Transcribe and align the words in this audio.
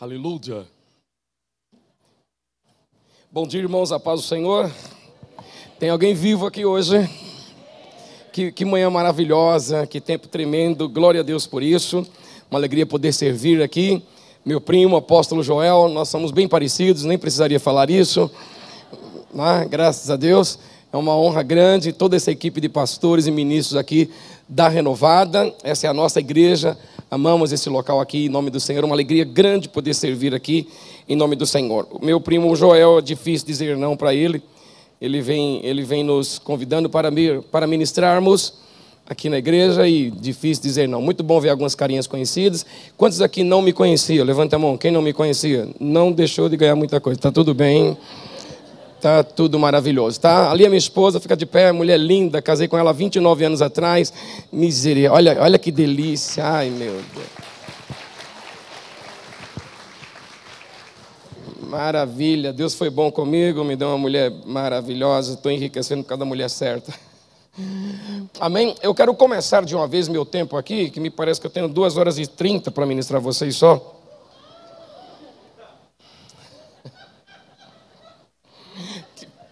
Aleluia. 0.00 0.66
Bom 3.30 3.46
dia, 3.46 3.60
irmãos, 3.60 3.92
a 3.92 4.00
paz 4.00 4.20
do 4.20 4.26
Senhor. 4.26 4.68
Tem 5.78 5.88
alguém 5.88 6.14
vivo 6.14 6.46
aqui 6.46 6.64
hoje? 6.64 7.08
Que, 8.32 8.50
que 8.50 8.64
manhã 8.64 8.90
maravilhosa, 8.90 9.86
que 9.86 10.00
tempo 10.00 10.26
tremendo, 10.26 10.88
glória 10.88 11.20
a 11.20 11.24
Deus 11.24 11.46
por 11.46 11.62
isso. 11.62 12.04
Uma 12.50 12.58
alegria 12.58 12.84
poder 12.84 13.12
servir 13.12 13.62
aqui. 13.62 14.02
Meu 14.44 14.60
primo, 14.60 14.96
apóstolo 14.96 15.44
Joel, 15.44 15.88
nós 15.88 16.08
somos 16.08 16.32
bem 16.32 16.48
parecidos, 16.48 17.04
nem 17.04 17.16
precisaria 17.16 17.60
falar 17.60 17.88
isso. 17.88 18.28
Né? 19.32 19.64
Graças 19.70 20.10
a 20.10 20.16
Deus, 20.16 20.58
é 20.92 20.96
uma 20.96 21.16
honra 21.16 21.44
grande. 21.44 21.92
Toda 21.92 22.16
essa 22.16 22.32
equipe 22.32 22.60
de 22.60 22.68
pastores 22.68 23.28
e 23.28 23.30
ministros 23.30 23.76
aqui 23.76 24.10
da 24.48 24.68
Renovada, 24.68 25.54
essa 25.62 25.86
é 25.86 25.90
a 25.90 25.94
nossa 25.94 26.18
igreja 26.18 26.76
Amamos 27.10 27.52
esse 27.52 27.68
local 27.68 28.00
aqui 28.00 28.26
em 28.26 28.28
nome 28.28 28.50
do 28.50 28.58
Senhor. 28.58 28.84
Uma 28.84 28.94
alegria 28.94 29.24
grande 29.24 29.68
poder 29.68 29.94
servir 29.94 30.34
aqui 30.34 30.68
em 31.08 31.14
nome 31.14 31.36
do 31.36 31.46
Senhor. 31.46 31.86
O 31.90 32.04
meu 32.04 32.20
primo 32.20 32.54
Joel, 32.56 32.98
é 32.98 33.02
difícil 33.02 33.46
dizer 33.46 33.76
não 33.76 33.96
para 33.96 34.14
ele. 34.14 34.42
Ele 35.00 35.20
vem, 35.20 35.60
ele 35.64 35.82
vem 35.82 36.02
nos 36.02 36.38
convidando 36.38 36.88
para, 36.88 37.10
para 37.50 37.66
ministrarmos 37.66 38.54
aqui 39.06 39.28
na 39.28 39.36
igreja 39.36 39.86
e 39.86 40.10
difícil 40.10 40.62
dizer 40.62 40.88
não. 40.88 41.02
Muito 41.02 41.22
bom 41.22 41.40
ver 41.40 41.50
algumas 41.50 41.74
carinhas 41.74 42.06
conhecidas. 42.06 42.64
Quantos 42.96 43.20
aqui 43.20 43.42
não 43.42 43.60
me 43.60 43.72
conheciam? 43.72 44.24
Levanta 44.24 44.56
a 44.56 44.58
mão. 44.58 44.78
Quem 44.78 44.90
não 44.90 45.02
me 45.02 45.12
conhecia? 45.12 45.68
Não 45.78 46.10
deixou 46.10 46.48
de 46.48 46.56
ganhar 46.56 46.74
muita 46.74 47.00
coisa. 47.00 47.20
Tá 47.20 47.30
tudo 47.30 47.54
bem. 47.54 47.96
Tá 49.04 49.22
tudo 49.22 49.58
maravilhoso, 49.58 50.18
tá? 50.18 50.50
Ali 50.50 50.64
a 50.64 50.68
minha 50.70 50.78
esposa 50.78 51.20
fica 51.20 51.36
de 51.36 51.44
pé, 51.44 51.70
mulher 51.72 51.98
linda, 51.98 52.40
casei 52.40 52.66
com 52.66 52.78
ela 52.78 52.90
29 52.90 53.44
anos 53.44 53.60
atrás. 53.60 54.10
Miseria, 54.50 55.12
olha, 55.12 55.36
olha 55.42 55.58
que 55.58 55.70
delícia. 55.70 56.42
Ai, 56.42 56.70
meu 56.70 57.02
Deus. 57.14 57.26
Maravilha, 61.68 62.50
Deus 62.50 62.74
foi 62.74 62.88
bom 62.88 63.12
comigo, 63.12 63.62
me 63.62 63.76
deu 63.76 63.88
uma 63.88 63.98
mulher 63.98 64.32
maravilhosa, 64.46 65.34
estou 65.34 65.52
enriquecendo 65.52 66.02
por 66.02 66.08
causa 66.08 66.20
da 66.20 66.24
mulher 66.24 66.48
certa. 66.48 66.90
Amém? 68.40 68.74
Eu 68.82 68.94
quero 68.94 69.12
começar 69.12 69.66
de 69.66 69.76
uma 69.76 69.86
vez 69.86 70.08
meu 70.08 70.24
tempo 70.24 70.56
aqui, 70.56 70.88
que 70.88 70.98
me 70.98 71.10
parece 71.10 71.38
que 71.38 71.46
eu 71.46 71.50
tenho 71.50 71.68
duas 71.68 71.98
horas 71.98 72.18
e 72.18 72.26
trinta 72.26 72.70
para 72.70 72.86
ministrar 72.86 73.20
vocês 73.20 73.54
só. 73.54 74.00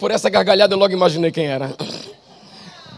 Por 0.03 0.11
essa 0.11 0.29
gargalhada 0.29 0.73
eu 0.73 0.77
logo 0.77 0.91
imaginei 0.91 1.31
quem 1.31 1.45
era. 1.45 1.73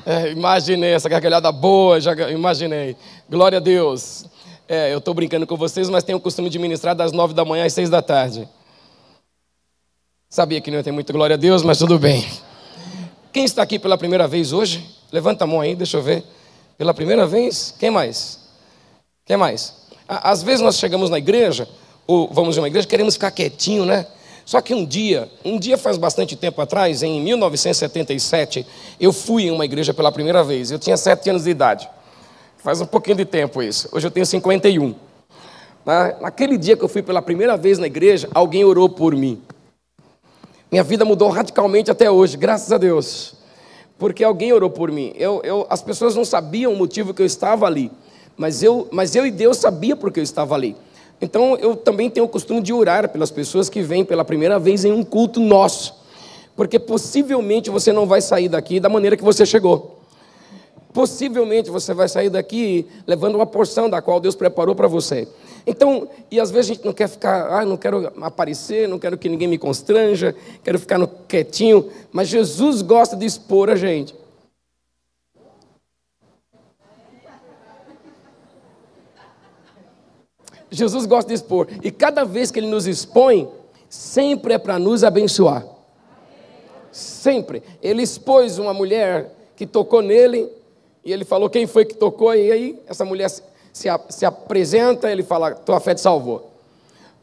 É, 0.07 0.31
imaginei 0.31 0.91
essa 0.91 1.07
gargalhada 1.07 1.51
boa, 1.51 2.01
já 2.01 2.13
imaginei. 2.31 2.97
Glória 3.29 3.59
a 3.59 3.61
Deus. 3.61 4.25
É, 4.67 4.91
eu 4.91 4.97
estou 4.97 5.13
brincando 5.13 5.45
com 5.45 5.55
vocês, 5.55 5.87
mas 5.87 6.03
tenho 6.03 6.17
o 6.17 6.21
costume 6.21 6.49
de 6.49 6.57
ministrar 6.57 6.95
das 6.95 7.11
nove 7.11 7.35
da 7.35 7.45
manhã 7.45 7.63
às 7.63 7.73
seis 7.73 7.91
da 7.91 8.01
tarde. 8.01 8.49
Sabia 10.27 10.59
que 10.59 10.71
não 10.71 10.79
ia 10.79 10.83
ter 10.83 10.91
muito 10.91 11.13
glória 11.13 11.35
a 11.35 11.37
Deus, 11.37 11.61
mas 11.61 11.77
tudo 11.77 11.99
bem. 11.99 12.27
Quem 13.31 13.45
está 13.45 13.61
aqui 13.61 13.77
pela 13.77 13.99
primeira 13.99 14.27
vez 14.27 14.51
hoje? 14.51 14.83
Levanta 15.11 15.43
a 15.43 15.47
mão 15.47 15.61
aí, 15.61 15.75
deixa 15.75 15.97
eu 15.97 16.01
ver. 16.01 16.23
Pela 16.75 16.91
primeira 16.91 17.27
vez? 17.27 17.71
Quem 17.79 17.91
mais? 17.91 18.39
Quem 19.23 19.37
mais? 19.37 19.75
Às 20.07 20.41
vezes 20.41 20.61
nós 20.61 20.79
chegamos 20.79 21.11
na 21.11 21.19
igreja, 21.19 21.69
ou 22.07 22.27
vamos 22.33 22.57
em 22.57 22.61
uma 22.61 22.67
igreja, 22.67 22.87
queremos 22.87 23.13
ficar 23.13 23.29
quietinho, 23.29 23.85
né? 23.85 24.07
Só 24.45 24.61
que 24.61 24.75
um 24.75 24.85
dia, 24.85 25.27
um 25.43 25.57
dia 25.57 25.75
faz 25.75 25.97
bastante 25.97 26.35
tempo 26.35 26.61
atrás, 26.61 27.01
em 27.01 27.19
1977, 27.19 28.65
eu 28.99 29.11
fui 29.11 29.45
em 29.45 29.51
uma 29.51 29.65
igreja 29.65 29.91
pela 29.91 30.11
primeira 30.11 30.43
vez. 30.43 30.69
Eu 30.69 30.77
tinha 30.77 30.95
sete 30.95 31.31
anos 31.31 31.45
de 31.45 31.49
idade. 31.49 31.89
Faz 32.57 32.79
um 32.79 32.85
pouquinho 32.85 33.17
de 33.17 33.25
tempo 33.25 33.61
isso. 33.63 33.89
Hoje 33.91 34.05
eu 34.05 34.11
tenho 34.11 34.25
51. 34.25 34.93
Naquele 36.21 36.57
dia 36.57 36.77
que 36.77 36.83
eu 36.83 36.87
fui 36.87 37.01
pela 37.01 37.21
primeira 37.21 37.57
vez 37.57 37.79
na 37.79 37.87
igreja, 37.87 38.29
alguém 38.33 38.63
orou 38.63 38.87
por 38.87 39.15
mim. 39.15 39.41
Minha 40.71 40.83
vida 40.83 41.03
mudou 41.05 41.29
radicalmente 41.29 41.89
até 41.89 42.09
hoje, 42.09 42.37
graças 42.37 42.71
a 42.71 42.77
Deus. 42.77 43.33
Porque 43.97 44.23
alguém 44.23 44.53
orou 44.53 44.69
por 44.69 44.91
mim. 44.91 45.13
Eu, 45.15 45.41
eu, 45.43 45.65
as 45.69 45.81
pessoas 45.81 46.15
não 46.15 46.25
sabiam 46.25 46.73
o 46.73 46.75
motivo 46.75 47.13
que 47.13 47.21
eu 47.21 47.25
estava 47.25 47.65
ali. 47.65 47.91
Mas 48.37 48.61
eu, 48.61 48.87
mas 48.91 49.15
eu 49.15 49.25
e 49.25 49.31
Deus 49.31 49.57
sabia 49.57 49.95
porque 49.95 50.19
eu 50.19 50.23
estava 50.23 50.53
ali. 50.53 50.75
Então 51.21 51.55
eu 51.57 51.75
também 51.75 52.09
tenho 52.09 52.25
o 52.25 52.29
costume 52.29 52.61
de 52.61 52.73
orar 52.73 53.09
pelas 53.09 53.31
pessoas 53.31 53.69
que 53.69 53.81
vêm 53.81 54.03
pela 54.03 54.25
primeira 54.25 54.59
vez 54.59 54.83
em 54.83 54.91
um 54.91 55.03
culto 55.03 55.39
nosso, 55.39 55.95
porque 56.55 56.77
possivelmente 56.77 57.69
você 57.69 57.93
não 57.93 58.05
vai 58.05 58.21
sair 58.21 58.49
daqui 58.49 58.79
da 58.79 58.89
maneira 58.89 59.15
que 59.15 59.23
você 59.23 59.45
chegou. 59.45 59.99
Possivelmente 60.93 61.69
você 61.69 61.93
vai 61.93 62.07
sair 62.07 62.29
daqui 62.29 62.87
levando 63.05 63.35
uma 63.35 63.45
porção 63.45 63.89
da 63.89 64.01
qual 64.01 64.17
Deus 64.17 64.33
preparou 64.33 64.73
para 64.73 64.87
você. 64.87 65.27
Então, 65.67 66.07
e 66.31 66.39
às 66.39 66.51
vezes 66.51 66.71
a 66.71 66.73
gente 66.73 66.85
não 66.85 66.93
quer 66.93 67.09
ficar, 67.09 67.47
ah, 67.51 67.65
não 67.65 67.75
quero 67.75 68.13
aparecer, 68.21 68.87
não 68.87 68.97
quero 68.97 69.17
que 69.17 69.27
ninguém 69.27 69.47
me 69.47 69.57
constranja, 69.57 70.33
quero 70.63 70.79
ficar 70.79 70.97
no 70.97 71.07
quietinho, 71.07 71.89
mas 72.13 72.29
Jesus 72.29 72.81
gosta 72.81 73.15
de 73.15 73.25
expor 73.25 73.69
a 73.69 73.75
gente. 73.75 74.15
Jesus 80.69 81.05
gosta 81.05 81.29
de 81.29 81.35
expor. 81.35 81.67
E 81.83 81.91
cada 81.91 82.23
vez 82.23 82.51
que 82.51 82.59
ele 82.59 82.67
nos 82.67 82.87
expõe, 82.87 83.47
sempre 83.89 84.53
é 84.53 84.57
para 84.57 84.77
nos 84.79 85.03
abençoar. 85.03 85.65
Sempre. 86.91 87.63
Ele 87.81 88.01
expôs 88.01 88.57
uma 88.57 88.73
mulher 88.73 89.31
que 89.55 89.65
tocou 89.65 90.01
nele, 90.01 90.49
e 91.03 91.11
ele 91.11 91.23
falou 91.23 91.49
quem 91.49 91.67
foi 91.67 91.85
que 91.85 91.95
tocou, 91.95 92.33
e 92.33 92.51
aí 92.51 92.79
essa 92.87 93.05
mulher 93.05 93.29
se, 93.29 93.43
se, 93.71 93.87
se 94.09 94.25
apresenta, 94.25 95.11
ele 95.11 95.23
fala, 95.23 95.51
tua 95.51 95.79
fé 95.79 95.93
te 95.93 96.01
salvou. 96.01 96.51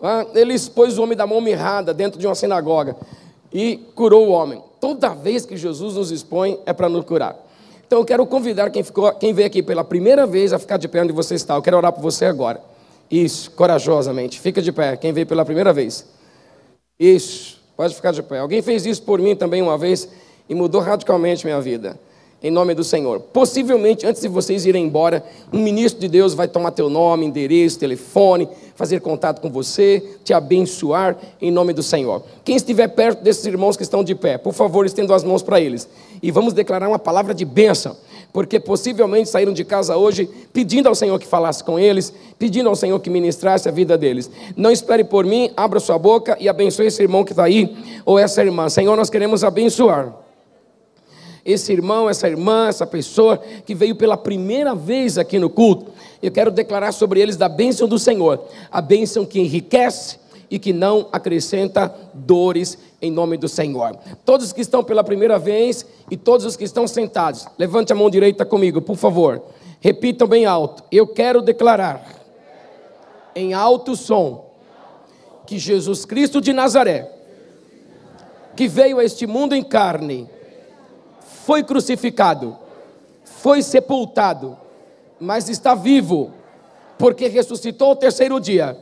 Ah, 0.01 0.27
ele 0.35 0.53
expôs 0.53 0.99
o 0.99 1.03
homem 1.03 1.17
da 1.17 1.27
mão 1.27 1.41
mirrada 1.41 1.95
dentro 1.95 2.19
de 2.19 2.27
uma 2.27 2.35
sinagoga 2.35 2.97
e 3.53 3.77
curou 3.95 4.29
o 4.29 4.31
homem. 4.31 4.63
Toda 4.81 5.11
vez 5.11 5.47
que 5.47 5.57
Jesus 5.57 5.95
nos 5.95 6.11
expõe, 6.11 6.59
é 6.67 6.73
para 6.73 6.89
nos 6.89 7.05
curar. 7.05 7.37
Então 7.87 8.01
eu 8.01 8.05
quero 8.05 8.27
convidar 8.27 8.71
quem, 8.71 8.83
ficou, 8.83 9.13
quem 9.13 9.33
veio 9.33 9.47
aqui 9.47 9.63
pela 9.63 9.85
primeira 9.85 10.27
vez 10.27 10.53
a 10.53 10.59
ficar 10.59 10.77
de 10.77 10.89
pé 10.89 11.03
onde 11.03 11.13
você 11.13 11.35
está. 11.35 11.55
Eu 11.55 11.63
quero 11.63 11.77
orar 11.77 11.93
por 11.93 12.01
você 12.01 12.25
agora. 12.25 12.61
Isso, 13.13 13.51
corajosamente. 13.51 14.41
Fica 14.41 14.63
de 14.63 14.73
pé, 14.73 14.97
quem 14.97 15.13
veio 15.13 15.27
pela 15.27 15.45
primeira 15.45 15.71
vez. 15.71 16.07
Isso, 16.99 17.61
pode 17.77 17.95
ficar 17.95 18.11
de 18.11 18.23
pé. 18.23 18.39
Alguém 18.39 18.63
fez 18.63 18.87
isso 18.87 19.03
por 19.03 19.21
mim 19.21 19.37
também 19.37 19.61
uma 19.61 19.77
vez 19.77 20.09
e 20.49 20.55
mudou 20.55 20.81
radicalmente 20.81 21.45
minha 21.45 21.61
vida. 21.61 22.01
Em 22.43 22.51
nome 22.51 22.75
do 22.75 22.83
Senhor. 22.83 23.21
Possivelmente, 23.21 24.07
antes 24.07 24.23
de 24.23 24.29
vocês 24.29 24.65
irem 24.65 24.87
embora, 24.87 25.23
um 25.53 25.59
ministro 25.59 26.01
de 26.01 26.09
Deus 26.09 26.33
vai 26.33 26.49
tomar 26.49 26.71
teu 26.71 26.89
nome, 26.89 27.27
endereço, 27.27 27.79
telefone, 27.79 28.49
fazer 28.75 29.01
contato 29.01 29.43
com 29.43 29.51
você, 29.51 30.03
te 30.25 30.33
abençoar 30.33 31.17
em 31.41 31.51
nome 31.51 31.75
do 31.75 31.83
Senhor. 31.83 32.23
Quem 32.43 32.57
estiver 32.57 32.89
perto 32.89 33.23
desses 33.23 33.45
irmãos 33.45 33.77
que 33.77 33.83
estão 33.83 34.03
de 34.03 34.15
pé, 34.15 34.39
por 34.39 34.55
favor, 34.55 34.87
estenda 34.87 35.15
as 35.15 35.23
mãos 35.23 35.43
para 35.43 35.61
eles. 35.61 35.87
E 36.23 36.31
vamos 36.31 36.55
declarar 36.55 36.89
uma 36.89 36.99
palavra 36.99 37.35
de 37.35 37.45
bênção 37.45 37.95
porque 38.33 38.59
possivelmente 38.59 39.29
saíram 39.29 39.53
de 39.53 39.65
casa 39.65 39.97
hoje 39.97 40.29
pedindo 40.53 40.89
ao 40.89 40.95
Senhor 40.95 41.19
que 41.19 41.27
falasse 41.27 41.63
com 41.63 41.79
eles, 41.79 42.13
pedindo 42.39 42.69
ao 42.69 42.75
Senhor 42.75 42.99
que 42.99 43.11
ministrasse 43.11 43.69
a 43.69 43.73
vida 43.73 43.99
deles. 43.99 44.31
Não 44.57 44.71
espere 44.71 45.05
por 45.05 45.25
mim, 45.25 45.51
abra 45.57 45.79
sua 45.79 45.99
boca 45.99 46.37
e 46.41 46.49
abençoe 46.49 46.87
esse 46.87 47.03
irmão 47.03 47.25
que 47.25 47.33
está 47.33 47.45
aí, 47.45 47.77
ou 48.07 48.19
essa 48.19 48.43
irmã. 48.43 48.69
Senhor, 48.69 48.97
nós 48.97 49.11
queremos 49.11 49.45
abençoar 49.45 50.15
esse 51.45 51.73
irmão, 51.73 52.09
essa 52.09 52.29
irmã, 52.29 52.69
essa 52.69 52.87
pessoa 52.87 53.37
que 53.67 53.75
veio 53.75 53.97
pela 53.97 54.17
primeira 54.17 54.75
vez 54.75 55.19
aqui 55.19 55.39
no 55.39 55.51
culto. 55.51 55.91
Eu 56.23 56.31
quero 56.31 56.51
declarar 56.51 56.93
sobre 56.93 57.21
eles 57.21 57.37
da 57.37 57.49
bênção 57.49 57.89
do 57.89 57.99
Senhor, 57.99 58.45
a 58.71 58.81
bênção 58.81 59.27
que 59.27 59.41
enriquece 59.41 60.22
e 60.53 60.59
que 60.59 60.71
não 60.71 61.09
acrescenta 61.11 61.91
dores 62.13 62.77
em 63.01 63.11
nome 63.11 63.39
do 63.39 63.49
Senhor. 63.49 63.97
Todos 64.23 64.49
os 64.49 64.53
que 64.53 64.61
estão 64.61 64.85
pela 64.85 65.03
primeira 65.03 65.39
vez 65.39 65.87
e 66.11 66.17
todos 66.17 66.45
os 66.45 66.57
que 66.57 66.65
estão 66.65 66.87
sentados, 66.87 67.47
levante 67.59 67.91
a 67.91 67.97
mão 67.97 68.11
direita 68.11 68.45
comigo, 68.45 68.83
por 68.83 68.97
favor. 68.97 69.43
Repitam 69.81 70.29
bem 70.29 70.45
alto. 70.45 70.85
Eu 70.93 71.07
quero 71.07 71.41
declarar 71.41 72.05
em 73.35 73.55
alto 73.55 73.97
som 73.97 74.45
que 75.47 75.59
Jesus 75.59 76.05
Cristo 76.05 76.39
de 76.39 76.53
Nazaré, 76.53 77.11
que 78.55 78.69
veio 78.69 78.99
a 78.99 79.05
este 79.05 79.27
mundo 79.27 79.55
em 79.55 79.63
carne, 79.63 80.29
foi 81.47 81.65
crucificado, 81.65 82.59
foi 83.25 83.63
sepultado, 83.63 84.59
mas 85.19 85.49
está 85.49 85.75
vivo, 85.75 86.31
porque 86.99 87.27
ressuscitou 87.27 87.93
o 87.93 87.97
terceiro 87.97 88.39
dia. 88.39 88.77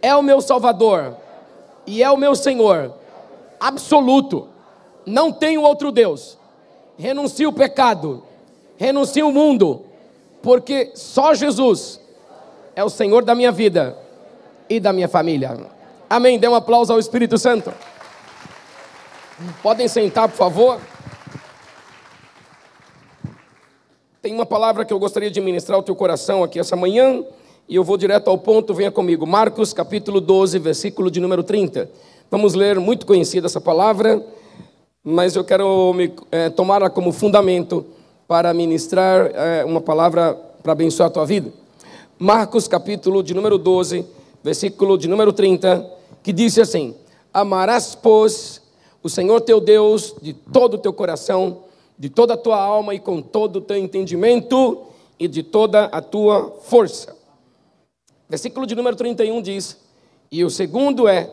É 0.00 0.14
o 0.14 0.22
meu 0.22 0.40
Salvador 0.40 1.16
e 1.86 2.02
é 2.02 2.10
o 2.10 2.16
meu 2.16 2.34
Senhor 2.34 2.94
absoluto. 3.58 4.48
Não 5.04 5.32
tenho 5.32 5.62
outro 5.62 5.90
Deus. 5.90 6.38
Renuncio 6.96 7.48
o 7.48 7.52
pecado, 7.52 8.22
renuncio 8.76 9.28
o 9.28 9.32
mundo, 9.32 9.84
porque 10.42 10.92
só 10.94 11.34
Jesus 11.34 12.00
é 12.74 12.82
o 12.84 12.90
Senhor 12.90 13.24
da 13.24 13.34
minha 13.34 13.52
vida 13.52 13.96
e 14.68 14.78
da 14.80 14.92
minha 14.92 15.08
família. 15.08 15.56
Amém. 16.10 16.38
Dê 16.38 16.48
um 16.48 16.54
aplauso 16.54 16.92
ao 16.92 16.98
Espírito 16.98 17.38
Santo. 17.38 17.72
Podem 19.62 19.86
sentar, 19.86 20.28
por 20.28 20.36
favor. 20.36 20.80
Tem 24.20 24.34
uma 24.34 24.46
palavra 24.46 24.84
que 24.84 24.92
eu 24.92 24.98
gostaria 24.98 25.30
de 25.30 25.40
ministrar 25.40 25.76
ao 25.76 25.82
teu 25.82 25.94
coração 25.94 26.42
aqui 26.42 26.58
essa 26.58 26.74
manhã, 26.74 27.24
E 27.68 27.74
eu 27.74 27.84
vou 27.84 27.98
direto 27.98 28.28
ao 28.28 28.38
ponto, 28.38 28.72
venha 28.72 28.90
comigo. 28.90 29.26
Marcos 29.26 29.74
capítulo 29.74 30.22
12, 30.22 30.58
versículo 30.58 31.10
de 31.10 31.20
número 31.20 31.42
30. 31.42 31.90
Vamos 32.30 32.54
ler, 32.54 32.80
muito 32.80 33.04
conhecida 33.04 33.46
essa 33.46 33.60
palavra, 33.60 34.24
mas 35.04 35.36
eu 35.36 35.44
quero 35.44 35.92
me, 35.92 36.10
é, 36.32 36.48
tomá-la 36.48 36.88
como 36.88 37.12
fundamento 37.12 37.84
para 38.26 38.54
ministrar 38.54 39.30
é, 39.34 39.66
uma 39.66 39.82
palavra 39.82 40.32
para 40.62 40.72
abençoar 40.72 41.10
a 41.10 41.12
tua 41.12 41.26
vida. 41.26 41.52
Marcos 42.18 42.66
capítulo 42.66 43.22
de 43.22 43.34
número 43.34 43.58
12, 43.58 44.02
versículo 44.42 44.96
de 44.96 45.06
número 45.06 45.30
30, 45.30 45.92
que 46.22 46.32
diz 46.32 46.58
assim: 46.58 46.94
Amarás, 47.34 47.94
pois, 47.94 48.62
o 49.02 49.10
Senhor 49.10 49.42
teu 49.42 49.60
Deus 49.60 50.14
de 50.22 50.32
todo 50.32 50.74
o 50.74 50.78
teu 50.78 50.94
coração, 50.94 51.64
de 51.98 52.08
toda 52.08 52.32
a 52.32 52.38
tua 52.38 52.58
alma 52.58 52.94
e 52.94 52.98
com 52.98 53.20
todo 53.20 53.56
o 53.56 53.60
teu 53.60 53.76
entendimento 53.76 54.84
e 55.20 55.28
de 55.28 55.42
toda 55.42 55.84
a 55.84 56.00
tua 56.00 56.50
força. 56.62 57.17
Versículo 58.28 58.66
de 58.66 58.74
número 58.74 58.96
31 58.96 59.40
diz: 59.40 59.78
E 60.30 60.44
o 60.44 60.50
segundo 60.50 61.08
é: 61.08 61.30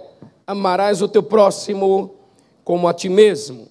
Amarás 0.48 1.02
o 1.02 1.08
teu 1.08 1.24
próximo 1.24 2.16
como 2.64 2.88
a 2.88 2.94
ti 2.94 3.10
mesmo. 3.10 3.68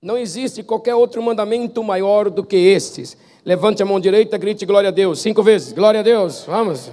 Não 0.00 0.16
existe 0.18 0.62
qualquer 0.62 0.94
outro 0.94 1.22
mandamento 1.22 1.82
maior 1.82 2.30
do 2.30 2.42
que 2.42 2.56
estes. 2.56 3.16
Levante 3.44 3.82
a 3.82 3.86
mão 3.86 4.00
direita, 4.00 4.38
grite 4.38 4.64
glória 4.64 4.88
a 4.88 4.92
Deus. 4.92 5.20
Cinco 5.20 5.42
vezes. 5.42 5.72
Glória 5.72 6.00
a 6.00 6.02
Deus. 6.02 6.44
Vamos. 6.46 6.90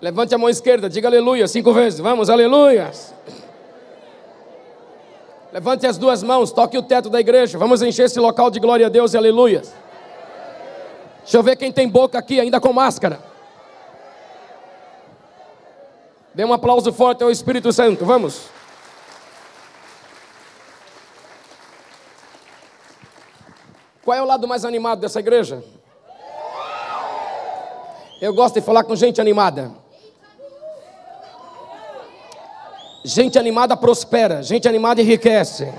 Levante 0.00 0.32
a 0.34 0.38
mão 0.38 0.48
esquerda, 0.48 0.88
diga 0.88 1.08
aleluia 1.08 1.48
cinco 1.48 1.72
vezes. 1.72 1.98
Vamos, 1.98 2.30
aleluia. 2.30 2.92
Levante 5.52 5.86
as 5.86 5.98
duas 5.98 6.22
mãos, 6.22 6.52
toque 6.52 6.78
o 6.78 6.82
teto 6.82 7.10
da 7.10 7.18
igreja. 7.18 7.58
Vamos 7.58 7.82
encher 7.82 8.04
esse 8.04 8.20
local 8.20 8.50
de 8.50 8.60
glória 8.60 8.86
a 8.86 8.88
Deus 8.88 9.14
e 9.14 9.16
aleluia. 9.16 9.62
Deixa 11.28 11.36
eu 11.36 11.42
ver 11.42 11.56
quem 11.56 11.70
tem 11.70 11.86
boca 11.86 12.18
aqui 12.18 12.40
ainda 12.40 12.58
com 12.58 12.72
máscara. 12.72 13.20
Dê 16.32 16.42
um 16.42 16.54
aplauso 16.54 16.90
forte 16.90 17.22
ao 17.22 17.30
Espírito 17.30 17.70
Santo. 17.70 18.02
Vamos. 18.06 18.46
Qual 24.02 24.16
é 24.16 24.22
o 24.22 24.24
lado 24.24 24.48
mais 24.48 24.64
animado 24.64 25.00
dessa 25.00 25.20
igreja? 25.20 25.62
Eu 28.22 28.32
gosto 28.32 28.54
de 28.54 28.62
falar 28.62 28.84
com 28.84 28.96
gente 28.96 29.20
animada. 29.20 29.70
Gente 33.04 33.38
animada 33.38 33.76
prospera, 33.76 34.42
gente 34.42 34.66
animada 34.66 35.02
enriquece. 35.02 35.70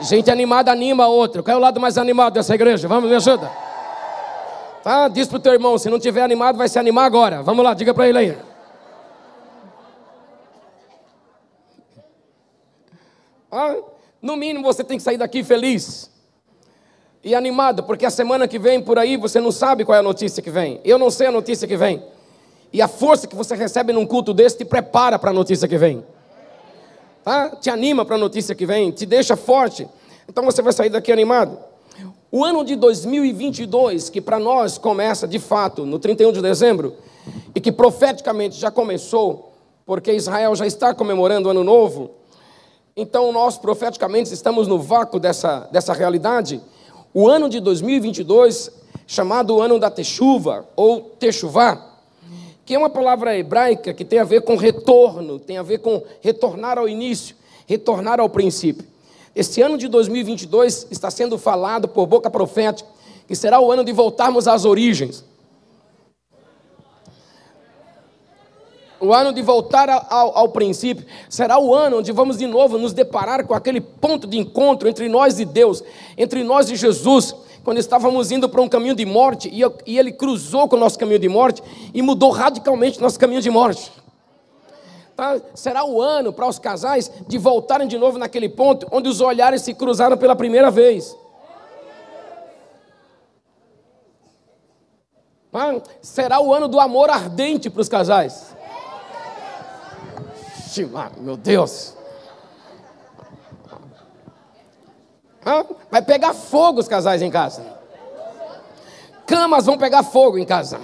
Gente 0.00 0.30
animada 0.30 0.70
anima 0.70 1.04
a 1.04 1.08
outra. 1.08 1.42
Qual 1.42 1.54
é 1.54 1.56
o 1.56 1.62
lado 1.62 1.80
mais 1.80 1.96
animado 1.96 2.34
dessa 2.34 2.54
igreja? 2.54 2.86
Vamos, 2.86 3.08
me 3.08 3.16
ajuda. 3.16 3.71
Tá? 4.82 5.08
Diz 5.08 5.28
pro 5.28 5.38
teu 5.38 5.52
irmão, 5.52 5.78
se 5.78 5.88
não 5.88 5.98
tiver 5.98 6.22
animado, 6.22 6.56
vai 6.56 6.68
se 6.68 6.78
animar 6.78 7.04
agora. 7.04 7.42
Vamos 7.42 7.64
lá, 7.64 7.72
diga 7.72 7.94
para 7.94 8.08
ele 8.08 8.18
aí. 8.18 8.38
Ah, 13.50 13.76
no 14.20 14.34
mínimo 14.34 14.64
você 14.64 14.82
tem 14.82 14.96
que 14.96 15.02
sair 15.02 15.18
daqui 15.18 15.44
feliz 15.44 16.10
e 17.22 17.34
animado, 17.34 17.82
porque 17.84 18.04
a 18.04 18.10
semana 18.10 18.48
que 18.48 18.58
vem 18.58 18.80
por 18.80 18.98
aí 18.98 19.16
você 19.16 19.40
não 19.40 19.52
sabe 19.52 19.84
qual 19.84 19.94
é 19.94 19.98
a 20.00 20.02
notícia 20.02 20.42
que 20.42 20.50
vem. 20.50 20.80
Eu 20.84 20.98
não 20.98 21.10
sei 21.10 21.28
a 21.28 21.30
notícia 21.30 21.68
que 21.68 21.76
vem. 21.76 22.02
E 22.72 22.80
a 22.80 22.88
força 22.88 23.26
que 23.26 23.36
você 23.36 23.54
recebe 23.54 23.92
num 23.92 24.06
culto 24.06 24.32
desse 24.32 24.56
te 24.56 24.64
prepara 24.64 25.18
para 25.18 25.30
a 25.30 25.34
notícia 25.34 25.68
que 25.68 25.76
vem. 25.76 26.04
Tá? 27.22 27.50
Te 27.50 27.70
anima 27.70 28.04
para 28.04 28.16
a 28.16 28.18
notícia 28.18 28.54
que 28.54 28.66
vem, 28.66 28.90
te 28.90 29.06
deixa 29.06 29.36
forte. 29.36 29.86
Então 30.28 30.44
você 30.44 30.62
vai 30.62 30.72
sair 30.72 30.88
daqui 30.88 31.12
animado. 31.12 31.58
O 32.34 32.46
ano 32.46 32.64
de 32.64 32.76
2022, 32.76 34.08
que 34.08 34.18
para 34.18 34.38
nós 34.38 34.78
começa 34.78 35.28
de 35.28 35.38
fato 35.38 35.84
no 35.84 35.98
31 35.98 36.32
de 36.32 36.40
dezembro, 36.40 36.94
e 37.54 37.60
que 37.60 37.70
profeticamente 37.70 38.58
já 38.58 38.70
começou, 38.70 39.52
porque 39.84 40.10
Israel 40.10 40.56
já 40.56 40.66
está 40.66 40.94
comemorando 40.94 41.48
o 41.48 41.50
ano 41.50 41.62
novo, 41.62 42.12
então 42.96 43.30
nós 43.32 43.58
profeticamente 43.58 44.32
estamos 44.32 44.66
no 44.66 44.78
vácuo 44.78 45.20
dessa, 45.20 45.68
dessa 45.70 45.92
realidade. 45.92 46.58
O 47.12 47.28
ano 47.28 47.50
de 47.50 47.60
2022, 47.60 48.70
chamado 49.06 49.60
ano 49.60 49.78
da 49.78 49.90
Techuva, 49.90 50.66
ou 50.74 51.02
Techuvá, 51.02 51.86
que 52.64 52.74
é 52.74 52.78
uma 52.78 52.88
palavra 52.88 53.36
hebraica 53.36 53.92
que 53.92 54.06
tem 54.06 54.18
a 54.18 54.24
ver 54.24 54.40
com 54.40 54.56
retorno, 54.56 55.38
tem 55.38 55.58
a 55.58 55.62
ver 55.62 55.80
com 55.80 56.02
retornar 56.22 56.78
ao 56.78 56.88
início, 56.88 57.36
retornar 57.66 58.20
ao 58.20 58.30
princípio. 58.30 58.91
Este 59.34 59.62
ano 59.62 59.78
de 59.78 59.88
2022 59.88 60.88
está 60.90 61.10
sendo 61.10 61.38
falado 61.38 61.88
por 61.88 62.06
boca 62.06 62.30
profética 62.30 62.88
que 63.26 63.36
será 63.36 63.60
o 63.60 63.72
ano 63.72 63.84
de 63.84 63.92
voltarmos 63.92 64.46
às 64.46 64.64
origens. 64.64 65.24
O 69.00 69.12
ano 69.12 69.32
de 69.32 69.42
voltar 69.42 69.88
ao, 69.88 70.36
ao, 70.36 70.48
princípio 70.50 71.04
será 71.28 71.58
o 71.58 71.74
ano 71.74 71.98
onde 71.98 72.12
vamos 72.12 72.36
de 72.38 72.46
novo 72.46 72.78
nos 72.78 72.92
deparar 72.92 73.44
com 73.46 73.54
aquele 73.54 73.80
ponto 73.80 74.28
de 74.28 74.38
encontro 74.38 74.88
entre 74.88 75.08
nós 75.08 75.40
e 75.40 75.44
Deus, 75.44 75.82
entre 76.16 76.44
nós 76.44 76.70
e 76.70 76.76
Jesus, 76.76 77.34
quando 77.64 77.78
estávamos 77.78 78.30
indo 78.30 78.48
para 78.48 78.60
um 78.60 78.68
caminho 78.68 78.94
de 78.94 79.04
morte 79.04 79.48
e, 79.48 79.62
e 79.90 79.98
ele 79.98 80.12
cruzou 80.12 80.68
com 80.68 80.76
o 80.76 80.78
nosso 80.78 80.98
caminho 80.98 81.18
de 81.18 81.28
morte 81.28 81.62
e 81.92 82.00
mudou 82.00 82.30
radicalmente 82.30 83.00
nosso 83.00 83.18
caminho 83.18 83.40
de 83.40 83.50
morte. 83.50 83.90
Tá? 85.16 85.40
Será 85.54 85.84
o 85.84 86.00
ano 86.00 86.32
para 86.32 86.46
os 86.46 86.58
casais 86.58 87.10
de 87.26 87.38
voltarem 87.38 87.86
de 87.86 87.98
novo 87.98 88.18
naquele 88.18 88.48
ponto 88.48 88.86
onde 88.90 89.08
os 89.08 89.20
olhares 89.20 89.62
se 89.62 89.74
cruzaram 89.74 90.16
pela 90.16 90.34
primeira 90.34 90.70
vez. 90.70 91.16
Tá? 95.50 95.80
Será 96.00 96.40
o 96.40 96.52
ano 96.52 96.66
do 96.66 96.80
amor 96.80 97.10
ardente 97.10 97.68
para 97.68 97.82
os 97.82 97.88
casais. 97.88 98.56
Meu 101.18 101.36
Deus. 101.36 101.94
Vai 105.90 106.00
pegar 106.00 106.32
fogo 106.32 106.80
os 106.80 106.88
casais 106.88 107.20
em 107.20 107.30
casa. 107.30 107.62
Camas 109.26 109.66
vão 109.66 109.76
pegar 109.76 110.02
fogo 110.02 110.38
em 110.38 110.46
casa. 110.46 110.80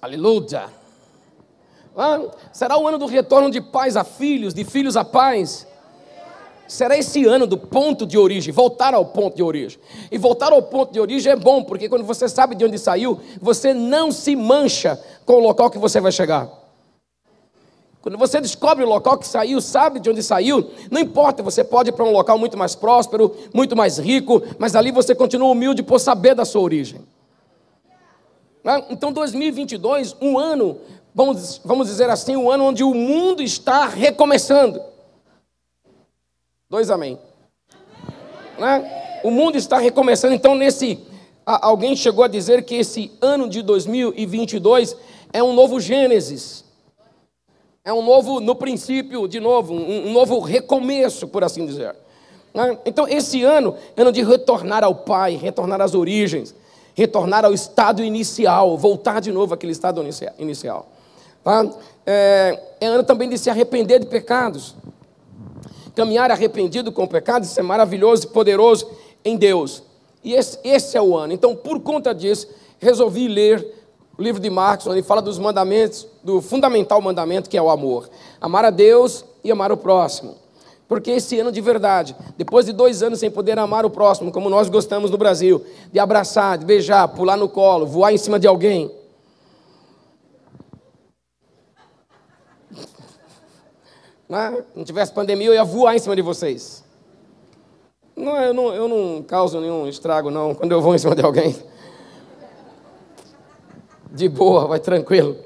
Aleluia. 0.00 0.79
Será 2.52 2.78
o 2.78 2.86
ano 2.86 2.98
do 2.98 3.06
retorno 3.06 3.50
de 3.50 3.60
pais 3.60 3.96
a 3.96 4.04
filhos, 4.04 4.54
de 4.54 4.64
filhos 4.64 4.96
a 4.96 5.04
pais. 5.04 5.66
Será 6.68 6.96
esse 6.96 7.24
ano 7.24 7.48
do 7.48 7.58
ponto 7.58 8.06
de 8.06 8.16
origem, 8.16 8.54
voltar 8.54 8.94
ao 8.94 9.04
ponto 9.04 9.34
de 9.36 9.42
origem. 9.42 9.80
E 10.10 10.16
voltar 10.16 10.52
ao 10.52 10.62
ponto 10.62 10.92
de 10.92 11.00
origem 11.00 11.32
é 11.32 11.36
bom, 11.36 11.64
porque 11.64 11.88
quando 11.88 12.04
você 12.04 12.28
sabe 12.28 12.54
de 12.54 12.64
onde 12.64 12.78
saiu, 12.78 13.18
você 13.40 13.74
não 13.74 14.12
se 14.12 14.36
mancha 14.36 15.02
com 15.26 15.32
o 15.32 15.40
local 15.40 15.68
que 15.68 15.78
você 15.78 16.00
vai 16.00 16.12
chegar. 16.12 16.48
Quando 18.00 18.16
você 18.16 18.40
descobre 18.40 18.84
o 18.84 18.88
local 18.88 19.18
que 19.18 19.26
saiu, 19.26 19.60
sabe 19.60 20.00
de 20.00 20.08
onde 20.08 20.22
saiu, 20.22 20.70
não 20.90 21.00
importa, 21.00 21.42
você 21.42 21.62
pode 21.62 21.90
ir 21.90 21.92
para 21.92 22.04
um 22.04 22.12
local 22.12 22.38
muito 22.38 22.56
mais 22.56 22.74
próspero, 22.74 23.36
muito 23.52 23.76
mais 23.76 23.98
rico, 23.98 24.40
mas 24.58 24.74
ali 24.74 24.90
você 24.90 25.14
continua 25.14 25.50
humilde 25.50 25.82
por 25.82 25.98
saber 25.98 26.34
da 26.34 26.44
sua 26.44 26.62
origem. 26.62 27.00
Né? 28.64 28.86
Então, 28.90 29.12
2022, 29.12 30.16
um 30.20 30.38
ano, 30.38 30.78
vamos, 31.14 31.60
vamos 31.64 31.88
dizer 31.88 32.08
assim, 32.10 32.36
um 32.36 32.50
ano 32.50 32.64
onde 32.64 32.82
o 32.84 32.94
mundo 32.94 33.42
está 33.42 33.86
recomeçando. 33.86 34.80
Dois 36.68 36.90
amém. 36.90 37.18
Né? 38.58 39.20
O 39.24 39.30
mundo 39.30 39.56
está 39.56 39.78
recomeçando, 39.78 40.34
então, 40.34 40.54
nesse. 40.54 40.98
Alguém 41.44 41.96
chegou 41.96 42.22
a 42.22 42.28
dizer 42.28 42.64
que 42.64 42.76
esse 42.76 43.10
ano 43.20 43.48
de 43.48 43.60
2022 43.62 44.96
é 45.32 45.42
um 45.42 45.52
novo 45.52 45.80
Gênesis. 45.80 46.64
É 47.84 47.92
um 47.92 48.02
novo, 48.02 48.40
no 48.40 48.54
princípio, 48.54 49.26
de 49.26 49.40
novo, 49.40 49.74
um, 49.74 50.12
novo 50.12 50.38
recomeço, 50.38 51.26
por 51.26 51.42
assim 51.42 51.66
dizer. 51.66 51.96
Né? 52.54 52.78
Então, 52.84 53.08
esse 53.08 53.42
ano, 53.42 53.74
ano 53.96 54.12
de 54.12 54.22
retornar 54.22 54.84
ao 54.84 54.94
Pai, 54.94 55.34
retornar 55.34 55.80
às 55.80 55.94
origens, 55.94 56.54
retornar 56.94 57.44
ao 57.44 57.54
estado 57.54 58.04
inicial, 58.04 58.76
voltar 58.76 59.20
de 59.20 59.32
novo 59.32 59.54
àquele 59.54 59.72
estado 59.72 60.04
inicial. 60.38 60.86
Tá? 61.42 61.68
É, 62.06 62.58
ano 62.82 63.02
também 63.02 63.28
de 63.28 63.38
se 63.38 63.50
arrepender 63.50 64.00
de 64.00 64.06
pecados. 64.06 64.74
Caminhar 65.94 66.30
arrependido 66.30 66.92
com 66.92 67.04
o 67.04 67.08
pecado, 67.08 67.44
isso 67.44 67.58
é 67.58 67.62
maravilhoso 67.62 68.24
e 68.24 68.28
poderoso 68.28 68.90
em 69.24 69.36
Deus. 69.36 69.82
E 70.22 70.34
esse, 70.34 70.58
esse 70.62 70.96
é 70.96 71.02
o 71.02 71.16
ano. 71.16 71.32
Então, 71.32 71.56
por 71.56 71.80
conta 71.80 72.14
disso, 72.14 72.48
resolvi 72.78 73.28
ler 73.28 73.74
o 74.18 74.22
livro 74.22 74.40
de 74.40 74.50
Marcos, 74.50 74.86
onde 74.86 75.02
fala 75.02 75.22
dos 75.22 75.38
mandamentos, 75.38 76.06
do 76.22 76.42
fundamental 76.42 77.00
mandamento 77.00 77.48
que 77.48 77.56
é 77.56 77.62
o 77.62 77.70
amor. 77.70 78.08
Amar 78.40 78.64
a 78.64 78.70
Deus 78.70 79.24
e 79.42 79.50
amar 79.50 79.72
o 79.72 79.76
próximo. 79.76 80.34
Porque 80.86 81.12
esse 81.12 81.38
ano 81.38 81.52
de 81.52 81.60
verdade, 81.60 82.16
depois 82.36 82.66
de 82.66 82.72
dois 82.72 83.02
anos 83.02 83.20
sem 83.20 83.30
poder 83.30 83.58
amar 83.58 83.86
o 83.86 83.90
próximo, 83.90 84.32
como 84.32 84.50
nós 84.50 84.68
gostamos 84.68 85.10
no 85.10 85.16
Brasil, 85.16 85.64
de 85.92 85.98
abraçar, 85.98 86.58
de 86.58 86.64
beijar, 86.64 87.06
pular 87.08 87.36
no 87.36 87.48
colo, 87.48 87.86
voar 87.86 88.12
em 88.12 88.18
cima 88.18 88.38
de 88.38 88.46
alguém. 88.46 88.90
Né? 94.30 94.62
não 94.76 94.84
tivesse 94.84 95.12
pandemia, 95.12 95.48
eu 95.48 95.54
ia 95.54 95.64
voar 95.64 95.96
em 95.96 95.98
cima 95.98 96.14
de 96.14 96.22
vocês. 96.22 96.84
Não, 98.14 98.36
eu, 98.36 98.54
não, 98.54 98.72
eu 98.72 98.88
não 98.88 99.22
causo 99.24 99.60
nenhum 99.60 99.88
estrago, 99.88 100.30
não, 100.30 100.54
quando 100.54 100.70
eu 100.70 100.80
vou 100.80 100.94
em 100.94 100.98
cima 100.98 101.16
de 101.16 101.22
alguém. 101.22 101.56
De 104.12 104.28
boa, 104.28 104.68
vai 104.68 104.78
tranquilo. 104.78 105.36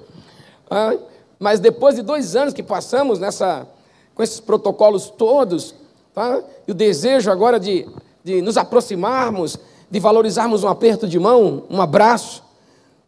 Mas 1.38 1.60
depois 1.60 1.94
de 1.94 2.02
dois 2.02 2.36
anos 2.36 2.52
que 2.52 2.62
passamos 2.62 3.18
nessa, 3.18 3.66
com 4.14 4.22
esses 4.22 4.40
protocolos 4.40 5.08
todos, 5.08 5.74
tá? 6.14 6.42
e 6.66 6.70
o 6.70 6.74
desejo 6.74 7.30
agora 7.30 7.58
de, 7.58 7.88
de 8.22 8.42
nos 8.42 8.56
aproximarmos, 8.58 9.58
de 9.90 9.98
valorizarmos 9.98 10.62
um 10.62 10.68
aperto 10.68 11.06
de 11.06 11.18
mão, 11.18 11.64
um 11.70 11.80
abraço, 11.80 12.42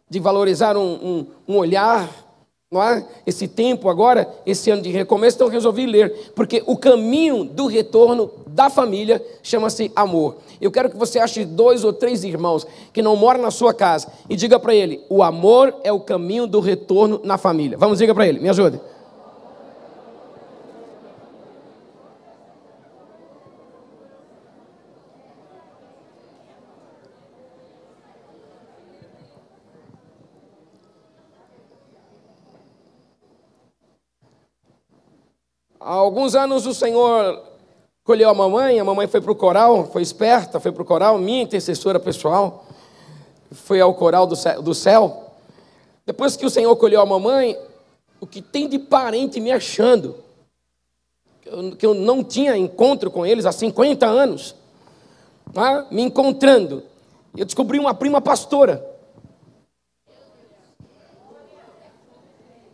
de 0.09 0.19
valorizar 0.19 0.75
um, 0.75 0.93
um, 0.93 1.27
um 1.47 1.57
olhar, 1.57 2.09
não 2.69 2.83
é? 2.83 3.05
Esse 3.25 3.47
tempo 3.47 3.87
agora, 3.87 4.29
esse 4.45 4.69
ano 4.69 4.81
de 4.81 4.89
recomeço, 4.89 5.37
então 5.37 5.47
resolvi 5.47 5.85
ler, 5.85 6.33
porque 6.35 6.61
o 6.65 6.75
caminho 6.75 7.45
do 7.45 7.65
retorno 7.65 8.29
da 8.47 8.69
família 8.69 9.23
chama-se 9.41 9.89
amor. 9.95 10.35
Eu 10.59 10.69
quero 10.69 10.89
que 10.89 10.97
você 10.97 11.17
ache 11.17 11.45
dois 11.45 11.85
ou 11.85 11.93
três 11.93 12.25
irmãos 12.25 12.67
que 12.91 13.01
não 13.01 13.15
moram 13.15 13.41
na 13.41 13.51
sua 13.51 13.73
casa 13.73 14.11
e 14.29 14.35
diga 14.35 14.59
para 14.59 14.75
ele: 14.75 15.01
o 15.09 15.23
amor 15.23 15.73
é 15.81 15.93
o 15.93 15.99
caminho 16.01 16.45
do 16.45 16.59
retorno 16.59 17.21
na 17.23 17.37
família. 17.37 17.77
Vamos, 17.77 17.99
diga 17.99 18.13
para 18.13 18.27
ele, 18.27 18.39
me 18.39 18.49
ajude. 18.49 18.81
Há 35.87 35.93
alguns 35.93 36.35
anos 36.35 36.65
o 36.65 36.73
Senhor 36.73 37.41
colheu 38.03 38.29
a 38.29 38.33
mamãe, 38.33 38.77
a 38.77 38.83
mamãe 38.83 39.07
foi 39.07 39.21
para 39.21 39.31
o 39.31 39.35
coral, 39.35 39.85
foi 39.85 40.01
esperta, 40.01 40.59
foi 40.59 40.69
para 40.69 40.81
o 40.81 40.85
coral, 40.85 41.17
minha 41.17 41.41
intercessora 41.41 41.97
pessoal, 41.97 42.65
foi 43.51 43.79
ao 43.79 43.93
coral 43.93 44.27
do 44.27 44.75
céu. 44.75 45.31
Depois 46.05 46.35
que 46.35 46.45
o 46.45 46.49
Senhor 46.49 46.75
colheu 46.75 46.99
a 46.99 47.05
mamãe, 47.05 47.57
o 48.19 48.27
que 48.27 48.41
tem 48.41 48.67
de 48.67 48.77
parente 48.77 49.39
me 49.39 49.49
achando, 49.49 50.17
que 51.79 51.85
eu 51.85 51.93
não 51.93 52.21
tinha 52.21 52.57
encontro 52.57 53.09
com 53.09 53.25
eles 53.25 53.45
há 53.45 53.53
50 53.53 54.05
anos, 54.05 54.55
tá? 55.53 55.87
me 55.89 56.01
encontrando, 56.01 56.83
eu 57.33 57.45
descobri 57.45 57.79
uma 57.79 57.93
prima 57.93 58.19
pastora. 58.19 58.85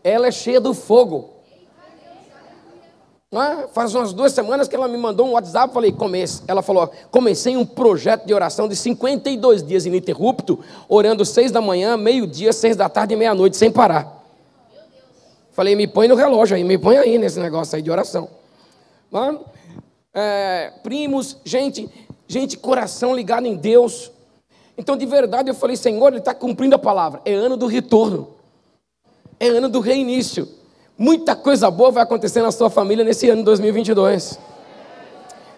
Ela 0.04 0.30
é 0.30 0.32
cheia 0.32 0.60
do 0.60 0.74
fogo. 0.74 1.33
Faz 3.74 3.96
umas 3.96 4.14
duas 4.14 4.32
semanas 4.32 4.68
que 4.68 4.76
ela 4.76 4.88
me 4.88 4.98
mandou 4.98 5.28
um 5.28 5.32
WhatsApp, 5.32 5.74
falei, 5.74 5.92
comece. 5.92 6.44
Ela 6.48 6.62
falou, 6.62 6.92
comecei 7.10 7.58
um 7.58 7.66
projeto 7.66 8.26
de 8.26 8.34
oração 8.34 8.68
de 8.68 8.76
52 8.76 9.64
dias 9.64 9.88
ininterrupto, 9.88 10.60
orando 10.88 11.26
seis 11.26 11.52
da 11.52 11.60
manhã, 11.60 11.98
meio-dia, 11.98 12.54
seis 12.54 12.76
da 12.76 12.88
tarde 12.88 13.16
e 13.16 13.18
meia-noite, 13.18 13.58
sem 13.58 13.72
parar. 13.72 14.24
Falei, 15.52 15.76
me 15.76 15.88
põe 15.88 16.08
no 16.08 16.14
relógio 16.14 16.56
aí, 16.56 16.64
me 16.64 16.78
põe 16.78 16.98
aí 16.98 17.18
nesse 17.18 17.40
negócio 17.40 17.76
aí 17.76 17.82
de 17.82 17.90
oração. 17.90 18.30
É, 20.14 20.72
primos, 20.84 21.38
gente, 21.44 21.90
gente, 22.28 22.56
coração 22.56 23.16
ligado 23.16 23.48
em 23.48 23.56
Deus. 23.56 24.12
Então, 24.78 24.96
de 24.96 25.08
verdade, 25.08 25.50
eu 25.50 25.56
falei, 25.56 25.76
Senhor, 25.76 26.08
Ele 26.10 26.20
está 26.20 26.36
cumprindo 26.36 26.76
a 26.76 26.80
palavra. 26.80 27.20
É 27.26 27.34
ano 27.34 27.58
do 27.58 27.66
retorno. 27.66 28.30
É 29.40 29.48
ano 29.48 29.70
do 29.70 29.80
reinício. 29.80 30.48
Muita 31.04 31.36
coisa 31.36 31.70
boa 31.70 31.92
vai 31.92 32.02
acontecer 32.02 32.42
na 32.42 32.50
sua 32.50 32.70
família 32.70 33.04
nesse 33.04 33.30
ano 33.30 33.40
de 33.42 33.44
2022. 33.48 34.40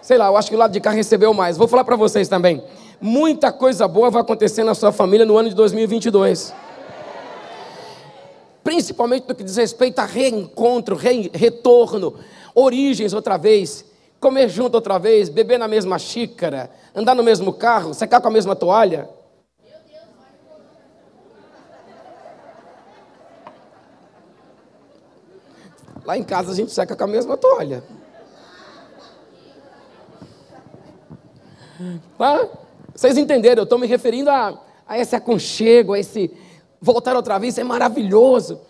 Sei 0.01 0.17
lá, 0.17 0.25
eu 0.25 0.35
acho 0.35 0.49
que 0.49 0.55
o 0.55 0.57
lado 0.57 0.71
de 0.71 0.79
cá 0.79 0.89
recebeu 0.89 1.35
mais. 1.35 1.55
Vou 1.55 1.67
falar 1.67 1.83
para 1.83 1.95
vocês 1.95 2.27
também. 2.27 2.63
Muita 2.99 3.51
coisa 3.51 3.87
boa 3.87 4.09
vai 4.09 4.23
acontecer 4.23 4.63
na 4.63 4.73
sua 4.73 4.91
família 4.91 5.23
no 5.23 5.37
ano 5.37 5.47
de 5.47 5.53
2022. 5.53 6.51
Principalmente 8.63 9.25
no 9.29 9.35
que 9.35 9.43
diz 9.43 9.55
respeito 9.55 9.99
a 9.99 10.05
reencontro, 10.05 10.95
re 10.95 11.29
retorno, 11.31 12.15
origens 12.55 13.13
outra 13.13 13.37
vez, 13.37 13.85
comer 14.19 14.49
junto 14.49 14.73
outra 14.73 14.97
vez, 14.97 15.29
beber 15.29 15.59
na 15.59 15.67
mesma 15.67 15.99
xícara, 15.99 16.71
andar 16.95 17.13
no 17.13 17.21
mesmo 17.21 17.53
carro, 17.53 17.93
secar 17.93 18.19
com 18.19 18.29
a 18.29 18.31
mesma 18.31 18.55
toalha. 18.55 19.07
Lá 26.05 26.17
em 26.17 26.23
casa 26.23 26.51
a 26.51 26.55
gente 26.55 26.71
seca 26.71 26.95
com 26.95 27.03
a 27.03 27.07
mesma 27.07 27.35
toalha. 27.35 27.83
Ah, 32.19 32.47
vocês 32.93 33.17
entenderam? 33.17 33.61
Eu 33.61 33.63
estou 33.63 33.79
me 33.79 33.87
referindo 33.87 34.29
a, 34.29 34.57
a, 34.87 34.99
esse 34.99 35.15
aconchego, 35.15 35.93
a 35.93 35.99
esse 35.99 36.31
voltar 36.79 37.15
outra 37.15 37.39
vez, 37.39 37.55
isso 37.55 37.61
é 37.61 37.63
maravilhoso. 37.63 38.61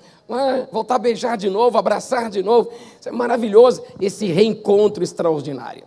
Voltar 0.72 0.96
a 0.96 1.00
beijar 1.00 1.38
de 1.38 1.50
novo, 1.50 1.78
abraçar 1.78 2.32
de 2.32 2.42
novo, 2.42 2.72
isso 3.00 3.10
é 3.10 3.12
maravilhoso. 3.12 3.84
Esse 4.02 4.26
reencontro 4.26 5.04
extraordinário. 5.04 5.84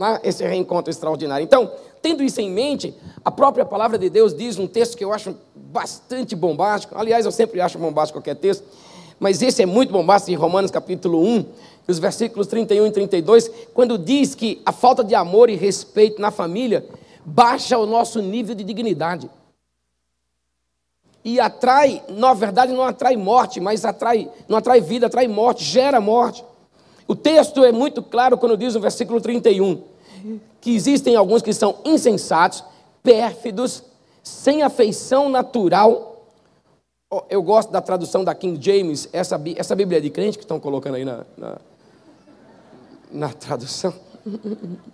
Ah, 0.00 0.20
esse 0.24 0.42
reencontro 0.42 0.90
extraordinário. 0.90 1.44
Então, 1.44 1.70
tendo 2.00 2.24
isso 2.24 2.40
em 2.40 2.50
mente, 2.50 2.92
a 3.24 3.30
própria 3.30 3.64
palavra 3.64 3.96
de 3.98 4.10
Deus 4.10 4.34
diz 4.34 4.58
um 4.58 4.66
texto 4.66 4.96
que 4.96 5.04
eu 5.04 5.12
acho 5.12 5.36
bastante 5.54 6.34
bombástico. 6.34 6.98
Aliás, 6.98 7.24
eu 7.24 7.30
sempre 7.30 7.60
acho 7.60 7.78
bombástico 7.78 8.18
qualquer 8.18 8.34
texto 8.34 8.64
mas 9.22 9.40
esse 9.40 9.62
é 9.62 9.66
muito 9.66 9.92
bombástico 9.92 10.32
em 10.32 10.34
Romanos 10.34 10.72
capítulo 10.72 11.24
1, 11.24 11.44
os 11.86 12.00
versículos 12.00 12.48
31 12.48 12.88
e 12.88 12.90
32, 12.90 13.48
quando 13.72 13.96
diz 13.96 14.34
que 14.34 14.60
a 14.66 14.72
falta 14.72 15.04
de 15.04 15.14
amor 15.14 15.48
e 15.48 15.54
respeito 15.54 16.20
na 16.20 16.32
família 16.32 16.84
baixa 17.24 17.78
o 17.78 17.86
nosso 17.86 18.20
nível 18.20 18.52
de 18.52 18.64
dignidade. 18.64 19.30
E 21.24 21.38
atrai, 21.38 22.02
na 22.08 22.34
verdade 22.34 22.72
não 22.72 22.82
atrai 22.82 23.16
morte, 23.16 23.60
mas 23.60 23.84
atrai, 23.84 24.28
não 24.48 24.58
atrai 24.58 24.80
vida, 24.80 25.06
atrai 25.06 25.28
morte, 25.28 25.62
gera 25.62 26.00
morte. 26.00 26.44
O 27.06 27.14
texto 27.14 27.64
é 27.64 27.70
muito 27.70 28.02
claro 28.02 28.36
quando 28.36 28.56
diz 28.56 28.74
no 28.74 28.80
versículo 28.80 29.20
31 29.20 29.84
que 30.60 30.74
existem 30.74 31.14
alguns 31.14 31.42
que 31.42 31.52
são 31.52 31.76
insensatos, 31.84 32.64
pérfidos, 33.04 33.84
sem 34.20 34.64
afeição 34.64 35.28
natural 35.28 36.11
eu 37.28 37.42
gosto 37.42 37.70
da 37.70 37.80
tradução 37.80 38.24
da 38.24 38.34
King 38.34 38.58
James, 38.60 39.08
essa, 39.12 39.40
essa 39.56 39.76
Bíblia 39.76 40.00
de 40.00 40.08
crente 40.08 40.38
que 40.38 40.44
estão 40.44 40.58
colocando 40.58 40.94
aí 40.94 41.04
na, 41.04 41.24
na, 41.36 41.58
na 43.10 43.28
tradução. 43.28 43.92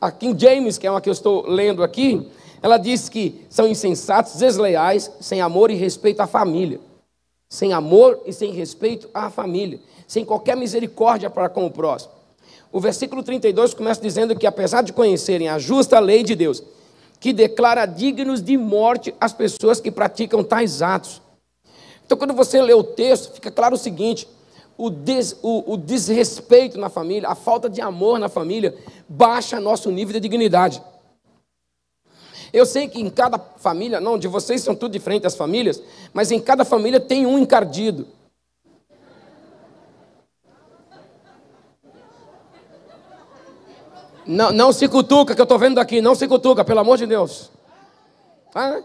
A 0.00 0.10
King 0.10 0.38
James, 0.38 0.76
que 0.76 0.86
é 0.86 0.90
uma 0.90 1.00
que 1.00 1.08
eu 1.08 1.12
estou 1.12 1.46
lendo 1.46 1.82
aqui, 1.82 2.28
ela 2.62 2.76
diz 2.76 3.08
que 3.08 3.46
são 3.48 3.66
insensatos, 3.66 4.36
desleais, 4.36 5.10
sem 5.20 5.40
amor 5.40 5.70
e 5.70 5.74
respeito 5.74 6.20
à 6.20 6.26
família. 6.26 6.80
Sem 7.48 7.72
amor 7.72 8.20
e 8.26 8.32
sem 8.32 8.52
respeito 8.52 9.08
à 9.14 9.30
família. 9.30 9.80
Sem 10.06 10.24
qualquer 10.24 10.56
misericórdia 10.56 11.30
para 11.30 11.48
com 11.48 11.66
o 11.66 11.70
próximo. 11.70 12.12
O 12.72 12.80
versículo 12.80 13.22
32 13.22 13.74
começa 13.74 14.00
dizendo 14.00 14.36
que, 14.36 14.46
apesar 14.46 14.82
de 14.82 14.92
conhecerem 14.92 15.48
a 15.48 15.58
justa 15.58 15.98
lei 15.98 16.22
de 16.22 16.36
Deus, 16.36 16.62
que 17.20 17.34
declara 17.34 17.84
dignos 17.84 18.42
de 18.42 18.56
morte 18.56 19.14
as 19.20 19.32
pessoas 19.32 19.78
que 19.78 19.90
praticam 19.90 20.42
tais 20.42 20.80
atos. 20.80 21.20
Então, 22.04 22.16
quando 22.16 22.32
você 22.32 22.60
lê 22.60 22.72
o 22.72 22.82
texto, 22.82 23.34
fica 23.34 23.50
claro 23.50 23.74
o 23.74 23.78
seguinte: 23.78 24.26
o, 24.76 24.88
des, 24.88 25.36
o, 25.42 25.74
o 25.74 25.76
desrespeito 25.76 26.78
na 26.78 26.88
família, 26.88 27.28
a 27.28 27.34
falta 27.34 27.68
de 27.68 27.82
amor 27.82 28.18
na 28.18 28.30
família, 28.30 28.74
baixa 29.06 29.60
nosso 29.60 29.90
nível 29.90 30.14
de 30.14 30.20
dignidade. 30.20 30.82
Eu 32.52 32.66
sei 32.66 32.88
que 32.88 33.00
em 33.00 33.08
cada 33.08 33.38
família, 33.38 34.00
não, 34.00 34.18
de 34.18 34.26
vocês 34.26 34.62
são 34.62 34.74
tudo 34.74 34.90
diferentes 34.90 35.26
as 35.26 35.36
famílias, 35.36 35.80
mas 36.12 36.32
em 36.32 36.40
cada 36.40 36.64
família 36.64 36.98
tem 36.98 37.26
um 37.26 37.38
encardido. 37.38 38.08
Não, 44.30 44.52
não 44.52 44.72
se 44.72 44.86
cutuca, 44.86 45.34
que 45.34 45.40
eu 45.40 45.42
estou 45.42 45.58
vendo 45.58 45.80
aqui, 45.80 46.00
não 46.00 46.14
se 46.14 46.28
cutuca, 46.28 46.64
pelo 46.64 46.78
amor 46.78 46.96
de 46.96 47.04
Deus. 47.04 47.50
Ah, 48.54 48.80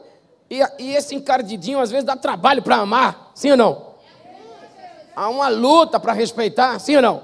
e, 0.49 0.59
e 0.79 0.95
esse 0.95 1.13
encardidinho 1.13 1.79
às 1.79 1.91
vezes 1.91 2.03
dá 2.03 2.15
trabalho 2.15 2.63
para 2.63 2.77
amar, 2.77 3.31
sim 3.35 3.51
ou 3.51 3.57
não? 3.57 3.93
Há 5.15 5.29
uma 5.29 5.47
luta 5.47 5.99
para 5.99 6.13
respeitar, 6.13 6.79
sim 6.79 6.95
ou 6.95 7.01
não? 7.03 7.23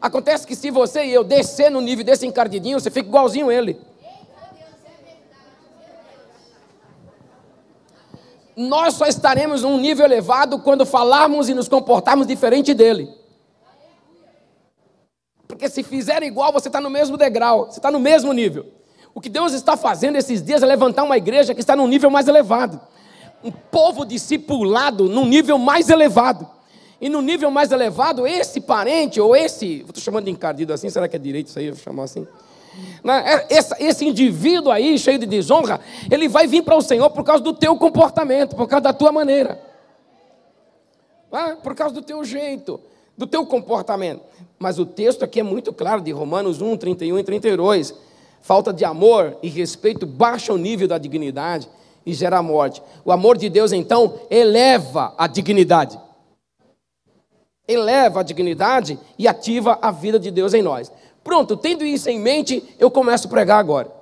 Acontece 0.00 0.46
que 0.46 0.56
se 0.56 0.70
você 0.70 1.04
e 1.04 1.12
eu 1.12 1.22
descer 1.22 1.70
no 1.70 1.82
nível 1.82 2.06
desse 2.06 2.26
encardidinho, 2.26 2.80
você 2.80 2.90
fica 2.90 3.06
igualzinho 3.06 3.52
ele. 3.52 3.78
Nós 8.56 8.94
só 8.94 9.04
estaremos 9.04 9.60
num 9.60 9.76
nível 9.76 10.06
elevado 10.06 10.58
quando 10.60 10.86
falarmos 10.86 11.50
e 11.50 11.54
nos 11.54 11.68
comportarmos 11.68 12.26
diferente 12.26 12.72
dele. 12.72 13.14
Porque 15.58 15.68
se 15.68 15.82
fizer 15.82 16.22
igual, 16.22 16.52
você 16.52 16.68
está 16.68 16.80
no 16.80 16.88
mesmo 16.88 17.16
degrau, 17.16 17.66
você 17.66 17.80
está 17.80 17.90
no 17.90 17.98
mesmo 17.98 18.32
nível. 18.32 18.66
O 19.12 19.20
que 19.20 19.28
Deus 19.28 19.52
está 19.52 19.76
fazendo 19.76 20.14
esses 20.14 20.40
dias 20.40 20.62
é 20.62 20.66
levantar 20.66 21.02
uma 21.02 21.16
igreja 21.16 21.52
que 21.52 21.60
está 21.60 21.74
num 21.74 21.88
nível 21.88 22.08
mais 22.08 22.28
elevado. 22.28 22.80
Um 23.42 23.50
povo 23.50 24.04
discipulado 24.04 25.08
num 25.08 25.26
nível 25.26 25.58
mais 25.58 25.90
elevado. 25.90 26.48
E 27.00 27.08
no 27.08 27.20
nível 27.20 27.50
mais 27.50 27.72
elevado, 27.72 28.24
esse 28.24 28.60
parente 28.60 29.20
ou 29.20 29.34
esse, 29.34 29.80
estou 29.80 30.00
chamando 30.00 30.26
de 30.26 30.30
encardido 30.30 30.72
assim, 30.72 30.88
será 30.90 31.08
que 31.08 31.16
é 31.16 31.18
direito 31.18 31.48
isso 31.48 31.58
aí? 31.58 31.66
Eu 31.66 31.74
vou 31.74 31.82
chamar 31.82 32.04
assim. 32.04 32.24
Né? 33.02 33.44
É, 33.50 33.58
esse 33.80 34.04
indivíduo 34.04 34.70
aí, 34.70 34.96
cheio 34.96 35.18
de 35.18 35.26
desonra, 35.26 35.80
ele 36.08 36.28
vai 36.28 36.46
vir 36.46 36.62
para 36.62 36.76
o 36.76 36.80
Senhor 36.80 37.10
por 37.10 37.24
causa 37.24 37.42
do 37.42 37.52
teu 37.52 37.74
comportamento, 37.76 38.54
por 38.54 38.68
causa 38.68 38.82
da 38.82 38.92
tua 38.92 39.10
maneira. 39.10 39.60
Né? 41.32 41.58
Por 41.60 41.74
causa 41.74 41.92
do 41.92 42.02
teu 42.02 42.24
jeito, 42.24 42.80
do 43.18 43.26
teu 43.26 43.44
comportamento. 43.44 44.22
Mas 44.58 44.78
o 44.78 44.86
texto 44.86 45.24
aqui 45.24 45.40
é 45.40 45.42
muito 45.42 45.72
claro, 45.72 46.00
de 46.00 46.12
Romanos 46.12 46.62
1, 46.62 46.76
31 46.76 47.18
e 47.18 47.24
32. 47.24 47.94
Falta 48.40 48.72
de 48.72 48.84
amor 48.84 49.36
e 49.42 49.48
respeito 49.48 50.06
baixa 50.06 50.52
o 50.52 50.56
nível 50.56 50.86
da 50.86 50.96
dignidade 50.96 51.68
e 52.06 52.14
gera 52.14 52.40
morte. 52.40 52.80
O 53.04 53.10
amor 53.10 53.36
de 53.36 53.48
Deus, 53.48 53.72
então, 53.72 54.20
eleva 54.30 55.12
a 55.18 55.26
dignidade. 55.26 55.98
Eleva 57.66 58.20
a 58.20 58.22
dignidade 58.22 58.98
e 59.18 59.26
ativa 59.28 59.78
a 59.82 59.90
vida 59.90 60.18
de 60.18 60.30
Deus 60.30 60.54
em 60.54 60.62
nós. 60.62 60.90
Pronto, 61.22 61.56
tendo 61.56 61.84
isso 61.84 62.08
em 62.08 62.18
mente, 62.18 62.62
eu 62.78 62.90
começo 62.90 63.26
a 63.26 63.30
pregar 63.30 63.58
agora. 63.58 63.97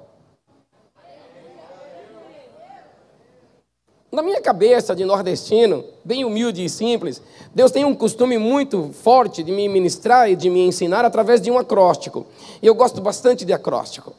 Na 4.17 4.23
minha 4.23 4.41
cabeça 4.41 4.97
de 4.97 5.05
nordestino, 5.05 5.85
bem 6.03 6.25
humilde 6.25 6.65
e 6.65 6.71
simples, 6.71 7.21
Deus 7.55 7.71
tem 7.71 7.85
um 7.85 7.95
costume 7.95 8.39
muito 8.39 8.91
forte 8.95 9.43
de 9.43 9.53
me 9.53 9.69
ministrar 9.69 10.31
e 10.31 10.35
de 10.35 10.49
me 10.49 10.67
ensinar 10.67 11.05
através 11.05 11.39
de 11.39 11.51
um 11.51 11.59
acróstico. 11.59 12.27
E 12.63 12.67
eu 12.67 12.75
gosto 12.75 12.99
bastante 13.03 13.45
de 13.45 13.53
acróstico. 13.53 14.15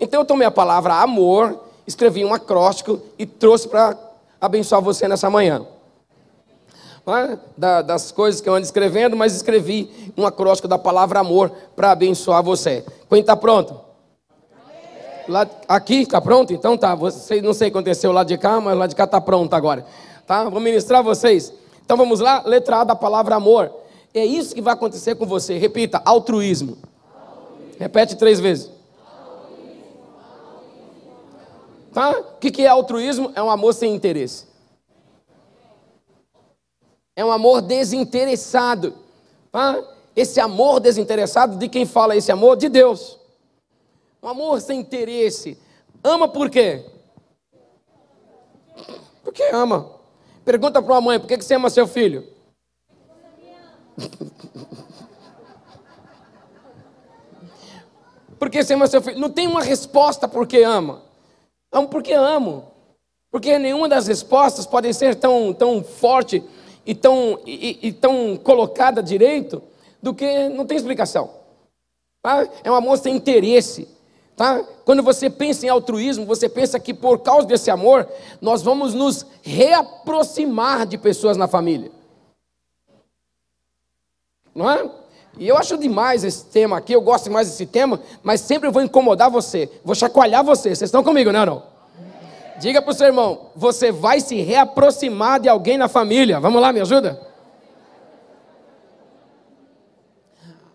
Então 0.00 0.22
eu 0.22 0.24
tomei 0.24 0.44
a 0.44 0.50
palavra 0.50 0.94
amor, 0.94 1.60
escrevi 1.86 2.24
um 2.24 2.34
acróstico 2.34 3.00
e 3.16 3.24
trouxe 3.24 3.68
para 3.68 3.96
abençoar 4.40 4.82
você 4.82 5.06
nessa 5.06 5.30
manhã. 5.30 5.64
Das 7.56 8.10
coisas 8.10 8.40
que 8.40 8.48
eu 8.48 8.54
ando 8.54 8.64
escrevendo, 8.64 9.16
mas 9.16 9.36
escrevi 9.36 10.12
um 10.16 10.26
acróstico 10.26 10.66
da 10.66 10.76
palavra 10.76 11.20
amor 11.20 11.52
para 11.76 11.92
abençoar 11.92 12.42
você. 12.42 12.84
Quem 13.08 13.20
está 13.20 13.36
pronto? 13.36 13.88
Lá, 15.30 15.48
aqui 15.68 16.02
está 16.02 16.20
pronto? 16.20 16.52
Então 16.52 16.76
tá. 16.76 16.92
Você, 16.96 17.40
não 17.40 17.54
sei 17.54 17.68
o 17.68 17.70
que 17.70 17.78
aconteceu 17.78 18.10
lá 18.10 18.24
de 18.24 18.36
cá, 18.36 18.60
mas 18.60 18.76
lá 18.76 18.88
de 18.88 18.96
cá 18.96 19.04
está 19.04 19.20
pronto 19.20 19.54
agora. 19.54 19.86
Tá? 20.26 20.48
Vou 20.48 20.60
ministrar 20.60 21.04
vocês. 21.04 21.52
Então 21.84 21.96
vamos 21.96 22.18
lá, 22.18 22.42
letra 22.44 22.80
A 22.80 22.84
da 22.84 22.96
palavra 22.96 23.36
amor. 23.36 23.72
É 24.12 24.24
isso 24.24 24.52
que 24.52 24.60
vai 24.60 24.74
acontecer 24.74 25.14
com 25.14 25.24
você. 25.24 25.56
Repita, 25.56 26.02
altruísmo. 26.04 26.78
altruísmo. 27.14 27.78
Repete 27.78 28.16
três 28.16 28.40
vezes. 28.40 28.70
Tá? 31.92 32.10
O 32.10 32.36
que 32.38 32.62
é 32.62 32.66
altruísmo? 32.66 33.30
É 33.36 33.42
um 33.42 33.50
amor 33.50 33.72
sem 33.72 33.94
interesse. 33.94 34.46
É 37.14 37.24
um 37.24 37.30
amor 37.30 37.62
desinteressado. 37.62 38.94
Tá? 39.52 39.80
Esse 40.16 40.40
amor 40.40 40.80
desinteressado, 40.80 41.56
de 41.56 41.68
quem 41.68 41.86
fala 41.86 42.16
esse 42.16 42.32
amor? 42.32 42.56
De 42.56 42.68
Deus. 42.68 43.19
Um 44.22 44.28
amor 44.28 44.60
sem 44.60 44.80
interesse. 44.80 45.58
Ama 46.02 46.28
por 46.28 46.50
quê? 46.50 46.84
Porque 49.22 49.42
ama. 49.52 49.98
Pergunta 50.44 50.82
para 50.82 50.96
a 50.96 51.00
mãe, 51.00 51.18
por 51.18 51.26
que 51.26 51.36
você 51.36 51.54
ama 51.54 51.70
seu 51.70 51.86
filho? 51.86 52.26
Porque 58.40 58.64
você 58.64 58.72
ama 58.72 58.86
seu 58.86 59.02
filho. 59.02 59.20
Não 59.20 59.28
tem 59.28 59.46
uma 59.46 59.62
resposta 59.62 60.26
porque 60.26 60.62
ama. 60.62 61.02
Amo 61.70 61.88
porque 61.88 62.14
amo. 62.14 62.72
Porque 63.30 63.58
nenhuma 63.58 63.86
das 63.86 64.06
respostas 64.06 64.64
pode 64.64 64.92
ser 64.94 65.14
tão, 65.14 65.52
tão 65.52 65.84
forte 65.84 66.42
e 66.86 66.94
tão, 66.94 67.38
e, 67.44 67.88
e 67.88 67.92
tão 67.92 68.38
colocada 68.38 69.02
direito 69.02 69.62
do 70.02 70.14
que 70.14 70.48
não 70.48 70.64
tem 70.64 70.78
explicação. 70.78 71.30
Tá? 72.22 72.48
É 72.64 72.70
um 72.70 72.74
amor 72.74 72.96
sem 72.96 73.14
interesse. 73.14 73.86
Tá? 74.40 74.64
Quando 74.86 75.02
você 75.02 75.28
pensa 75.28 75.66
em 75.66 75.68
altruísmo, 75.68 76.24
você 76.24 76.48
pensa 76.48 76.80
que 76.80 76.94
por 76.94 77.18
causa 77.18 77.46
desse 77.46 77.70
amor, 77.70 78.08
nós 78.40 78.62
vamos 78.62 78.94
nos 78.94 79.26
reaproximar 79.42 80.86
de 80.86 80.96
pessoas 80.96 81.36
na 81.36 81.46
família. 81.46 81.90
Não 84.54 84.70
é? 84.70 84.90
E 85.36 85.46
eu 85.46 85.58
acho 85.58 85.76
demais 85.76 86.24
esse 86.24 86.46
tema 86.46 86.78
aqui, 86.78 86.94
eu 86.94 87.02
gosto 87.02 87.30
mais 87.30 87.48
desse 87.48 87.66
tema, 87.66 88.00
mas 88.22 88.40
sempre 88.40 88.70
vou 88.70 88.80
incomodar 88.80 89.28
você, 89.28 89.70
vou 89.84 89.94
chacoalhar 89.94 90.42
você. 90.42 90.70
Vocês 90.70 90.88
estão 90.88 91.04
comigo, 91.04 91.30
não 91.30 91.40
é 91.42 91.44
não? 91.44 91.62
Diga 92.58 92.80
para 92.80 92.92
o 92.92 92.94
seu 92.94 93.08
irmão, 93.08 93.50
você 93.54 93.92
vai 93.92 94.20
se 94.20 94.40
reaproximar 94.40 95.38
de 95.38 95.50
alguém 95.50 95.76
na 95.76 95.86
família. 95.86 96.40
Vamos 96.40 96.62
lá, 96.62 96.72
me 96.72 96.80
ajuda? 96.80 97.20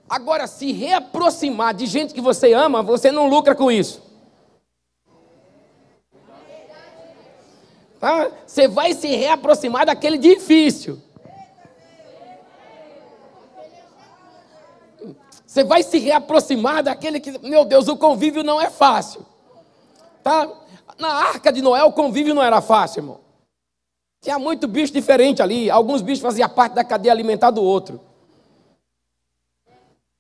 Agora, 0.10 0.46
se 0.46 0.72
reaproximar 0.72 1.74
de 1.74 1.86
gente 1.86 2.14
que 2.14 2.22
você 2.22 2.54
ama, 2.54 2.84
você 2.84 3.12
não 3.12 3.28
lucra 3.28 3.56
com 3.56 3.72
isso. 3.72 4.04
Tá? 8.00 8.30
Você 8.46 8.68
vai 8.68 8.94
se 8.94 9.08
reaproximar 9.08 9.86
daquele 9.86 10.18
difícil. 10.18 11.02
Você 15.46 15.64
vai 15.64 15.82
se 15.82 15.98
reaproximar 15.98 16.84
daquele 16.84 17.20
que, 17.20 17.32
meu 17.40 17.66
Deus, 17.66 17.88
o 17.88 17.98
convívio 17.98 18.44
não 18.44 18.62
é 18.62 18.70
fácil. 18.70 19.26
Tá? 20.22 20.48
Na 21.00 21.08
arca 21.08 21.52
de 21.52 21.62
Noé, 21.62 21.84
o 21.84 21.94
convívio 21.94 22.36
não 22.36 22.44
era 22.44 22.62
fácil, 22.62 23.00
irmão. 23.00 23.20
Tinha 24.22 24.38
muito 24.38 24.68
bicho 24.68 24.92
diferente 24.92 25.42
ali. 25.42 25.70
Alguns 25.70 26.02
bichos 26.02 26.22
faziam 26.22 26.50
parte 26.50 26.74
da 26.74 26.84
cadeia 26.84 27.14
alimentar 27.14 27.52
do 27.52 27.64
outro. 27.64 28.02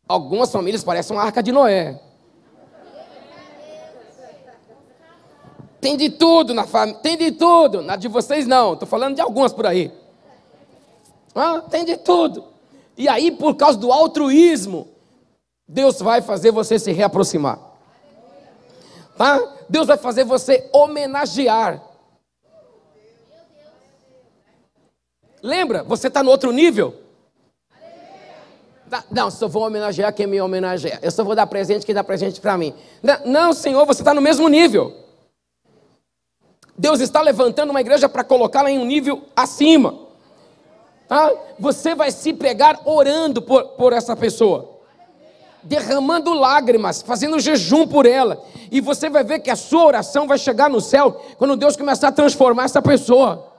Algumas 0.07 0.51
famílias 0.51 0.83
parecem 0.83 1.15
uma 1.15 1.23
arca 1.23 1.41
de 1.41 1.51
Noé. 1.51 1.99
Tem 5.81 5.97
de 5.97 6.09
tudo 6.09 6.53
na 6.53 6.65
família. 6.65 6.99
Tem 7.01 7.17
de 7.17 7.31
tudo. 7.31 7.81
Na 7.81 7.95
de 7.95 8.07
vocês 8.07 8.47
não. 8.47 8.73
Estou 8.73 8.87
falando 8.87 9.15
de 9.15 9.21
algumas 9.21 9.53
por 9.53 9.65
aí. 9.65 9.91
Ah, 11.33 11.61
tem 11.61 11.85
de 11.85 11.97
tudo. 11.97 12.45
E 12.97 13.07
aí, 13.07 13.31
por 13.31 13.55
causa 13.55 13.77
do 13.77 13.91
altruísmo, 13.91 14.87
Deus 15.67 15.99
vai 15.99 16.21
fazer 16.21 16.51
você 16.51 16.79
se 16.79 16.91
reaproximar. 16.91 17.59
Tá? 19.17 19.39
Deus 19.67 19.87
vai 19.87 19.97
fazer 19.97 20.23
você 20.23 20.69
homenagear. 20.71 21.81
Lembra? 25.41 25.83
Você 25.83 26.07
está 26.07 26.23
no 26.23 26.31
outro 26.31 26.51
nível? 26.51 27.04
Não, 29.09 29.31
só 29.31 29.47
vou 29.47 29.65
homenagear 29.65 30.13
quem 30.13 30.27
me 30.27 30.39
homenageia. 30.39 30.99
Eu 31.01 31.11
só 31.11 31.23
vou 31.23 31.35
dar 31.35 31.47
presente 31.47 31.85
quem 31.85 31.95
dá 31.95 32.03
presente 32.03 32.39
para 32.39 32.57
mim. 32.57 32.73
Não, 33.25 33.53
Senhor, 33.53 33.85
você 33.85 34.01
está 34.01 34.13
no 34.13 34.21
mesmo 34.21 34.47
nível. 34.47 34.93
Deus 36.77 36.99
está 36.99 37.21
levantando 37.21 37.71
uma 37.71 37.81
igreja 37.81 38.07
para 38.07 38.23
colocá-la 38.23 38.69
em 38.69 38.77
um 38.77 38.85
nível 38.85 39.23
acima. 39.35 39.97
Tá? 41.07 41.31
Você 41.59 41.95
vai 41.95 42.11
se 42.11 42.33
pegar 42.33 42.81
orando 42.85 43.41
por, 43.41 43.63
por 43.69 43.93
essa 43.93 44.15
pessoa 44.15 44.75
derramando 45.65 46.31
lágrimas, 46.33 47.01
fazendo 47.01 47.39
jejum 47.39 47.87
por 47.87 48.05
ela. 48.05 48.41
E 48.71 48.79
você 48.79 49.09
vai 49.09 49.23
ver 49.23 49.39
que 49.39 49.49
a 49.49 49.55
sua 49.55 49.83
oração 49.83 50.27
vai 50.27 50.37
chegar 50.37 50.69
no 50.69 50.79
céu 50.79 51.21
quando 51.37 51.57
Deus 51.57 51.75
começar 51.75 52.09
a 52.09 52.11
transformar 52.11 52.65
essa 52.65 52.81
pessoa. 52.81 53.54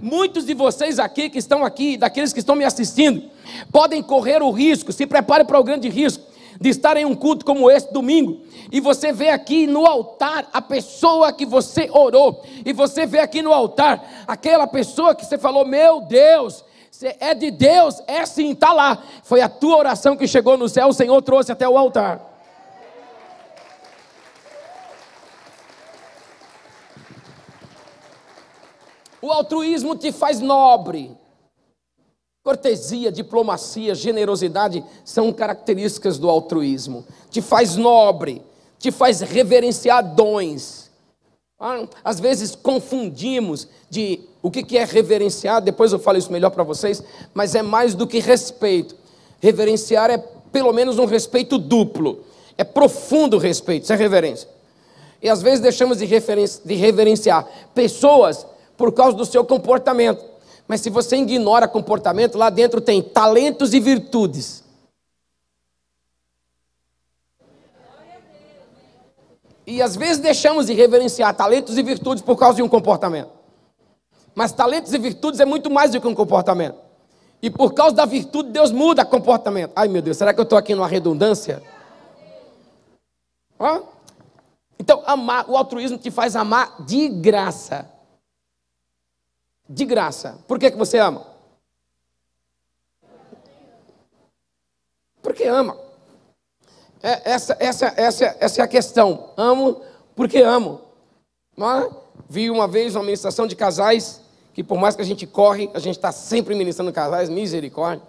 Muitos 0.00 0.44
de 0.44 0.54
vocês 0.54 0.98
aqui 0.98 1.30
que 1.30 1.38
estão 1.38 1.64
aqui, 1.64 1.96
daqueles 1.96 2.32
que 2.32 2.40
estão 2.40 2.54
me 2.54 2.64
assistindo, 2.64 3.22
podem 3.72 4.02
correr 4.02 4.42
o 4.42 4.50
risco, 4.50 4.92
se 4.92 5.06
prepare 5.06 5.44
para 5.44 5.58
o 5.58 5.64
grande 5.64 5.88
risco 5.88 6.24
de 6.60 6.70
estar 6.70 6.96
em 6.96 7.04
um 7.04 7.14
culto 7.14 7.44
como 7.44 7.70
esse 7.70 7.92
domingo 7.92 8.40
e 8.70 8.80
você 8.80 9.12
vê 9.12 9.30
aqui 9.30 9.66
no 9.66 9.86
altar 9.86 10.48
a 10.52 10.60
pessoa 10.60 11.32
que 11.32 11.46
você 11.46 11.88
orou, 11.90 12.42
e 12.64 12.72
você 12.72 13.06
vê 13.06 13.20
aqui 13.20 13.42
no 13.42 13.52
altar 13.52 14.24
aquela 14.26 14.66
pessoa 14.66 15.14
que 15.14 15.24
você 15.24 15.38
falou: 15.38 15.64
Meu 15.64 16.00
Deus, 16.00 16.64
é 17.20 17.34
de 17.34 17.50
Deus, 17.50 18.02
é 18.06 18.24
sim, 18.26 18.52
está 18.52 18.72
lá. 18.72 19.02
Foi 19.22 19.40
a 19.40 19.48
tua 19.48 19.76
oração 19.76 20.16
que 20.16 20.26
chegou 20.26 20.56
no 20.56 20.68
céu, 20.68 20.88
o 20.88 20.92
Senhor 20.92 21.20
trouxe 21.22 21.52
até 21.52 21.68
o 21.68 21.78
altar. 21.78 22.35
O 29.26 29.32
altruísmo 29.32 29.96
te 29.96 30.12
faz 30.12 30.40
nobre. 30.40 31.10
Cortesia, 32.44 33.10
diplomacia, 33.10 33.92
generosidade 33.92 34.84
são 35.04 35.32
características 35.32 36.16
do 36.16 36.30
altruísmo. 36.30 37.04
Te 37.28 37.42
faz 37.42 37.74
nobre, 37.74 38.40
te 38.78 38.92
faz 38.92 39.20
reverenciar 39.20 40.14
dons 40.14 40.86
ah, 41.58 41.88
às 42.04 42.20
vezes 42.20 42.54
confundimos 42.54 43.66
de 43.88 44.20
o 44.42 44.50
que 44.50 44.76
é 44.76 44.84
reverenciar, 44.84 45.62
depois 45.62 45.90
eu 45.90 45.98
falo 45.98 46.18
isso 46.18 46.30
melhor 46.30 46.50
para 46.50 46.62
vocês, 46.62 47.02
mas 47.32 47.54
é 47.54 47.62
mais 47.62 47.94
do 47.94 48.06
que 48.06 48.20
respeito. 48.20 48.94
Reverenciar 49.40 50.10
é 50.10 50.18
pelo 50.52 50.72
menos 50.72 50.98
um 50.98 51.06
respeito 51.06 51.58
duplo, 51.58 52.24
é 52.58 52.62
profundo 52.62 53.38
respeito, 53.38 53.84
isso 53.84 53.92
é 53.92 53.96
reverência. 53.96 54.48
E 55.20 55.28
às 55.30 55.40
vezes 55.40 55.60
deixamos 55.60 55.98
de, 55.98 56.06
de 56.06 56.74
reverenciar 56.74 57.48
pessoas 57.74 58.46
por 58.76 58.92
causa 58.92 59.16
do 59.16 59.24
seu 59.24 59.44
comportamento. 59.44 60.24
Mas 60.68 60.80
se 60.80 60.90
você 60.90 61.16
ignora 61.16 61.68
comportamento, 61.68 62.36
lá 62.36 62.50
dentro 62.50 62.80
tem 62.80 63.02
talentos 63.02 63.72
e 63.72 63.80
virtudes. 63.80 64.64
E 69.66 69.82
às 69.82 69.96
vezes 69.96 70.18
deixamos 70.18 70.66
de 70.66 70.74
reverenciar 70.74 71.34
talentos 71.34 71.76
e 71.76 71.82
virtudes 71.82 72.22
por 72.22 72.36
causa 72.36 72.56
de 72.56 72.62
um 72.62 72.68
comportamento. 72.68 73.30
Mas 74.34 74.52
talentos 74.52 74.92
e 74.92 74.98
virtudes 74.98 75.40
é 75.40 75.44
muito 75.44 75.70
mais 75.70 75.90
do 75.90 76.00
que 76.00 76.06
um 76.06 76.14
comportamento. 76.14 76.76
E 77.42 77.50
por 77.50 77.74
causa 77.74 77.94
da 77.94 78.04
virtude, 78.04 78.50
Deus 78.50 78.70
muda 78.70 79.04
comportamento. 79.04 79.72
Ai 79.74 79.88
meu 79.88 80.02
Deus, 80.02 80.16
será 80.16 80.32
que 80.32 80.40
eu 80.40 80.44
estou 80.44 80.58
aqui 80.58 80.74
numa 80.74 80.86
redundância? 80.86 81.62
Então, 84.78 85.02
amar, 85.06 85.48
o 85.48 85.56
altruísmo 85.56 85.98
te 85.98 86.10
faz 86.10 86.36
amar 86.36 86.82
de 86.84 87.08
graça. 87.08 87.90
De 89.68 89.84
graça. 89.84 90.38
Por 90.46 90.58
que, 90.58 90.70
que 90.70 90.76
você 90.76 90.98
ama? 90.98 91.26
Porque 95.22 95.44
ama. 95.44 95.76
É, 97.02 97.32
essa, 97.32 97.56
essa, 97.60 97.92
essa, 97.96 98.36
essa 98.40 98.60
é 98.60 98.64
a 98.64 98.68
questão. 98.68 99.30
Amo 99.36 99.82
porque 100.14 100.38
amo. 100.38 100.80
Vi 102.28 102.50
uma 102.50 102.66
vez 102.66 102.94
uma 102.94 103.04
ministração 103.04 103.46
de 103.46 103.54
casais 103.54 104.20
que 104.56 104.64
por 104.64 104.78
mais 104.78 104.96
que 104.96 105.02
a 105.02 105.04
gente 105.04 105.26
corre, 105.26 105.70
a 105.74 105.78
gente 105.78 105.96
está 105.96 106.10
sempre 106.10 106.54
ministrando 106.54 106.90
casais, 106.90 107.28
misericórdia. 107.28 108.02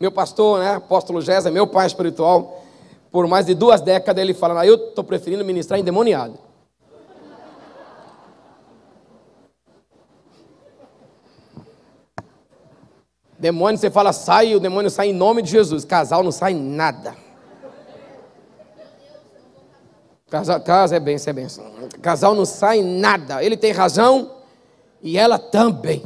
Meu 0.00 0.10
pastor, 0.10 0.58
né, 0.58 0.74
apóstolo 0.74 1.20
Gésa, 1.20 1.52
meu 1.52 1.68
pai 1.68 1.86
espiritual, 1.86 2.64
por 3.12 3.28
mais 3.28 3.46
de 3.46 3.54
duas 3.54 3.80
décadas 3.80 4.20
ele 4.20 4.34
fala, 4.34 4.62
ah, 4.62 4.66
eu 4.66 4.74
estou 4.74 5.04
preferindo 5.04 5.44
ministrar 5.44 5.78
endemoniado. 5.78 6.36
Demônio, 13.44 13.78
você 13.78 13.90
fala, 13.90 14.10
sai, 14.10 14.54
o 14.54 14.58
demônio 14.58 14.88
sai 14.90 15.08
em 15.08 15.12
nome 15.12 15.42
de 15.42 15.50
Jesus. 15.50 15.84
Casal 15.84 16.22
não 16.22 16.32
sai 16.32 16.54
nada. 16.54 17.14
Casal, 20.30 20.58
casa 20.62 20.96
é 20.96 20.98
benção, 20.98 21.30
é 21.30 21.34
benção. 21.34 21.64
Casal 22.00 22.34
não 22.34 22.46
sai 22.46 22.80
nada. 22.80 23.44
Ele 23.44 23.54
tem 23.54 23.70
razão, 23.70 24.30
e 25.02 25.18
ela 25.18 25.38
também. 25.38 26.02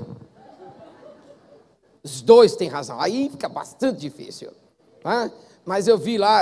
Os 2.03 2.21
dois 2.23 2.57
têm 2.57 2.69
razão. 2.69 3.01
Aí 3.01 3.29
fica 3.31 3.49
bastante 3.49 4.01
difícil. 4.01 4.51
Tá? 5.01 5.31
Mas 5.65 5.87
eu 5.87 5.97
vi 5.97 6.19
lá, 6.19 6.41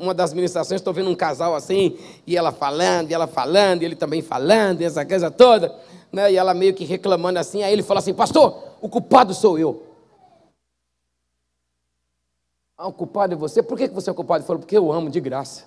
uma 0.00 0.14
das 0.14 0.32
ministrações, 0.32 0.80
estou 0.80 0.94
vendo 0.94 1.10
um 1.10 1.16
casal 1.16 1.56
assim, 1.56 1.98
e 2.24 2.36
ela 2.36 2.52
falando, 2.52 3.10
e 3.10 3.14
ela 3.14 3.26
falando, 3.26 3.82
e 3.82 3.84
ele 3.84 3.96
também 3.96 4.22
falando, 4.22 4.80
e 4.80 4.84
essa 4.84 5.04
coisa 5.04 5.28
toda, 5.28 5.74
né? 6.12 6.30
e 6.30 6.36
ela 6.36 6.54
meio 6.54 6.72
que 6.72 6.84
reclamando 6.84 7.40
assim. 7.40 7.64
Aí 7.64 7.72
ele 7.72 7.82
falou 7.82 7.98
assim: 7.98 8.14
Pastor, 8.14 8.62
o 8.80 8.88
culpado 8.88 9.34
sou 9.34 9.58
eu. 9.58 9.85
Ah, 12.78 12.88
o 12.88 12.92
culpado 12.92 13.32
é 13.32 13.36
você? 13.36 13.62
Por 13.62 13.78
que 13.78 13.88
você 13.88 14.10
é 14.10 14.12
o 14.12 14.16
culpado? 14.16 14.40
Ele 14.40 14.46
falou: 14.46 14.60
Porque 14.60 14.76
eu 14.76 14.92
amo 14.92 15.08
de 15.08 15.20
graça. 15.20 15.64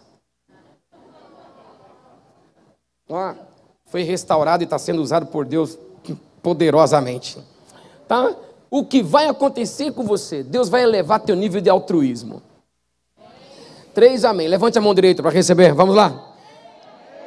Ah, 3.10 3.36
foi 3.86 4.04
restaurado 4.04 4.62
e 4.62 4.66
está 4.66 4.78
sendo 4.78 5.02
usado 5.02 5.26
por 5.26 5.46
Deus 5.46 5.78
poderosamente. 6.42 7.38
Tá? 8.08 8.36
O 8.70 8.86
que 8.86 9.02
vai 9.02 9.28
acontecer 9.28 9.92
com 9.92 10.04
você? 10.04 10.44
Deus 10.44 10.70
vai 10.70 10.84
elevar 10.84 11.20
teu 11.20 11.36
nível 11.36 11.60
de 11.60 11.70
altruísmo. 11.70 12.42
Três 13.94 14.24
amém. 14.24 14.48
Levante 14.48 14.78
a 14.78 14.82
mão 14.82 14.94
direita 14.94 15.24
para 15.24 15.32
receber. 15.32 15.74
Vamos 15.74 15.96
lá. 15.96 16.36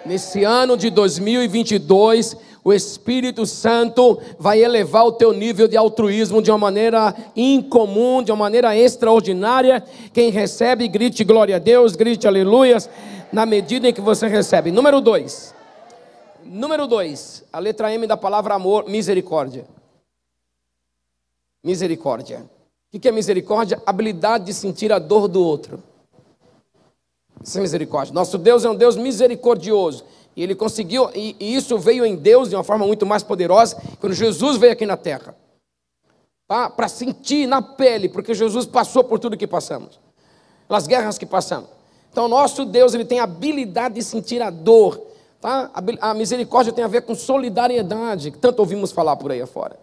Nesse 0.07 0.45
ano 0.45 0.77
de 0.77 0.90
2022, 0.90 2.37
o 2.64 2.72
Espírito 2.72 3.44
Santo 3.44 4.20
vai 4.38 4.62
elevar 4.62 5.05
o 5.05 5.12
teu 5.12 5.33
nível 5.33 5.66
de 5.66 5.77
altruísmo 5.77 6.40
de 6.40 6.51
uma 6.51 6.59
maneira 6.59 7.14
incomum, 7.35 8.22
de 8.22 8.31
uma 8.31 8.38
maneira 8.38 8.77
extraordinária. 8.77 9.83
Quem 10.12 10.31
recebe, 10.31 10.87
grite 10.87 11.25
glória 11.25 11.57
a 11.57 11.59
Deus, 11.59 11.96
grite 11.96 12.27
aleluias, 12.27 12.88
na 13.33 13.44
medida 13.44 13.88
em 13.88 13.92
que 13.92 14.01
você 14.01 14.29
recebe. 14.29 14.70
Número 14.70 15.01
dois. 15.01 15.53
Número 16.44 16.87
dois, 16.87 17.44
a 17.53 17.59
letra 17.59 17.92
M 17.92 18.07
da 18.07 18.16
palavra 18.16 18.55
amor, 18.55 18.88
misericórdia. 18.88 19.64
Misericórdia. 21.64 22.44
O 22.92 23.01
que 23.01 23.09
é 23.09 23.12
misericórdia? 23.12 23.81
Habilidade 23.87 24.44
de 24.44 24.55
sentir 24.55 24.92
a 24.92 24.98
dor 24.98 25.27
do 25.27 25.42
outro. 25.42 25.83
Isso 27.42 27.59
é 27.59 27.61
misericórdia. 27.61 28.14
Nosso 28.14 28.38
Deus 28.38 28.64
é 28.64 28.70
um 28.70 28.75
Deus 28.75 28.96
misericordioso. 28.96 30.05
E 30.35 30.42
ele 30.42 30.55
conseguiu, 30.55 31.11
e, 31.14 31.37
e 31.38 31.55
isso 31.55 31.79
veio 31.79 32.05
em 32.05 32.16
Deus 32.16 32.49
de 32.49 32.57
uma 32.57 32.64
forma 32.64 32.87
muito 32.87 33.05
mais 33.05 33.23
poderosa 33.23 33.77
quando 34.01 34.14
Jesus 34.14 34.57
veio 34.57 34.73
aqui 34.73 34.87
na 34.87 34.97
terra. 34.97 35.37
Tá? 36.49 36.71
Para 36.71 36.88
sentir 36.88 37.47
na 37.47 37.61
pele, 37.62 38.09
porque 38.09 38.35
Jesus 38.35 38.66
passou 38.66 39.05
por 39.05 39.18
tudo 39.18 39.37
que 39.37 39.47
passamos, 39.47 40.01
pelas 40.66 40.87
guerras 40.87 41.18
que 41.18 41.27
passamos. 41.27 41.68
Então, 42.11 42.29
nosso 42.29 42.64
Deus 42.64 42.95
ele 42.95 43.05
tem 43.05 43.21
a 43.21 43.25
habilidade 43.25 43.95
de 43.95 44.03
sentir 44.03 44.42
a 44.42 44.51
dor 44.51 45.12
Tá? 45.42 45.73
A 46.01 46.14
misericórdia 46.14 46.73
tem 46.73 46.85
a 46.85 46.88
ver 46.88 47.03
com 47.03 47.16
solidariedade, 47.16 48.31
que 48.31 48.38
tanto 48.38 48.61
ouvimos 48.61 48.92
falar 48.92 49.16
por 49.16 49.33
aí 49.33 49.42
afora. 49.42 49.77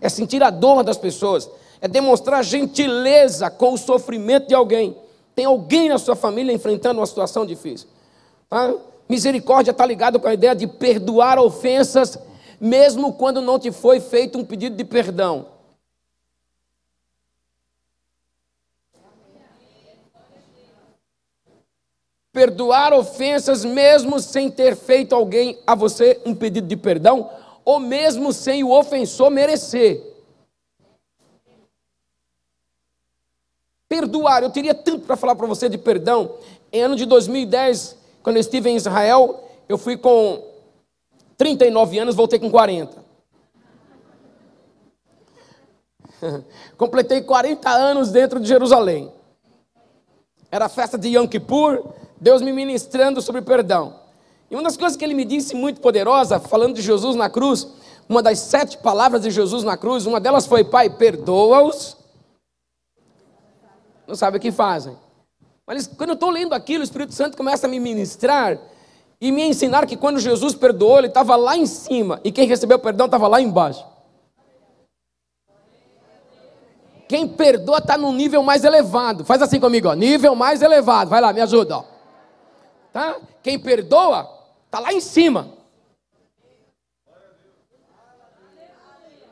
É 0.00 0.08
sentir 0.08 0.42
a 0.42 0.50
dor 0.50 0.82
das 0.82 0.98
pessoas, 0.98 1.48
é 1.80 1.86
demonstrar 1.86 2.42
gentileza 2.42 3.48
com 3.48 3.74
o 3.74 3.78
sofrimento 3.78 4.48
de 4.48 4.56
alguém. 4.56 4.96
Tem 5.32 5.44
alguém 5.44 5.88
na 5.88 5.98
sua 5.98 6.16
família 6.16 6.52
enfrentando 6.52 6.98
uma 6.98 7.06
situação 7.06 7.46
difícil. 7.46 7.86
Tá? 8.50 8.74
Misericórdia 9.14 9.70
está 9.70 9.86
ligado 9.86 10.18
com 10.18 10.26
a 10.26 10.34
ideia 10.34 10.56
de 10.56 10.66
perdoar 10.66 11.38
ofensas, 11.38 12.18
mesmo 12.60 13.12
quando 13.12 13.40
não 13.40 13.60
te 13.60 13.70
foi 13.70 14.00
feito 14.00 14.36
um 14.36 14.44
pedido 14.44 14.74
de 14.74 14.84
perdão. 14.84 15.54
perdoar 22.32 22.92
ofensas 22.92 23.64
mesmo 23.64 24.18
sem 24.18 24.50
ter 24.50 24.74
feito 24.74 25.14
alguém 25.14 25.56
a 25.64 25.76
você 25.76 26.20
um 26.26 26.34
pedido 26.34 26.66
de 26.66 26.76
perdão, 26.76 27.30
ou 27.64 27.78
mesmo 27.78 28.32
sem 28.32 28.64
o 28.64 28.72
ofensor 28.72 29.30
merecer. 29.30 30.02
Perdoar, 33.88 34.42
eu 34.42 34.50
teria 34.50 34.74
tanto 34.74 35.06
para 35.06 35.14
falar 35.14 35.36
para 35.36 35.46
você 35.46 35.68
de 35.68 35.78
perdão. 35.78 36.34
Em 36.72 36.82
ano 36.82 36.96
de 36.96 37.06
2010, 37.06 38.02
quando 38.24 38.36
eu 38.36 38.40
estive 38.40 38.70
em 38.70 38.76
Israel, 38.76 39.44
eu 39.68 39.76
fui 39.76 39.98
com 39.98 40.42
39 41.36 41.98
anos, 41.98 42.14
voltei 42.14 42.38
com 42.38 42.50
40. 42.50 43.04
Completei 46.78 47.20
40 47.20 47.68
anos 47.68 48.10
dentro 48.10 48.40
de 48.40 48.48
Jerusalém. 48.48 49.12
Era 50.50 50.64
a 50.64 50.70
festa 50.70 50.96
de 50.96 51.08
Yom 51.08 51.26
Kippur, 51.28 51.84
Deus 52.18 52.40
me 52.40 52.50
ministrando 52.50 53.20
sobre 53.20 53.42
perdão. 53.42 54.00
E 54.50 54.54
uma 54.54 54.62
das 54.62 54.78
coisas 54.78 54.96
que 54.96 55.04
ele 55.04 55.12
me 55.12 55.26
disse 55.26 55.54
muito 55.54 55.82
poderosa, 55.82 56.40
falando 56.40 56.76
de 56.76 56.80
Jesus 56.80 57.14
na 57.14 57.28
cruz, 57.28 57.68
uma 58.08 58.22
das 58.22 58.38
sete 58.38 58.78
palavras 58.78 59.20
de 59.20 59.30
Jesus 59.30 59.64
na 59.64 59.76
cruz, 59.76 60.06
uma 60.06 60.18
delas 60.18 60.46
foi: 60.46 60.64
Pai, 60.64 60.88
perdoa-os. 60.88 61.98
Não 64.06 64.14
sabe 64.14 64.38
o 64.38 64.40
que 64.40 64.50
fazem. 64.50 64.96
Mas 65.66 65.86
quando 65.86 66.10
eu 66.10 66.14
estou 66.14 66.30
lendo 66.30 66.52
aquilo, 66.52 66.82
o 66.82 66.84
Espírito 66.84 67.14
Santo 67.14 67.36
começa 67.36 67.66
a 67.66 67.70
me 67.70 67.80
ministrar 67.80 68.58
e 69.20 69.32
me 69.32 69.42
ensinar 69.42 69.86
que 69.86 69.96
quando 69.96 70.18
Jesus 70.20 70.54
perdoou, 70.54 70.98
ele 70.98 71.06
estava 71.06 71.36
lá 71.36 71.56
em 71.56 71.64
cima 71.64 72.20
e 72.22 72.30
quem 72.30 72.46
recebeu 72.46 72.78
perdão 72.78 73.06
estava 73.06 73.26
lá 73.26 73.40
embaixo. 73.40 73.84
Quem 77.08 77.28
perdoa 77.28 77.78
está 77.78 77.96
num 77.96 78.12
nível 78.12 78.42
mais 78.42 78.64
elevado. 78.64 79.24
Faz 79.24 79.40
assim 79.40 79.60
comigo, 79.60 79.88
ó. 79.88 79.94
Nível 79.94 80.34
mais 80.34 80.62
elevado. 80.62 81.10
Vai 81.10 81.20
lá, 81.20 81.32
me 81.32 81.40
ajuda, 81.40 81.78
ó. 81.78 81.84
Tá? 82.92 83.16
Quem 83.42 83.58
perdoa 83.58 84.28
está 84.66 84.80
lá 84.80 84.92
em 84.92 85.00
cima. 85.00 85.48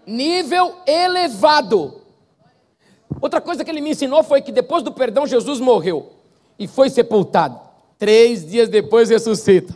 Nível 0.07 0.77
elevado. 0.87 2.03
Outra 3.21 3.40
coisa 3.40 3.64
que 3.64 3.71
ele 3.71 3.81
me 3.81 3.90
ensinou 3.90 4.23
foi 4.23 4.42
que 4.42 4.53
depois 4.53 4.83
do 4.83 4.92
perdão, 4.92 5.27
Jesus 5.27 5.61
morreu 5.61 6.12
e 6.62 6.68
foi 6.68 6.88
sepultado. 6.88 7.61
Três 7.98 8.46
dias 8.46 8.68
depois 8.68 9.11
ressuscita. 9.11 9.75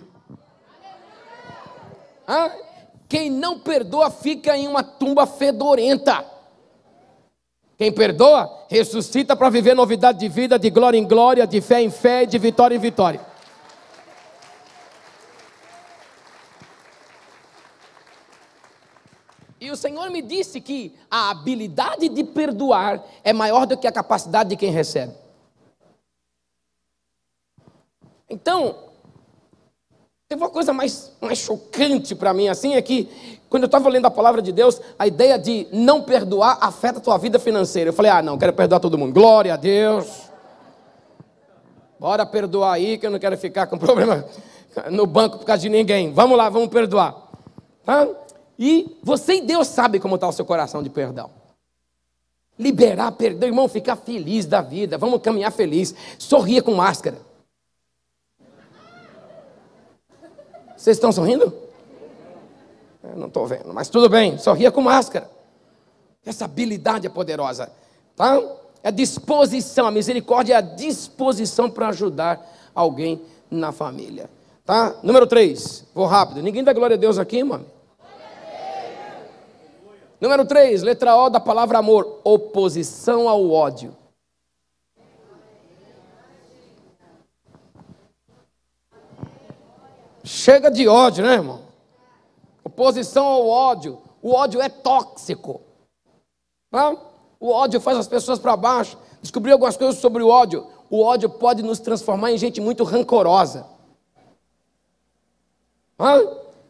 Ah, 2.27 2.53
quem 3.09 3.29
não 3.29 3.59
perdoa 3.59 4.09
fica 4.09 4.57
em 4.57 4.68
uma 4.68 4.85
tumba 4.85 5.27
fedorenta. 5.27 6.25
Quem 7.77 7.90
perdoa, 7.92 8.66
ressuscita 8.70 9.35
para 9.35 9.51
viver 9.51 9.75
novidade 9.75 10.20
de 10.20 10.29
vida, 10.29 10.59
de 10.59 10.70
glória 10.70 10.96
em 10.96 11.07
glória, 11.07 11.44
de 11.44 11.61
fé 11.61 11.83
em 11.83 11.90
fé, 11.90 12.25
de 12.25 12.38
vitória 12.38 12.77
em 12.77 12.79
vitória. 12.79 13.20
E 19.61 19.70
o 19.72 19.77
Senhor 19.77 20.09
me 20.11 20.22
disse 20.22 20.61
que 20.61 20.94
a 21.11 21.31
habilidade 21.31 22.09
de 22.09 22.22
perdoar 22.22 23.03
é 23.25 23.33
maior 23.33 23.66
do 23.66 23.77
que 23.77 23.88
a 23.88 23.92
capacidade 23.92 24.51
de 24.51 24.57
quem 24.57 24.70
recebe. 24.70 25.26
Então, 28.29 28.75
teve 30.29 30.43
uma 30.43 30.51
coisa 30.51 30.73
mais, 30.73 31.12
mais 31.21 31.39
chocante 31.39 32.15
para 32.15 32.35
mim 32.35 32.49
assim, 32.49 32.75
é 32.75 32.83
que 32.83 33.09
quando 33.49 33.62
eu 33.62 33.67
estava 33.67 33.89
lendo 33.89 34.07
a 34.07 34.11
palavra 34.11 34.43
de 34.43 34.51
Deus, 34.51 34.81
a 34.99 35.07
ideia 35.07 35.39
de 35.39 35.69
não 35.73 36.03
perdoar 36.03 36.59
afeta 36.61 36.99
a 36.99 37.01
tua 37.01 37.17
vida 37.17 37.39
financeira. 37.39 37.91
Eu 37.91 37.95
falei, 37.95 38.11
ah, 38.11 38.23
não, 38.23 38.37
quero 38.37 38.53
perdoar 38.53 38.81
todo 38.81 38.99
mundo. 38.99 39.12
Glória 39.12 39.55
a 39.55 39.57
Deus. 39.57 40.07
Bora 41.99 42.27
perdoar 42.27 42.75
aí, 42.75 42.99
que 42.99 43.07
eu 43.07 43.11
não 43.11 43.19
quero 43.19 43.39
ficar 43.39 43.67
com 43.67 43.79
problema 43.79 44.25
no 44.91 45.07
banco 45.07 45.39
por 45.39 45.45
causa 45.45 45.62
de 45.62 45.69
ninguém. 45.69 46.12
Vamos 46.12 46.37
lá, 46.37 46.49
vamos 46.49 46.69
perdoar. 46.69 47.17
Tá? 47.85 48.07
E 48.59 48.99
você 49.03 49.37
e 49.37 49.41
Deus 49.41 49.69
sabe 49.69 50.01
como 50.01 50.17
está 50.17 50.29
o 50.29 50.33
seu 50.33 50.45
coração 50.45 50.83
de 50.83 50.91
perdão. 50.91 51.31
Liberar 52.59 53.12
perdão, 53.12 53.49
irmão, 53.49 53.69
ficar 53.69 53.97
feliz 53.97 54.47
da 54.47 54.61
vida. 54.61 54.99
Vamos 54.99 55.21
caminhar 55.21 55.53
feliz. 55.53 55.95
Sorria 56.19 56.62
com 56.62 56.75
máscara. 56.75 57.19
Vocês 60.87 60.99
estão 60.99 61.11
sorrindo? 61.11 61.53
Eu 63.03 63.16
não 63.16 63.27
estou 63.27 63.44
vendo, 63.44 63.75
mas 63.75 63.88
tudo 63.88 64.09
bem. 64.09 64.38
Sorria 64.38 64.70
com 64.70 64.81
máscara. 64.81 65.29
Essa 66.25 66.44
habilidade 66.44 67.09
é 67.09 67.11
poderosa. 67.11 67.72
Tá? 68.14 68.40
É 68.85 68.92
disposição, 68.92 69.88
a 69.88 69.90
misericórdia 69.90 70.55
é 70.55 70.57
a 70.59 70.61
disposição 70.61 71.68
para 71.68 71.88
ajudar 71.88 72.40
alguém 72.72 73.20
na 73.51 73.72
família. 73.72 74.31
Tá? 74.64 74.94
Número 75.03 75.27
3, 75.27 75.87
vou 75.92 76.07
rápido. 76.07 76.40
Ninguém 76.40 76.62
dá 76.62 76.72
glória 76.72 76.94
a 76.94 76.96
Deus 76.96 77.18
aqui, 77.18 77.42
mano? 77.42 77.66
Número 80.20 80.44
3, 80.44 80.85
letra 80.85 81.16
O 81.16 81.29
da 81.29 81.40
palavra 81.40 81.79
amor: 81.79 82.20
oposição 82.22 83.29
ao 83.29 83.51
ódio. 83.51 83.92
Chega 90.27 90.73
de 90.73 90.89
ódio, 90.89 91.25
né, 91.25 91.35
irmão? 91.35 91.61
Oposição 92.65 93.25
ao 93.25 93.49
ódio. 93.49 94.01
O 94.21 94.33
ódio 94.33 94.61
é 94.61 94.69
tóxico. 94.69 95.61
Tá? 96.69 96.97
O 97.39 97.51
ódio 97.51 97.81
faz 97.81 97.97
as 97.97 98.09
pessoas 98.09 98.41
para 98.41 98.57
baixo. 98.57 98.99
Descobri 99.23 99.53
algumas 99.53 99.77
coisas 99.77 100.01
sobre 100.01 100.25
o 100.25 100.29
ódio. 100.29 100.67
O 100.91 101.01
ódio 101.01 101.31
pode 101.31 101.62
nos 101.62 101.79
transformar 101.79 102.33
em 102.33 102.39
gente 102.39 102.61
muito 102.61 102.83
rancorosa. 102.83 103.69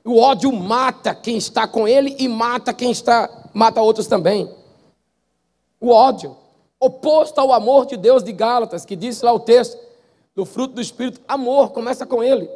O 0.05 0.19
ódio 0.19 0.53
mata 0.53 1.14
quem 1.14 1.38
está 1.38 1.66
com 1.66 1.88
ele 1.88 2.14
e 2.19 2.29
mata 2.29 2.75
quem 2.75 2.90
está, 2.90 3.49
mata 3.55 3.81
outros 3.81 4.07
também. 4.07 4.55
O 5.81 5.88
ódio, 5.88 6.37
oposto 6.79 7.40
ao 7.40 7.55
amor 7.55 7.87
de 7.87 7.97
Deus 7.97 8.23
de 8.23 8.33
Gálatas, 8.33 8.85
que 8.85 8.95
disse 8.95 9.25
lá 9.25 9.33
o 9.33 9.40
texto, 9.40 9.79
do 10.35 10.45
fruto 10.45 10.75
do 10.75 10.83
Espírito, 10.83 11.23
amor, 11.27 11.71
começa 11.71 12.05
com 12.05 12.23
ele. 12.23 12.51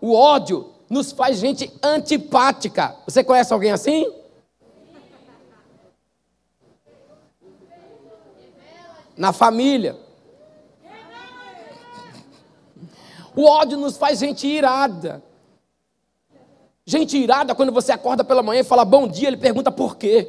O 0.00 0.14
ódio 0.14 0.72
nos 0.88 1.12
faz 1.12 1.38
gente 1.38 1.72
antipática. 1.82 2.96
Você 3.06 3.22
conhece 3.22 3.52
alguém 3.52 3.72
assim? 3.72 4.12
Na 9.16 9.32
família. 9.32 9.96
O 13.36 13.44
ódio 13.44 13.76
nos 13.78 13.96
faz 13.96 14.18
gente 14.18 14.46
irada. 14.46 15.22
Gente 16.86 17.16
irada, 17.16 17.54
quando 17.54 17.72
você 17.72 17.92
acorda 17.92 18.22
pela 18.22 18.42
manhã 18.42 18.60
e 18.60 18.64
fala 18.64 18.84
bom 18.84 19.08
dia, 19.08 19.28
ele 19.28 19.38
pergunta 19.38 19.72
por 19.72 19.96
quê. 19.96 20.28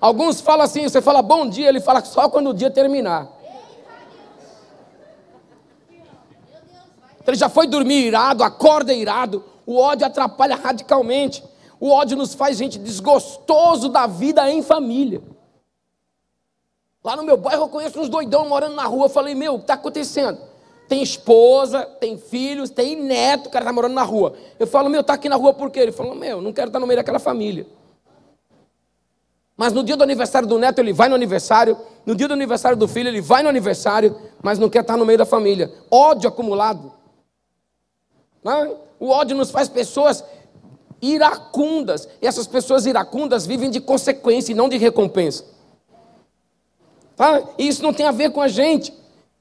Alguns 0.00 0.40
falam 0.40 0.64
assim, 0.64 0.84
você 0.84 1.02
fala 1.02 1.20
bom 1.20 1.46
dia, 1.46 1.68
ele 1.68 1.80
fala 1.80 2.02
só 2.04 2.28
quando 2.28 2.50
o 2.50 2.54
dia 2.54 2.70
terminar. 2.70 3.28
Ele 7.26 7.36
já 7.36 7.48
foi 7.48 7.66
dormir 7.66 8.06
irado, 8.06 8.42
acorda 8.42 8.92
irado. 8.92 9.44
O 9.66 9.76
ódio 9.76 10.06
atrapalha 10.06 10.56
radicalmente. 10.56 11.44
O 11.78 11.90
ódio 11.90 12.16
nos 12.16 12.34
faz 12.34 12.56
gente 12.56 12.78
desgostoso 12.78 13.88
da 13.88 14.06
vida 14.06 14.50
em 14.50 14.62
família. 14.62 15.22
Lá 17.04 17.14
no 17.16 17.22
meu 17.22 17.36
bairro 17.36 17.64
eu 17.64 17.68
conheço 17.68 18.00
uns 18.00 18.08
doidão 18.08 18.48
morando 18.48 18.74
na 18.74 18.84
rua. 18.84 19.06
Eu 19.06 19.10
falei, 19.10 19.34
meu, 19.34 19.54
o 19.54 19.58
que 19.58 19.64
está 19.64 19.74
acontecendo? 19.74 20.40
Tem 20.88 21.02
esposa, 21.02 21.84
tem 21.84 22.18
filhos, 22.18 22.68
tem 22.68 22.96
neto, 22.96 23.46
o 23.46 23.50
cara 23.50 23.64
está 23.64 23.72
morando 23.72 23.94
na 23.94 24.02
rua. 24.02 24.34
Eu 24.58 24.66
falo, 24.66 24.90
meu, 24.90 25.02
está 25.02 25.12
aqui 25.12 25.28
na 25.28 25.36
rua 25.36 25.54
por 25.54 25.70
quê? 25.70 25.80
Ele 25.80 25.92
falou, 25.92 26.14
meu, 26.14 26.42
não 26.42 26.52
quero 26.52 26.68
estar 26.68 26.80
no 26.80 26.86
meio 26.86 26.98
daquela 26.98 27.18
família. 27.18 27.66
Mas 29.60 29.74
no 29.74 29.84
dia 29.84 29.94
do 29.94 30.02
aniversário 30.02 30.48
do 30.48 30.58
neto, 30.58 30.78
ele 30.78 30.90
vai 30.90 31.10
no 31.10 31.14
aniversário. 31.14 31.76
No 32.06 32.14
dia 32.14 32.26
do 32.26 32.32
aniversário 32.32 32.78
do 32.78 32.88
filho, 32.88 33.10
ele 33.10 33.20
vai 33.20 33.42
no 33.42 33.48
aniversário, 33.50 34.16
mas 34.42 34.58
não 34.58 34.70
quer 34.70 34.80
estar 34.80 34.96
no 34.96 35.04
meio 35.04 35.18
da 35.18 35.26
família. 35.26 35.70
Ódio 35.90 36.30
acumulado. 36.30 36.90
Não? 38.42 38.78
O 38.98 39.10
ódio 39.10 39.36
nos 39.36 39.50
faz 39.50 39.68
pessoas 39.68 40.24
iracundas. 41.02 42.08
E 42.22 42.26
essas 42.26 42.46
pessoas 42.46 42.86
iracundas 42.86 43.44
vivem 43.44 43.68
de 43.68 43.80
consequência 43.80 44.52
e 44.52 44.54
não 44.54 44.66
de 44.66 44.78
recompensa. 44.78 45.44
Tá? 47.14 47.42
E 47.58 47.68
isso 47.68 47.82
não 47.82 47.92
tem 47.92 48.06
a 48.06 48.12
ver 48.12 48.30
com 48.30 48.40
a 48.40 48.48
gente. 48.48 48.94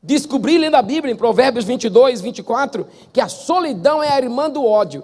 Descobri 0.03 0.57
lendo 0.57 0.75
a 0.75 0.81
Bíblia, 0.81 1.13
em 1.13 1.15
Provérbios 1.17 1.63
22, 1.63 2.19
24, 2.19 2.85
que 3.13 3.21
a 3.21 3.29
solidão 3.29 4.03
é 4.03 4.09
a 4.09 4.17
irmã 4.17 4.49
do 4.49 4.65
ódio. 4.65 5.01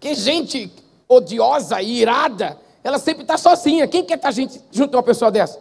Que 0.00 0.16
gente 0.16 0.82
odiosa 1.08 1.80
e 1.82 2.00
irada, 2.00 2.58
ela 2.82 2.98
sempre 2.98 3.22
está 3.22 3.36
sozinha. 3.36 3.86
Quem 3.86 4.04
quer 4.04 4.16
estar 4.16 4.32
tá 4.32 4.42
junto 4.70 4.94
a 4.94 4.98
uma 4.98 5.02
pessoa 5.02 5.30
dessa? 5.30 5.60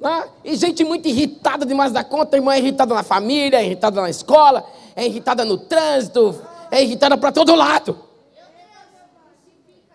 Né? 0.00 0.24
E 0.42 0.56
gente 0.56 0.82
muito 0.82 1.06
irritada 1.06 1.66
demais 1.66 1.92
da 1.92 2.02
conta, 2.02 2.34
irmã 2.34 2.54
é 2.54 2.58
irritada 2.58 2.94
na 2.94 3.02
família, 3.02 3.58
é 3.58 3.64
irritada 3.66 4.00
na 4.00 4.08
escola, 4.08 4.64
é 4.96 5.04
irritada 5.04 5.44
no 5.44 5.58
trânsito, 5.58 6.40
é 6.70 6.82
irritada 6.82 7.18
para 7.18 7.30
todo 7.30 7.54
lado. 7.54 7.98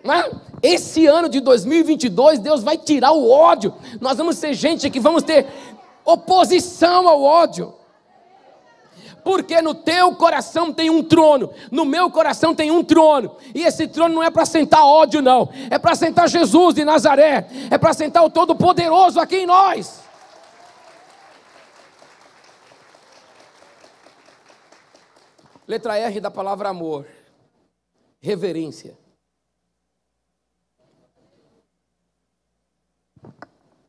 Né? 0.03 0.29
Esse 0.61 1.07
ano 1.07 1.27
de 1.27 1.39
2022, 1.39 2.37
Deus 2.37 2.61
vai 2.61 2.77
tirar 2.77 3.11
o 3.11 3.29
ódio. 3.29 3.73
Nós 3.99 4.17
vamos 4.17 4.37
ser 4.37 4.53
gente 4.53 4.89
que 4.91 4.99
vamos 4.99 5.23
ter 5.23 5.47
oposição 6.05 7.07
ao 7.07 7.23
ódio. 7.23 7.73
Porque 9.25 9.59
no 9.59 9.73
teu 9.73 10.15
coração 10.15 10.71
tem 10.71 10.91
um 10.91 11.03
trono, 11.03 11.51
no 11.71 11.83
meu 11.83 12.11
coração 12.11 12.53
tem 12.53 12.69
um 12.69 12.83
trono, 12.83 13.35
e 13.55 13.63
esse 13.63 13.88
trono 13.88 14.13
não 14.13 14.23
é 14.23 14.29
para 14.29 14.45
sentar 14.45 14.85
ódio, 14.85 15.19
não, 15.19 15.49
é 15.71 15.79
para 15.79 15.95
sentar 15.95 16.29
Jesus 16.29 16.75
de 16.75 16.85
Nazaré, 16.85 17.49
é 17.71 17.75
para 17.75 17.91
sentar 17.91 18.23
o 18.23 18.29
Todo-Poderoso 18.29 19.19
aqui 19.19 19.38
em 19.38 19.47
nós. 19.47 19.99
Letra 25.67 25.97
R 25.97 26.19
da 26.19 26.29
palavra 26.29 26.69
amor, 26.69 27.07
reverência. 28.19 28.95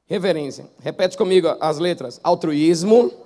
Reverência. 0.07 0.70
Repete 0.81 1.14
comigo 1.14 1.49
as 1.61 1.79
letras: 1.79 2.18
altruísmo 2.25 3.26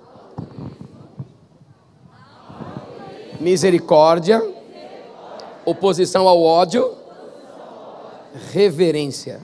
misericórdia, 3.41 4.41
oposição 5.65 6.27
ao 6.27 6.41
ódio, 6.41 6.95
reverência. 8.51 9.39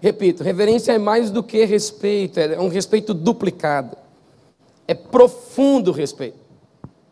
Repito, 0.00 0.44
reverência 0.44 0.92
é 0.92 0.98
mais 0.98 1.30
do 1.30 1.42
que 1.42 1.64
respeito, 1.64 2.38
é 2.38 2.58
um 2.60 2.68
respeito 2.68 3.12
duplicado. 3.12 3.96
É 4.86 4.94
profundo 4.94 5.90
respeito. 5.92 6.38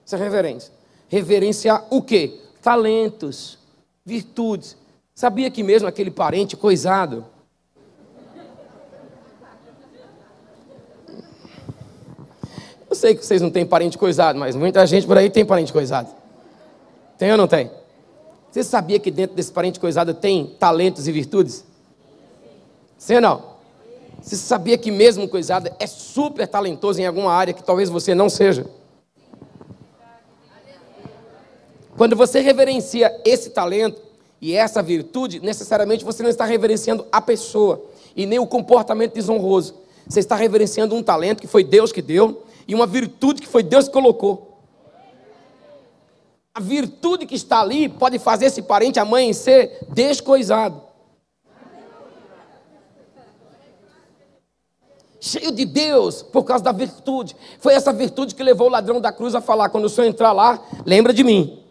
Isso 0.04 0.14
é 0.14 0.18
reverência. 0.18 0.72
Reverenciar 1.08 1.84
o 1.90 2.00
quê? 2.00 2.38
Talentos, 2.62 3.58
virtudes. 4.04 4.76
Sabia 5.14 5.50
que 5.50 5.62
mesmo 5.62 5.88
aquele 5.88 6.10
parente 6.10 6.56
coisado, 6.56 7.26
sei 12.96 13.14
que 13.14 13.24
vocês 13.24 13.40
não 13.40 13.50
têm 13.50 13.64
parente 13.64 13.96
coisado, 13.96 14.38
mas 14.38 14.56
muita 14.56 14.84
gente 14.86 15.06
por 15.06 15.16
aí 15.16 15.30
tem 15.30 15.44
parente 15.44 15.72
coisado. 15.72 16.08
Tem 17.16 17.30
ou 17.30 17.36
não 17.36 17.46
tem? 17.46 17.70
Você 18.50 18.64
sabia 18.64 18.98
que 18.98 19.10
dentro 19.10 19.36
desse 19.36 19.52
parente 19.52 19.78
coisado 19.78 20.14
tem 20.14 20.46
talentos 20.58 21.06
e 21.06 21.12
virtudes? 21.12 21.64
Sim 22.98 23.16
ou 23.16 23.20
não? 23.20 23.56
Você 24.20 24.34
sabia 24.34 24.76
que 24.76 24.90
mesmo 24.90 25.28
coisado 25.28 25.70
é 25.78 25.86
super 25.86 26.48
talentoso 26.48 27.00
em 27.00 27.06
alguma 27.06 27.32
área 27.32 27.54
que 27.54 27.62
talvez 27.62 27.88
você 27.88 28.14
não 28.14 28.28
seja? 28.28 28.66
Quando 31.96 32.16
você 32.16 32.40
reverencia 32.40 33.14
esse 33.24 33.50
talento 33.50 34.00
e 34.40 34.54
essa 34.54 34.82
virtude, 34.82 35.40
necessariamente 35.40 36.04
você 36.04 36.22
não 36.22 36.30
está 36.30 36.44
reverenciando 36.44 37.06
a 37.10 37.20
pessoa 37.20 37.84
e 38.14 38.26
nem 38.26 38.38
o 38.38 38.46
comportamento 38.46 39.14
desonroso. 39.14 39.74
Você 40.06 40.20
está 40.20 40.36
reverenciando 40.36 40.94
um 40.94 41.02
talento 41.02 41.40
que 41.40 41.46
foi 41.46 41.64
Deus 41.64 41.92
que 41.92 42.02
deu, 42.02 42.42
e 42.66 42.74
uma 42.74 42.86
virtude 42.86 43.40
que 43.40 43.48
foi 43.48 43.62
Deus 43.62 43.86
que 43.86 43.92
colocou. 43.92 44.60
A 46.54 46.60
virtude 46.60 47.26
que 47.26 47.34
está 47.34 47.60
ali 47.60 47.88
pode 47.88 48.18
fazer 48.18 48.46
esse 48.46 48.62
parente 48.62 48.98
amanhecer 48.98 49.78
descoisado. 49.90 50.86
cheio 55.26 55.50
de 55.50 55.64
Deus, 55.64 56.22
por 56.22 56.44
causa 56.44 56.62
da 56.62 56.72
virtude. 56.72 57.36
Foi 57.58 57.74
essa 57.74 57.92
virtude 57.92 58.34
que 58.34 58.42
levou 58.42 58.68
o 58.68 58.70
ladrão 58.70 59.00
da 59.00 59.12
cruz 59.12 59.34
a 59.34 59.40
falar: 59.40 59.68
quando 59.68 59.84
o 59.86 59.88
senhor 59.88 60.06
entrar 60.06 60.32
lá, 60.32 60.62
lembra 60.84 61.12
de 61.12 61.24
mim. 61.24 61.62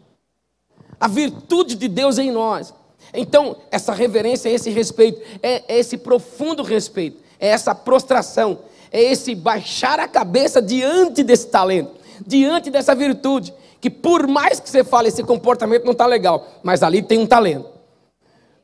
A 1.00 1.08
virtude 1.08 1.76
de 1.76 1.88
Deus 1.88 2.18
em 2.18 2.32
nós. 2.32 2.74
Então, 3.14 3.56
essa 3.72 3.94
reverência, 3.94 4.50
esse 4.50 4.70
respeito, 4.70 5.22
é, 5.42 5.64
é 5.74 5.80
esse 5.80 5.98
profundo 5.98 6.64
respeito, 6.64 7.22
é 7.40 7.48
essa 7.48 7.74
prostração, 7.74 8.60
é 8.96 9.12
esse 9.12 9.36
baixar 9.36 10.00
a 10.00 10.08
cabeça 10.08 10.62
diante 10.62 11.22
desse 11.22 11.48
talento, 11.48 11.92
diante 12.26 12.72
dessa 12.72 12.96
virtude, 12.96 13.54
que 13.82 13.90
por 13.90 14.26
mais 14.26 14.58
que 14.62 14.70
você 14.70 14.86
fale, 14.86 15.10
esse 15.10 15.22
comportamento 15.22 15.84
não 15.84 15.92
está 15.92 16.06
legal, 16.06 16.48
mas 16.64 16.82
ali 16.82 17.02
tem 17.02 17.20
um 17.20 17.28
talento, 17.28 17.68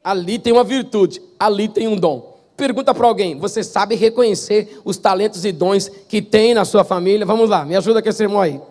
ali 0.01 0.39
tem 0.39 0.53
uma 0.53 0.63
virtude, 0.63 1.21
ali 1.37 1.67
tem 1.67 1.85
um 1.85 1.97
dom. 1.97 2.39
Pergunta 2.55 2.93
para 2.93 3.05
alguém: 3.05 3.37
você 3.37 3.61
sabe 3.61 3.95
reconhecer 3.95 4.79
os 4.85 4.95
talentos 4.95 5.43
e 5.43 5.51
dons 5.51 5.89
que 5.89 6.21
tem 6.21 6.53
na 6.53 6.63
sua 6.63 6.85
família? 6.85 7.25
Vamos 7.25 7.49
lá, 7.49 7.65
me 7.65 7.75
ajuda 7.75 8.01
com 8.01 8.07
esse 8.07 8.23
irmão 8.23 8.39
aí. 8.39 8.61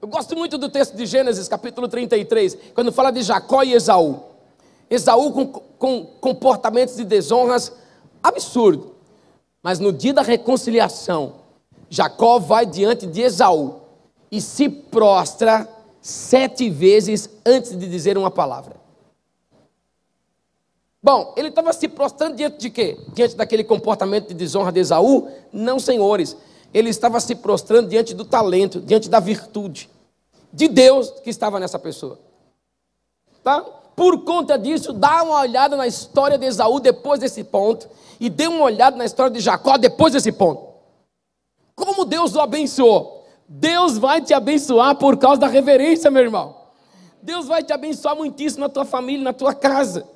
Eu 0.00 0.08
gosto 0.08 0.34
muito 0.34 0.56
do 0.56 0.70
texto 0.70 0.96
de 0.96 1.04
Gênesis, 1.04 1.46
capítulo 1.46 1.88
33, 1.88 2.56
quando 2.74 2.90
fala 2.90 3.10
de 3.10 3.20
Jacó 3.20 3.62
e 3.62 3.74
Esaú. 3.74 4.27
Esaú 4.90 5.32
com, 5.32 5.46
com 5.46 6.04
comportamentos 6.20 6.96
de 6.96 7.04
desonras 7.04 7.72
absurdos. 8.22 8.88
Mas 9.62 9.78
no 9.78 9.92
dia 9.92 10.14
da 10.14 10.22
reconciliação, 10.22 11.34
Jacó 11.90 12.38
vai 12.38 12.64
diante 12.64 13.06
de 13.06 13.22
Esaú 13.22 13.80
e 14.30 14.40
se 14.40 14.68
prostra 14.68 15.68
sete 16.00 16.70
vezes 16.70 17.28
antes 17.44 17.76
de 17.76 17.88
dizer 17.88 18.16
uma 18.16 18.30
palavra. 18.30 18.76
Bom, 21.02 21.32
ele 21.36 21.48
estava 21.48 21.72
se 21.72 21.88
prostrando 21.88 22.36
diante 22.36 22.58
de 22.58 22.70
quê? 22.70 22.98
Diante 23.14 23.36
daquele 23.36 23.64
comportamento 23.64 24.28
de 24.28 24.34
desonra 24.34 24.72
de 24.72 24.80
Esaú? 24.80 25.28
Não, 25.52 25.78
senhores. 25.78 26.36
Ele 26.74 26.90
estava 26.90 27.20
se 27.20 27.34
prostrando 27.34 27.88
diante 27.88 28.14
do 28.14 28.24
talento, 28.24 28.80
diante 28.80 29.08
da 29.08 29.20
virtude 29.20 29.88
de 30.52 30.68
Deus 30.68 31.10
que 31.22 31.30
estava 31.30 31.60
nessa 31.60 31.78
pessoa. 31.78 32.18
Tá? 33.42 33.64
Por 33.98 34.22
conta 34.22 34.56
disso, 34.56 34.92
dá 34.92 35.24
uma 35.24 35.40
olhada 35.40 35.76
na 35.76 35.84
história 35.84 36.38
de 36.38 36.46
Esaú 36.46 36.78
depois 36.78 37.18
desse 37.18 37.42
ponto 37.42 37.88
e 38.20 38.30
dê 38.30 38.46
uma 38.46 38.62
olhada 38.62 38.96
na 38.96 39.04
história 39.04 39.32
de 39.32 39.40
Jacó 39.40 39.76
depois 39.76 40.12
desse 40.12 40.30
ponto. 40.30 40.68
Como 41.74 42.04
Deus 42.04 42.36
o 42.36 42.40
abençoou? 42.40 43.26
Deus 43.48 43.98
vai 43.98 44.20
te 44.20 44.32
abençoar 44.32 44.94
por 44.94 45.16
causa 45.16 45.40
da 45.40 45.48
reverência, 45.48 46.12
meu 46.12 46.22
irmão. 46.22 46.54
Deus 47.20 47.48
vai 47.48 47.60
te 47.60 47.72
abençoar 47.72 48.14
muitíssimo 48.14 48.60
na 48.60 48.68
tua 48.68 48.84
família, 48.84 49.24
na 49.24 49.32
tua 49.32 49.52
casa, 49.52 50.06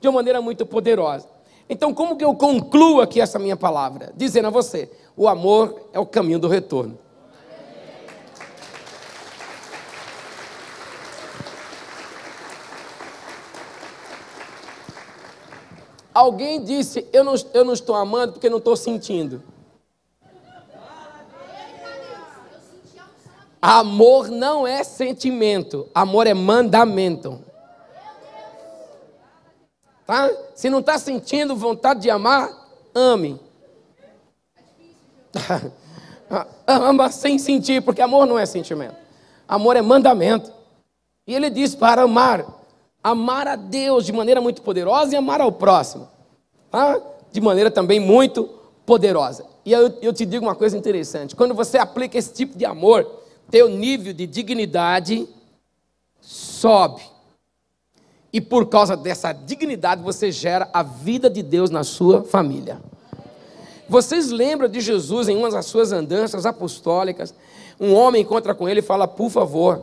de 0.00 0.08
uma 0.08 0.14
maneira 0.14 0.40
muito 0.40 0.64
poderosa. 0.64 1.28
Então, 1.68 1.92
como 1.92 2.16
que 2.16 2.24
eu 2.24 2.34
concluo 2.34 3.02
aqui 3.02 3.20
essa 3.20 3.38
minha 3.38 3.54
palavra? 3.54 4.14
Dizendo 4.16 4.46
a 4.48 4.50
você: 4.50 4.90
o 5.14 5.28
amor 5.28 5.88
é 5.92 6.00
o 6.00 6.06
caminho 6.06 6.38
do 6.38 6.48
retorno. 6.48 6.98
Alguém 16.16 16.64
disse: 16.64 17.06
eu 17.12 17.22
não, 17.22 17.34
eu 17.52 17.62
não 17.62 17.74
estou 17.74 17.94
amando 17.94 18.32
porque 18.32 18.48
não 18.48 18.56
estou 18.56 18.74
sentindo. 18.74 19.42
Amor 23.60 24.30
não 24.30 24.66
é 24.66 24.82
sentimento, 24.82 25.86
amor 25.94 26.26
é 26.26 26.32
mandamento. 26.32 27.38
Tá? 30.06 30.30
Se 30.54 30.70
não 30.70 30.78
está 30.80 30.98
sentindo 30.98 31.54
vontade 31.54 32.00
de 32.00 32.08
amar, 32.08 32.48
ame. 32.94 33.38
Ama 36.66 37.10
sem 37.10 37.38
sentir, 37.38 37.82
porque 37.82 38.00
amor 38.00 38.26
não 38.26 38.38
é 38.38 38.46
sentimento. 38.46 38.96
Amor 39.46 39.76
é 39.76 39.82
mandamento. 39.82 40.50
E 41.26 41.34
ele 41.34 41.50
diz 41.50 41.74
para 41.74 42.02
amar, 42.02 42.46
amar 43.06 43.46
a 43.46 43.54
Deus 43.54 44.04
de 44.04 44.12
maneira 44.12 44.40
muito 44.40 44.60
poderosa 44.62 45.14
e 45.14 45.16
amar 45.16 45.40
ao 45.40 45.52
próximo, 45.52 46.08
tá? 46.68 47.00
de 47.30 47.40
maneira 47.40 47.70
também 47.70 48.00
muito 48.00 48.50
poderosa. 48.84 49.46
E 49.64 49.70
eu, 49.70 49.96
eu 50.02 50.12
te 50.12 50.26
digo 50.26 50.44
uma 50.44 50.56
coisa 50.56 50.76
interessante: 50.76 51.36
quando 51.36 51.54
você 51.54 51.78
aplica 51.78 52.18
esse 52.18 52.32
tipo 52.32 52.58
de 52.58 52.64
amor, 52.64 53.08
teu 53.48 53.68
nível 53.68 54.12
de 54.12 54.26
dignidade 54.26 55.28
sobe. 56.20 57.02
E 58.32 58.40
por 58.40 58.66
causa 58.66 58.96
dessa 58.96 59.32
dignidade 59.32 60.02
você 60.02 60.32
gera 60.32 60.68
a 60.72 60.82
vida 60.82 61.30
de 61.30 61.44
Deus 61.44 61.70
na 61.70 61.84
sua 61.84 62.24
família. 62.24 62.80
Vocês 63.88 64.32
lembram 64.32 64.68
de 64.68 64.80
Jesus 64.80 65.28
em 65.28 65.36
uma 65.36 65.48
das 65.48 65.66
suas 65.66 65.92
andanças 65.92 66.44
apostólicas? 66.44 67.32
Um 67.78 67.94
homem 67.94 68.22
encontra 68.22 68.52
com 68.52 68.68
ele 68.68 68.80
e 68.80 68.82
fala: 68.82 69.06
Por 69.06 69.30
favor, 69.30 69.80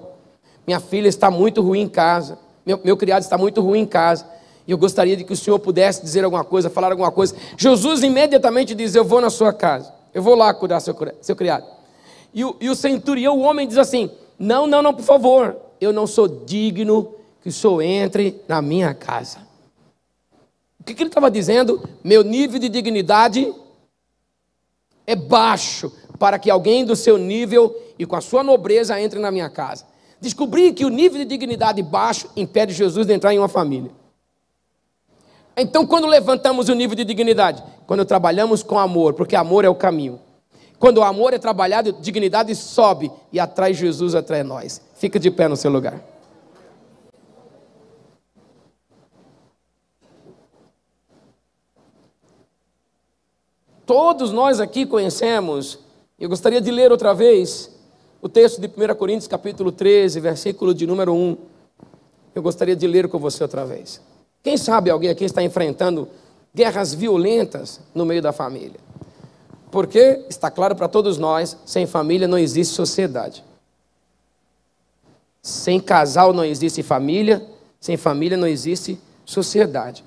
minha 0.68 0.82
filha 0.82 1.08
está 1.08 1.32
muito 1.32 1.62
ruim 1.62 1.84
em 1.84 1.90
casa, 1.90 2.38
meu, 2.66 2.80
meu 2.84 2.98
criado 2.98 3.24
está 3.24 3.38
muito 3.38 3.62
ruim 3.62 3.82
em 3.82 3.86
casa, 3.86 4.26
e 4.68 4.72
eu 4.72 4.78
gostaria 4.78 5.18
de 5.18 5.24
que 5.24 5.34
o 5.34 5.38
senhor 5.38 5.60
pudesse 5.60 6.02
dizer 6.02 6.24
alguma 6.24 6.44
coisa, 6.44 6.70
falar 6.70 6.92
alguma 6.92 7.12
coisa. 7.12 7.36
Jesus 7.58 8.02
imediatamente 8.02 8.74
diz: 8.74 8.96
Eu 8.96 9.04
vou 9.04 9.20
na 9.20 9.30
sua 9.30 9.52
casa, 9.52 9.94
eu 10.14 10.22
vou 10.22 10.36
lá 10.36 10.54
cuidar 10.54 10.80
seu, 10.80 10.96
seu 11.22 11.36
criado. 11.36 11.66
E 12.34 12.44
o, 12.44 12.56
e 12.60 12.70
o 12.70 12.76
centurião, 12.76 13.38
o 13.38 13.42
homem, 13.42 13.68
diz 13.68 13.78
assim: 13.78 14.10
Não, 14.40 14.66
não, 14.66 14.82
não, 14.82 14.94
por 14.94 15.04
favor, 15.04 15.58
eu 15.80 15.92
não 15.92 16.08
sou 16.08 16.28
digno 16.28 17.14
que 17.42 17.50
o 17.50 17.52
senhor 17.52 17.82
entre 17.82 18.42
na 18.48 18.62
minha 18.62 18.94
casa. 18.94 19.40
O 20.80 20.84
que, 20.84 20.94
que 20.94 21.04
ele 21.04 21.10
estava 21.10 21.30
dizendo? 21.30 21.82
Meu 22.04 22.24
nível 22.24 22.60
de 22.60 22.70
dignidade 22.70 23.54
é 25.06 25.16
baixo 25.16 25.92
para 26.18 26.40
que 26.40 26.50
alguém 26.50 26.86
do 26.86 26.96
seu 26.96 27.18
nível 27.18 27.76
e 27.98 28.06
com 28.06 28.16
a 28.16 28.22
sua 28.22 28.44
nobreza 28.44 29.00
entre 29.00 29.20
na 29.20 29.32
minha 29.32 29.50
casa. 29.50 29.86
Descobri 30.24 30.72
que 30.72 30.86
o 30.86 30.90
nível 30.90 31.18
de 31.20 31.26
dignidade 31.26 31.84
baixo 31.84 32.30
impede 32.34 32.72
Jesus 32.72 33.06
de 33.06 33.12
entrar 33.12 33.34
em 33.34 33.40
uma 33.40 33.50
família. 33.50 33.92
Então, 35.58 35.86
quando 35.86 36.08
levantamos 36.08 36.70
o 36.70 36.74
nível 36.74 36.96
de 36.96 37.04
dignidade? 37.04 37.62
Quando 37.86 38.06
trabalhamos 38.06 38.64
com 38.64 38.80
amor, 38.80 39.16
porque 39.16 39.36
amor 39.36 39.66
é 39.66 39.70
o 39.70 39.76
caminho. 39.76 40.22
Quando 40.80 41.00
o 41.00 41.04
amor 41.04 41.34
é 41.34 41.38
trabalhado, 41.38 41.92
dignidade 41.92 42.56
sobe 42.56 43.12
e 43.34 43.40
atrai 43.40 43.74
Jesus, 43.74 44.16
atrai 44.16 44.44
nós. 44.44 44.82
Fica 44.96 45.20
de 45.20 45.30
pé 45.30 45.50
no 45.50 45.58
seu 45.58 45.70
lugar. 45.70 46.02
Todos 53.86 54.32
nós 54.32 54.62
aqui 54.62 54.86
conhecemos, 54.86 55.80
eu 56.18 56.30
gostaria 56.30 56.62
de 56.62 56.72
ler 56.72 56.94
outra 56.94 57.14
vez 57.14 57.73
o 58.24 58.30
texto 58.30 58.62
de 58.62 58.68
1 58.68 58.96
Coríntios, 58.96 59.28
capítulo 59.28 59.70
13, 59.70 60.22
versículo 60.22 60.74
de 60.74 60.88
número 60.88 61.14
1. 61.14 61.38
Eu 62.34 62.42
gostaria 62.42 62.74
de 62.74 62.88
ler 62.88 63.10
com 63.10 63.20
você 63.20 63.44
outra 63.44 63.66
vez. 63.66 64.00
Quem 64.42 64.56
sabe 64.56 64.90
alguém 64.90 65.10
aqui 65.10 65.26
está 65.26 65.44
enfrentando 65.44 66.08
guerras 66.56 66.94
violentas 66.94 67.82
no 67.94 68.06
meio 68.06 68.22
da 68.22 68.32
família? 68.32 68.80
Porque 69.70 70.24
está 70.30 70.50
claro 70.50 70.74
para 70.74 70.88
todos 70.88 71.18
nós: 71.18 71.58
sem 71.66 71.86
família 71.86 72.26
não 72.26 72.38
existe 72.38 72.74
sociedade. 72.74 73.44
Sem 75.42 75.78
casal 75.78 76.32
não 76.32 76.46
existe 76.46 76.82
família, 76.82 77.46
sem 77.78 77.98
família 77.98 78.38
não 78.38 78.48
existe 78.48 78.98
sociedade. 79.26 80.02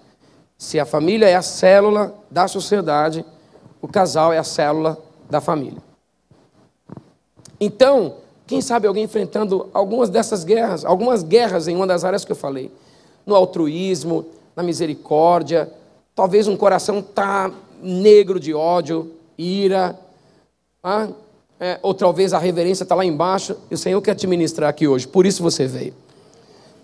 Se 0.57 0.81
a 0.81 0.87
família 0.87 1.29
é 1.29 1.35
a 1.35 1.43
célula 1.43 2.15
da 2.31 2.49
sociedade, 2.49 3.23
o 3.83 3.87
casal 3.87 4.33
é 4.33 4.39
a 4.39 4.45
célula 4.45 4.97
da 5.29 5.43
família. 5.43 5.83
Então, 7.61 8.17
quem 8.47 8.61
sabe 8.61 8.87
alguém 8.87 9.05
enfrentando 9.05 9.69
algumas 9.73 10.09
dessas 10.09 10.45
guerras, 10.45 10.85
algumas 10.85 11.23
guerras 11.23 11.67
em 11.69 11.75
uma 11.75 11.87
das 11.87 12.05
áreas 12.05 12.25
que 12.25 12.33
eu 12.33 12.37
falei, 12.37 12.71
no 13.25 13.35
altruísmo, 13.35 14.27
na 14.55 14.63
misericórdia, 14.63 15.71
talvez 16.15 16.47
um 16.47 16.57
coração 16.57 17.03
tá 17.03 17.51
negro 17.83 18.39
de 18.39 18.55
ódio, 18.55 19.13
ira, 19.37 19.99
ah, 20.83 21.09
é, 21.59 21.79
ou 21.83 21.93
talvez 21.93 22.33
a 22.33 22.39
reverência 22.39 22.85
está 22.85 22.95
lá 22.95 23.05
embaixo, 23.05 23.57
e 23.71 23.75
o 23.75 23.79
Senhor 23.79 24.01
quer 24.01 24.15
te 24.15 24.27
ministrar 24.27 24.71
aqui 24.71 24.87
hoje, 24.87 25.09
por 25.09 25.27
isso 25.27 25.43
você 25.43 25.67
veio. 25.67 25.95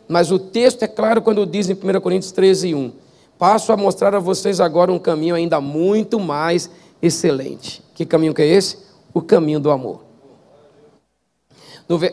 Mas 0.09 0.31
o 0.31 0.39
texto 0.39 0.83
é 0.83 0.89
claro 0.89 1.23
quando 1.23 1.47
diz 1.47 1.71
em 1.71 1.75
1 1.75 2.01
Coríntios 2.01 2.33
13, 2.33 2.75
1: 2.75 2.93
Passo 3.39 3.73
a 3.73 3.77
mostrar 3.77 4.15
a 4.15 4.19
vocês 4.19 4.61
agora 4.61 4.93
um 4.93 4.99
caminho 4.99 5.35
ainda 5.35 5.61
muito 5.61 6.19
mais 6.19 6.69
excelente. 7.01 7.83
Que 7.95 8.05
caminho 8.05 8.35
que 8.35 8.43
é 8.43 8.47
esse? 8.47 8.79
O 9.15 9.23
caminho 9.23 9.61
do 9.61 9.71
amor. 9.71 10.12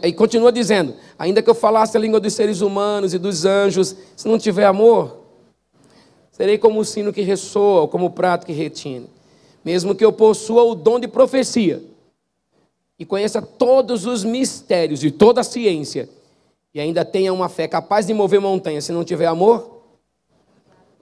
E 0.04 0.14
continua 0.14 0.52
dizendo: 0.52 0.96
ainda 1.18 1.42
que 1.42 1.50
eu 1.50 1.56
falasse 1.56 1.96
a 1.96 2.00
língua 2.00 2.20
dos 2.20 2.34
seres 2.34 2.62
humanos 2.62 3.14
e 3.14 3.18
dos 3.18 3.46
anjos, 3.46 3.96
se 4.16 4.28
não 4.28 4.38
tiver 4.38 4.66
amor, 4.66 5.20
serei 6.32 6.58
como 6.58 6.80
o 6.80 6.86
sino 6.86 7.14
que 7.14 7.22
ressoa, 7.22 7.82
ou 7.82 7.88
como 7.88 8.08
o 8.08 8.12
prato 8.12 8.46
que 8.46 8.54
retine 8.54 9.08
mesmo 9.64 9.96
que 9.96 10.04
eu 10.04 10.12
possua 10.12 10.64
o 10.64 10.76
dom 10.76 11.00
de 11.00 11.08
profecia 11.08 11.84
e 12.98 13.06
conheça 13.06 13.42
todos 13.42 14.06
os 14.06 14.24
mistérios 14.24 15.04
e 15.04 15.12
toda 15.12 15.42
a 15.42 15.44
ciência, 15.44 16.10
e 16.74 16.80
ainda 16.80 17.06
tenha 17.06 17.34
uma 17.34 17.48
fé 17.48 17.68
capaz 17.68 18.06
de 18.06 18.14
mover 18.14 18.42
montanhas, 18.42 18.86
se 18.86 18.92
não 18.92 19.04
tiver 19.04 19.26
amor, 19.26 19.84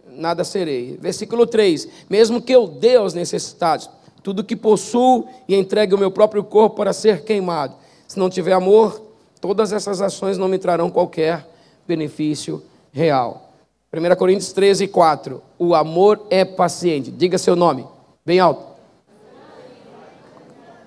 nada 0.05 0.43
serei. 0.43 0.97
Versículo 0.97 1.45
3: 1.47 1.87
Mesmo 2.09 2.41
que 2.41 2.53
eu 2.53 2.67
dê 2.67 2.95
aos 2.95 3.13
necessitados 3.13 3.89
tudo 4.21 4.43
que 4.43 4.55
possuo 4.55 5.27
e 5.47 5.55
entregue 5.55 5.95
o 5.95 5.97
meu 5.97 6.11
próprio 6.11 6.43
corpo 6.43 6.75
para 6.75 6.93
ser 6.93 7.23
queimado, 7.23 7.75
se 8.07 8.17
não 8.17 8.29
tiver 8.29 8.53
amor, 8.53 9.01
todas 9.41 9.73
essas 9.73 10.01
ações 10.01 10.37
não 10.37 10.47
me 10.47 10.57
trarão 10.57 10.89
qualquer 10.89 11.45
benefício 11.87 12.63
real. 12.91 13.51
1 13.93 14.15
Coríntios 14.15 14.53
13, 14.53 14.87
4. 14.87 15.41
O 15.59 15.75
amor 15.75 16.25
é 16.29 16.45
paciente. 16.45 17.11
Diga 17.11 17.37
seu 17.37 17.55
nome, 17.55 17.85
bem 18.25 18.39
alto. 18.39 18.65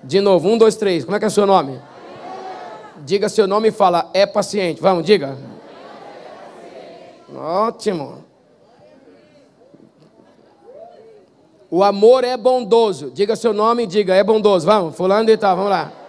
De 0.03 0.19
novo, 0.19 0.49
um, 0.49 0.57
dois, 0.57 0.75
três. 0.75 1.05
Como 1.05 1.15
é 1.15 1.19
que 1.19 1.25
é 1.25 1.29
seu 1.29 1.45
nome? 1.45 1.79
Diga 3.05 3.29
seu 3.29 3.47
nome 3.47 3.69
e 3.69 3.71
fala, 3.71 4.09
é 4.13 4.25
paciente. 4.25 4.81
Vamos, 4.81 5.05
diga. 5.05 5.37
Ótimo. 7.35 8.23
O 11.69 11.83
amor 11.83 12.23
é 12.23 12.35
bondoso. 12.35 13.11
Diga 13.11 13.35
seu 13.35 13.53
nome 13.53 13.83
e 13.83 13.87
diga, 13.87 14.15
é 14.15 14.23
bondoso. 14.23 14.65
Vamos, 14.65 14.95
fulano 14.95 15.25
de 15.25 15.37
tal, 15.37 15.55
vamos 15.55 15.71
lá. 15.71 16.00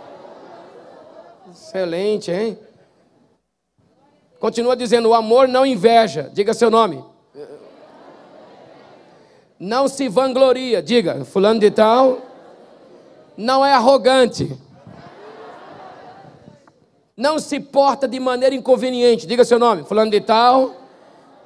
Excelente, 1.53 2.31
hein? 2.31 2.59
Continua 4.41 4.75
dizendo, 4.75 5.11
o 5.11 5.15
amor 5.15 5.47
não 5.47 5.65
inveja. 5.65 6.31
Diga 6.33 6.55
seu 6.55 6.71
nome. 6.71 7.05
Não 9.59 9.87
se 9.87 10.09
vangloria. 10.09 10.83
Diga, 10.83 11.25
fulano 11.25 11.61
de 11.61 11.71
tal. 11.71 12.21
Não 13.37 13.65
é 13.65 13.73
arrogante. 13.73 14.59
Não 17.17 17.39
se 17.39 17.61
porta 17.61 18.09
de 18.09 18.19
maneira 18.19 18.55
inconveniente. 18.55 19.27
Diga 19.27 19.45
seu 19.45 19.59
nome. 19.59 19.85
Fulano 19.85 20.11
de 20.11 20.21
tal. 20.21 20.75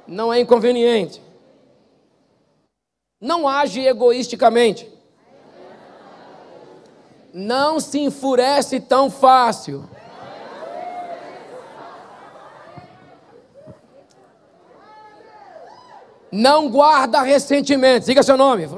Não 0.07 0.33
é 0.33 0.39
inconveniente. 0.39 1.21
Não 3.19 3.47
age 3.47 3.81
egoisticamente. 3.85 4.91
Não 7.33 7.79
se 7.79 7.99
enfurece 7.99 8.79
tão 8.79 9.11
fácil. 9.11 9.87
Não 16.37 16.69
guarda 16.69 17.23
ressentimentos. 17.23 18.05
Diga 18.05 18.21
seu 18.21 18.37
nome. 18.37 18.69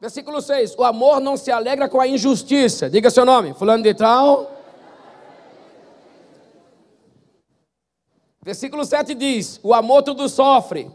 Versículo 0.00 0.42
6. 0.42 0.74
O 0.76 0.82
amor 0.82 1.20
não 1.20 1.36
se 1.36 1.52
alegra 1.52 1.88
com 1.88 2.00
a 2.00 2.08
injustiça. 2.08 2.90
Diga 2.90 3.10
seu 3.10 3.24
nome. 3.24 3.54
Fulano 3.54 3.84
de 3.84 3.94
tal. 3.94 4.50
Versículo 8.42 8.84
7 8.84 9.14
diz: 9.14 9.60
O 9.62 9.72
amor 9.72 10.02
tudo 10.02 10.28
sofre. 10.28 10.90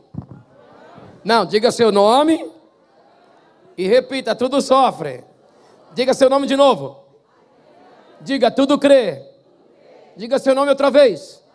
Não, 1.23 1.45
diga 1.45 1.71
seu 1.71 1.93
nome. 1.93 2.51
E 3.77 3.87
repita: 3.87 4.35
tudo 4.35 4.61
sofre. 4.61 5.23
Diga 5.93 6.13
seu 6.13 6.29
nome 6.29 6.45
de 6.45 6.57
novo. 6.57 7.05
Diga 8.19 8.51
tudo 8.51 8.77
crê. 8.77 9.23
Diga 10.17 10.37
seu 10.39 10.53
nome 10.53 10.71
outra 10.71 10.91
vez. 10.91 11.46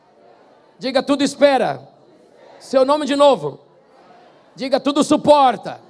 Diga 0.82 1.00
tudo 1.00 1.22
espera. 1.22 1.88
Seu 2.58 2.84
nome 2.84 3.06
de 3.06 3.14
novo. 3.14 3.60
Diga 4.56 4.80
tudo 4.80 5.04
suporta. 5.04 5.80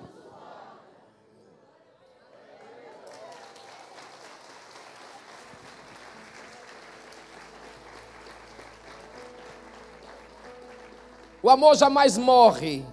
O 11.42 11.48
amor 11.48 11.74
jamais 11.74 12.18
morre. 12.18 12.84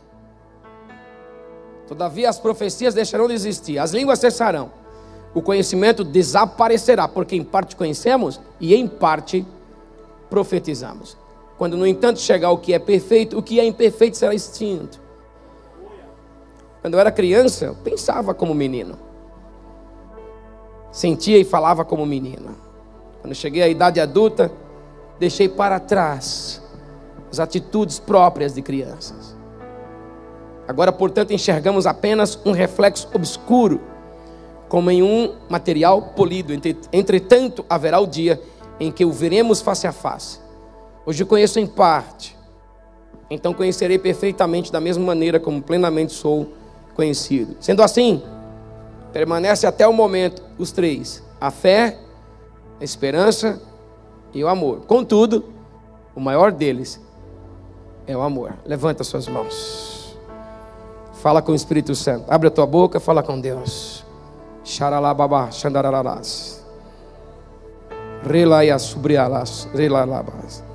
Todavia 1.86 2.30
as 2.30 2.40
profecias 2.40 2.94
deixarão 2.94 3.28
de 3.28 3.34
existir, 3.34 3.78
as 3.78 3.92
línguas 3.92 4.20
cessarão, 4.20 4.72
o 5.34 5.42
conhecimento 5.42 6.06
desaparecerá, 6.06 7.10
porque 7.10 7.36
em 7.36 7.44
parte 7.44 7.76
conhecemos 7.76 8.40
e 8.58 8.74
em 8.74 8.88
parte 8.88 9.46
profetizamos. 10.30 11.19
Quando, 11.60 11.76
no 11.76 11.86
entanto, 11.86 12.22
chegar 12.22 12.52
o 12.52 12.58
que 12.58 12.74
é 12.74 12.80
perfeito, 12.80 13.38
o 13.38 13.44
que 13.44 13.60
é 13.60 13.66
imperfeito 13.66 14.16
será 14.16 14.34
extinto. 14.34 14.98
Quando 16.80 16.94
eu 16.94 17.00
era 17.02 17.12
criança, 17.12 17.66
eu 17.66 17.76
pensava 17.76 18.34
como 18.34 18.56
menino. 18.56 18.98
Sentia 20.90 21.38
e 21.38 21.44
falava 21.44 21.84
como 21.84 22.06
menino. 22.06 22.56
Quando 23.22 23.36
cheguei 23.36 23.62
à 23.62 23.68
idade 23.68 24.00
adulta, 24.00 24.50
deixei 25.20 25.50
para 25.50 25.82
trás 25.82 26.62
as 27.30 27.42
atitudes 27.42 28.00
próprias 28.00 28.54
de 28.54 28.62
crianças. 28.62 29.36
Agora, 30.66 30.94
portanto, 30.94 31.34
enxergamos 31.34 31.86
apenas 31.86 32.40
um 32.46 32.54
reflexo 32.54 33.10
obscuro, 33.14 33.82
como 34.70 34.90
em 34.90 35.04
um 35.04 35.36
material 35.50 36.02
polido. 36.16 36.54
Entretanto, 36.94 37.66
haverá 37.70 38.00
o 38.00 38.08
dia 38.08 38.42
em 38.80 38.90
que 38.90 39.04
o 39.04 39.12
veremos 39.12 39.60
face 39.60 39.86
a 39.86 39.92
face 39.92 40.48
Hoje 41.10 41.26
conheço 41.26 41.60
em 41.60 41.66
parte, 41.66 42.38
então 43.32 43.52
conhecerei 43.52 43.98
perfeitamente 43.98 44.72
da 44.72 44.80
mesma 44.80 45.04
maneira 45.04 45.40
como 45.40 45.60
plenamente 45.60 46.14
sou 46.14 46.54
conhecido. 46.96 47.58
Sendo 47.60 47.82
assim, 47.82 48.22
permanece 49.12 49.66
até 49.66 49.88
o 49.88 49.92
momento 49.92 50.44
os 50.60 50.72
três: 50.72 51.24
a 51.42 51.50
fé, 51.50 51.98
a 52.80 52.84
esperança 52.84 53.60
e 54.36 54.44
o 54.44 54.48
amor. 54.48 54.82
Contudo, 54.82 55.46
o 56.16 56.20
maior 56.20 56.52
deles 56.52 57.02
é 58.06 58.16
o 58.16 58.22
amor. 58.22 58.54
Levanta 58.64 59.04
suas 59.04 59.28
mãos. 59.28 60.16
Fala 61.14 61.42
com 61.42 61.54
o 61.54 61.56
Espírito 61.56 61.96
Santo. 61.96 62.26
Abre 62.32 62.50
a 62.50 62.52
tua 62.52 62.68
boca, 62.68 63.00
fala 63.00 63.24
com 63.24 63.42
Deus. 63.42 64.06
Xaralababa, 64.64 65.50
xandarararás. 65.50 66.64
Relaias, 68.22 68.84
subrialas, 68.84 69.68
relalabas. 69.74 70.69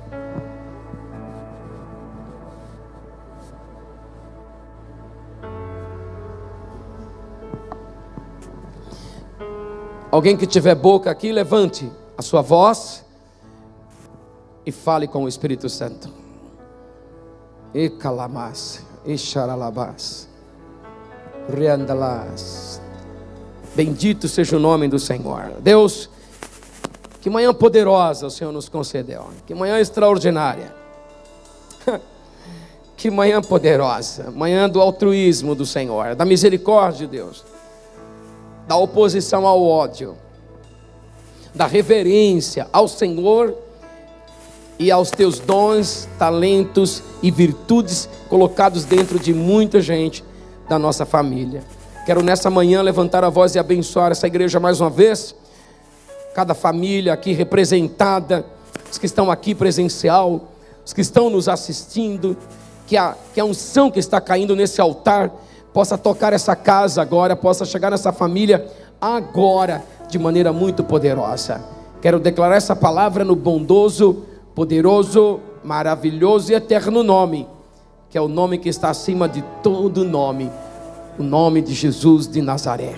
Alguém 10.15 10.37
que 10.37 10.47
tiver 10.47 10.75
boca 10.75 11.11
aqui, 11.11 11.29
levante 11.29 11.91
a 12.17 12.21
sua 12.21 12.41
voz 12.41 13.03
e 14.65 14.71
fale 14.71 15.09
com 15.09 15.25
o 15.25 15.27
Espírito 15.27 15.67
Santo. 15.67 16.09
E 17.73 17.89
calamas, 17.89 18.81
e 19.05 19.17
xaralabás, 19.17 20.29
reandalás. 21.53 22.79
Bendito 23.75 24.29
seja 24.29 24.55
o 24.55 24.59
nome 24.59 24.87
do 24.87 24.97
Senhor. 24.97 25.51
Deus, 25.59 26.09
que 27.19 27.29
manhã 27.29 27.53
poderosa 27.53 28.27
o 28.27 28.31
Senhor 28.31 28.53
nos 28.53 28.69
concedeu. 28.69 29.27
Que 29.45 29.53
manhã 29.53 29.81
extraordinária. 29.81 30.73
Que 32.95 33.11
manhã 33.11 33.41
poderosa. 33.41 34.31
Manhã 34.31 34.69
do 34.69 34.79
altruísmo 34.79 35.53
do 35.53 35.65
Senhor, 35.65 36.15
da 36.15 36.23
misericórdia 36.23 37.05
de 37.05 37.17
Deus 37.17 37.43
da 38.67 38.75
oposição 38.75 39.45
ao 39.45 39.63
ódio, 39.63 40.15
da 41.53 41.67
reverência 41.67 42.67
ao 42.73 42.87
Senhor 42.87 43.55
e 44.77 44.91
aos 44.91 45.09
teus 45.09 45.39
dons, 45.39 46.07
talentos 46.19 47.01
e 47.21 47.31
virtudes 47.31 48.09
colocados 48.27 48.83
dentro 48.83 49.19
de 49.19 49.33
muita 49.33 49.79
gente 49.79 50.23
da 50.67 50.77
nossa 50.77 51.05
família. 51.05 51.63
Quero 52.05 52.21
nessa 52.21 52.49
manhã 52.49 52.81
levantar 52.81 53.23
a 53.23 53.29
voz 53.29 53.55
e 53.55 53.59
abençoar 53.59 54.11
essa 54.11 54.27
igreja 54.27 54.59
mais 54.59 54.81
uma 54.81 54.89
vez, 54.89 55.33
cada 56.33 56.53
família 56.53 57.13
aqui 57.13 57.31
representada, 57.31 58.45
os 58.91 58.97
que 58.97 59.05
estão 59.05 59.31
aqui 59.31 59.55
presencial, 59.55 60.49
os 60.85 60.91
que 60.91 61.01
estão 61.01 61.29
nos 61.29 61.47
assistindo, 61.47 62.37
que 62.85 62.97
a, 62.97 63.15
que 63.33 63.39
a 63.39 63.45
unção 63.45 63.89
que 63.89 63.99
está 63.99 64.19
caindo 64.19 64.55
nesse 64.55 64.79
altar 64.81 65.31
possa 65.75 65.97
tocar 65.97 66.31
essa 66.31 66.55
casa 66.55 67.01
agora, 67.01 67.35
possa 67.35 67.65
chegar 67.65 67.91
nessa 67.91 68.13
família 68.13 68.65
agora, 69.01 69.83
de 70.07 70.17
maneira 70.17 70.53
muito 70.53 70.85
poderosa. 70.85 71.61
Quero 72.01 72.17
declarar 72.17 72.55
essa 72.55 72.73
palavra 72.73 73.25
no 73.25 73.35
bondoso, 73.35 74.23
poderoso, 74.55 75.41
maravilhoso 75.65 76.53
e 76.53 76.55
eterno 76.55 77.03
nome, 77.03 77.45
que 78.09 78.17
é 78.17 78.21
o 78.21 78.29
nome 78.29 78.57
que 78.57 78.69
está 78.69 78.89
acima 78.89 79.27
de 79.27 79.43
todo 79.61 80.05
nome, 80.05 80.49
o 81.19 81.23
nome 81.23 81.61
de 81.61 81.73
Jesus 81.73 82.25
de 82.25 82.41
Nazaré. 82.41 82.95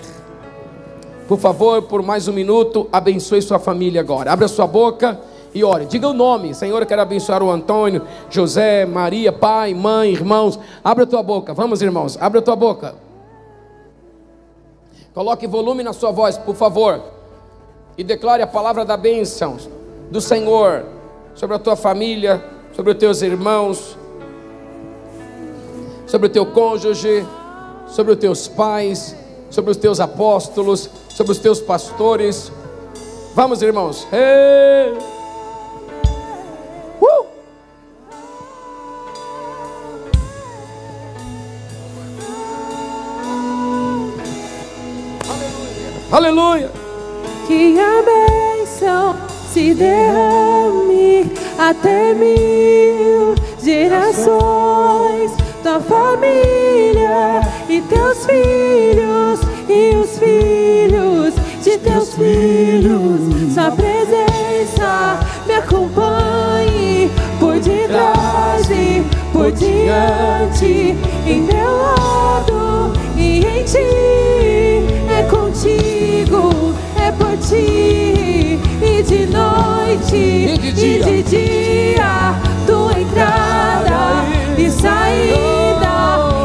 Por 1.26 1.40
favor, 1.40 1.82
por 1.82 2.00
mais 2.00 2.28
um 2.28 2.32
minuto, 2.32 2.88
abençoe 2.92 3.42
sua 3.42 3.58
família 3.58 4.00
agora. 4.00 4.32
Abra 4.32 4.46
sua 4.46 4.68
boca 4.68 5.20
e 5.54 5.64
ore. 5.64 5.86
Diga 5.86 6.08
o 6.08 6.12
nome. 6.12 6.54
Senhor, 6.54 6.80
eu 6.80 6.86
quero 6.86 7.02
abençoar 7.02 7.42
o 7.42 7.50
Antônio, 7.50 8.02
José, 8.30 8.84
Maria, 8.84 9.32
pai, 9.32 9.74
mãe, 9.74 10.12
irmãos. 10.12 10.58
Abra 10.82 11.04
a 11.04 11.06
tua 11.06 11.22
boca. 11.22 11.54
Vamos, 11.54 11.82
irmãos. 11.82 12.16
Abra 12.20 12.40
a 12.40 12.42
tua 12.42 12.56
boca. 12.56 12.94
Coloque 15.14 15.46
volume 15.46 15.82
na 15.82 15.92
sua 15.92 16.10
voz, 16.10 16.38
por 16.38 16.54
favor. 16.54 17.02
E 17.96 18.04
declare 18.04 18.42
a 18.42 18.46
palavra 18.46 18.84
da 18.84 18.96
bênção 18.96 19.56
do 20.10 20.20
Senhor 20.20 20.84
sobre 21.34 21.56
a 21.56 21.58
tua 21.58 21.76
família, 21.76 22.42
sobre 22.74 22.92
os 22.92 22.98
teus 22.98 23.22
irmãos, 23.22 23.96
sobre 26.06 26.28
o 26.28 26.30
teu 26.30 26.46
cônjuge, 26.46 27.26
sobre 27.88 28.12
os 28.12 28.18
teus 28.18 28.46
pais, 28.46 29.16
sobre 29.50 29.70
os 29.70 29.76
teus 29.76 29.98
apóstolos, 29.98 30.88
sobre 31.08 31.32
os 31.32 31.38
teus 31.38 31.60
pastores. 31.60 32.52
Vamos, 33.34 33.62
irmãos. 33.62 34.06
Hey! 34.12 35.17
Uh! 37.00 37.26
Aleluia. 46.10 46.70
Que 47.46 47.78
a 47.78 48.02
bênção 48.02 49.16
se 49.52 49.74
derrame 49.74 51.30
até 51.58 52.14
mil 52.14 53.34
gerações, 53.62 55.32
tua 55.62 55.80
família 55.80 57.40
e 57.68 57.80
teus 57.82 58.24
filhos 58.26 59.40
e 59.68 59.96
os 59.96 60.18
filhos 60.18 61.34
de 61.62 61.78
teus 61.78 62.14
filhos. 62.14 63.52
Sua 63.54 63.70
presença 63.70 65.20
me 65.46 65.54
acompanhe 65.54 66.87
por 69.38 69.52
diante, 69.52 70.96
em 71.24 71.42
meu 71.42 71.76
lado 71.78 72.92
e 73.16 73.46
em 73.46 73.62
ti. 73.62 73.78
É 75.08 75.22
contigo, 75.30 76.74
é 76.96 77.12
por 77.12 77.36
ti, 77.38 78.58
e 78.82 79.02
de 79.06 79.26
noite 79.26 80.16
E 80.16 80.58
de 80.58 80.72
dia. 80.72 81.08
e 81.08 81.22
de 81.22 81.22
dia, 81.22 82.34
tua 82.66 82.98
entrada 82.98 84.24
e 84.58 84.68
saída, 84.70 85.94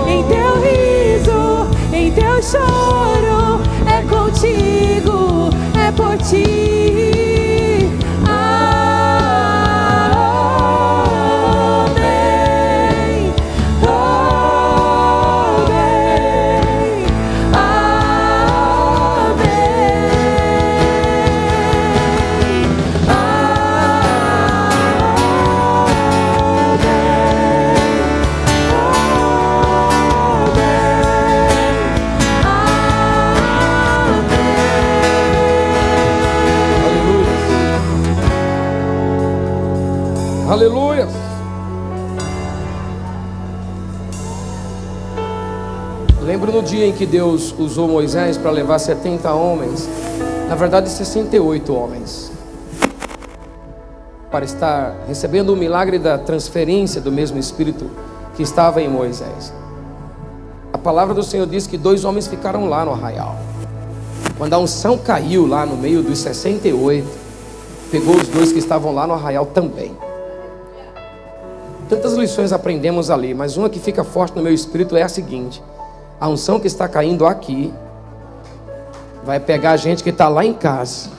em 0.07 0.23
teu 0.25 0.61
riso, 0.61 1.67
em 1.91 2.11
teu 2.11 2.43
choro, 2.43 3.59
é 3.87 4.03
contigo, 4.03 5.49
é 5.75 5.91
por 5.91 6.15
ti. 6.19 6.62
Que 46.93 47.05
Deus 47.05 47.53
usou 47.57 47.87
Moisés 47.87 48.37
para 48.37 48.51
levar 48.51 48.79
70 48.79 49.31
homens, 49.33 49.87
na 50.47 50.55
verdade 50.55 50.89
68 50.89 51.73
homens, 51.73 52.31
para 54.31 54.45
estar 54.45 54.95
recebendo 55.07 55.49
o 55.49 55.55
milagre 55.55 55.99
da 55.99 56.17
transferência 56.17 57.01
do 57.01 57.11
mesmo 57.11 57.37
Espírito 57.37 57.89
que 58.35 58.43
estava 58.43 58.81
em 58.81 58.87
Moisés. 58.87 59.53
A 60.71 60.77
palavra 60.77 61.13
do 61.13 61.23
Senhor 61.23 61.45
diz 61.45 61.67
que 61.67 61.77
dois 61.77 62.03
homens 62.03 62.27
ficaram 62.27 62.67
lá 62.67 62.83
no 62.83 62.91
arraial. 62.91 63.37
Quando 64.37 64.53
a 64.53 64.57
unção 64.57 64.97
caiu 64.97 65.45
lá 65.45 65.65
no 65.65 65.77
meio 65.77 66.01
dos 66.01 66.19
68, 66.19 67.07
pegou 67.91 68.15
os 68.15 68.27
dois 68.27 68.51
que 68.51 68.59
estavam 68.59 68.93
lá 68.93 69.05
no 69.05 69.13
arraial 69.13 69.45
também. 69.45 69.95
Tantas 71.87 72.13
lições 72.13 72.51
aprendemos 72.51 73.11
ali, 73.11 73.33
mas 73.33 73.55
uma 73.55 73.69
que 73.69 73.79
fica 73.79 74.03
forte 74.03 74.35
no 74.35 74.41
meu 74.41 74.53
espírito 74.53 74.97
é 74.97 75.03
a 75.03 75.09
seguinte: 75.09 75.61
a 76.23 76.29
unção 76.29 76.57
que 76.57 76.67
está 76.67 76.87
caindo 76.87 77.27
aqui 77.27 77.73
vai 79.25 79.41
pegar 79.41 79.71
a 79.71 79.75
gente 79.75 80.01
que 80.01 80.09
está 80.09 80.29
lá 80.29 80.45
em 80.45 80.53
casa. 80.53 81.09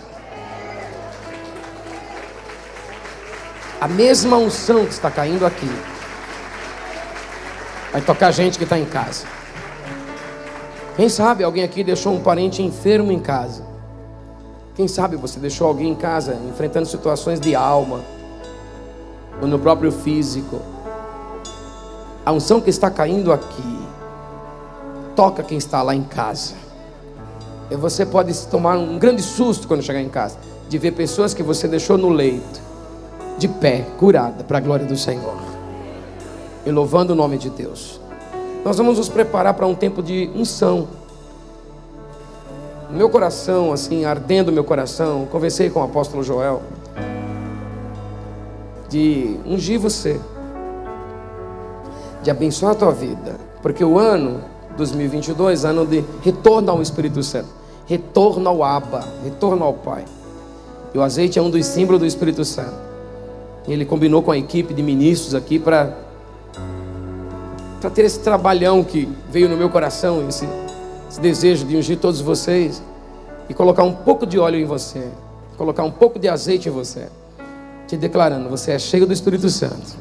A 3.79 3.87
mesma 3.87 4.39
unção 4.39 4.87
que 4.87 4.93
está 4.93 5.11
caindo 5.11 5.45
aqui 5.45 5.69
vai 7.93 8.01
tocar 8.01 8.29
a 8.29 8.31
gente 8.31 8.57
que 8.57 8.65
está 8.65 8.79
em 8.79 8.87
casa. 8.87 9.27
Quem 10.97 11.11
sabe 11.11 11.45
alguém 11.45 11.65
aqui 11.65 11.85
deixou 11.85 12.15
um 12.15 12.21
parente 12.21 12.63
enfermo 12.63 13.13
em 13.13 13.21
casa? 13.21 13.63
Quem 14.75 14.89
sabe 14.89 15.17
você 15.17 15.39
deixou 15.39 15.67
alguém 15.67 15.91
em 15.91 15.95
casa 15.95 16.41
enfrentando 16.49 16.87
situações 16.87 17.39
de 17.39 17.55
alma 17.55 18.01
ou 19.39 19.47
no 19.47 19.59
próprio 19.59 19.93
físico? 19.93 20.63
A 22.25 22.33
unção 22.33 22.59
que 22.59 22.71
está 22.71 22.91
caindo 22.91 23.35
aqui 23.35 23.84
toca 25.15 25.43
quem 25.43 25.59
está 25.59 25.83
lá 25.83 25.95
em 25.95 26.03
casa. 26.03 26.55
E 27.71 27.77
você 27.77 28.05
pode 28.05 28.33
se 28.35 28.47
tomar 28.49 28.77
um 28.77 28.99
grande 28.99 29.23
susto 29.23 29.67
quando 29.67 29.83
chegar 29.83 30.01
em 30.01 30.09
casa 30.09 30.37
de 30.69 30.79
ver 30.79 30.93
pessoas 30.93 31.35
que 31.35 31.43
você 31.43 31.69
deixou 31.69 31.97
no 31.97 32.09
leito, 32.09 32.61
de 33.39 33.49
pé, 33.49 33.85
curada, 33.99 34.43
para 34.45 34.59
a 34.59 34.61
glória 34.61 34.87
do 34.87 34.97
Senhor, 34.97 35.37
e 36.65 36.71
louvando 36.71 37.13
o 37.13 37.17
nome 37.17 37.39
de 37.39 37.51
Deus. 37.51 38.01
Nós 38.65 38.79
vamos 38.79 38.99
nos 38.99 39.09
preparar 39.09 39.55
para 39.55 39.67
um 39.67 39.75
tempo 39.75 40.03
de 40.03 40.31
unção. 40.35 40.89
Meu 42.91 43.11
coração, 43.11 43.73
assim, 43.73 44.05
ardendo 44.05 44.51
meu 44.51 44.65
coração, 44.65 45.27
conversei 45.31 45.69
com 45.69 45.81
o 45.81 45.85
apóstolo 45.85 46.23
Joel 46.23 46.63
de 48.89 49.37
ungir 49.45 49.79
você, 49.79 50.21
de 52.23 52.31
abençoar 52.31 52.73
a 52.73 52.75
tua 52.75 52.93
vida, 52.93 53.37
porque 53.61 53.85
o 53.85 53.99
ano 53.99 54.41
2022, 54.77 55.65
ano 55.65 55.87
de 55.87 56.05
retorno 56.23 56.71
ao 56.71 56.83
Espírito 56.83 57.23
Santo, 57.23 57.49
retorno 57.87 58.49
ao 58.49 58.63
Abba, 58.63 59.05
retorno 59.23 59.65
ao 59.65 59.75
Pai. 59.75 60.05
E 60.93 60.99
o 60.99 61.03
azeite 61.03 61.39
é 61.39 61.43
um 61.43 61.51
dos 61.51 61.67
símbolos 61.67 62.01
do 62.01 62.07
Espírito 62.07 62.45
Santo. 62.45 62.75
Ele 63.67 63.85
combinou 63.85 64.23
com 64.23 64.31
a 64.31 64.39
equipe 64.39 64.75
de 64.75 64.83
ministros 64.83 65.35
aqui 65.35 65.59
para 65.59 66.05
para 67.81 67.91
ter 67.91 68.07
esse 68.07 68.21
trabalhão 68.21 68.83
que 68.83 69.07
veio 69.31 69.47
no 69.47 69.59
meu 69.59 69.69
coração, 69.69 70.27
esse, 70.27 70.49
esse 71.11 71.21
desejo 71.21 71.67
de 71.67 71.77
ungir 71.77 71.99
todos 71.99 72.19
vocês 72.19 72.83
e 73.47 73.53
colocar 73.53 73.83
um 73.83 73.93
pouco 73.93 74.25
de 74.27 74.39
óleo 74.39 74.59
em 74.59 74.65
você, 74.65 75.07
colocar 75.59 75.85
um 75.85 75.91
pouco 75.91 76.19
de 76.19 76.27
azeite 76.27 76.67
em 76.67 76.73
você, 76.73 77.09
te 77.87 77.95
declarando: 77.95 78.49
você 78.49 78.73
é 78.73 78.79
cheio 78.79 79.07
do 79.07 79.13
Espírito 79.13 79.51
Santo. 79.51 79.99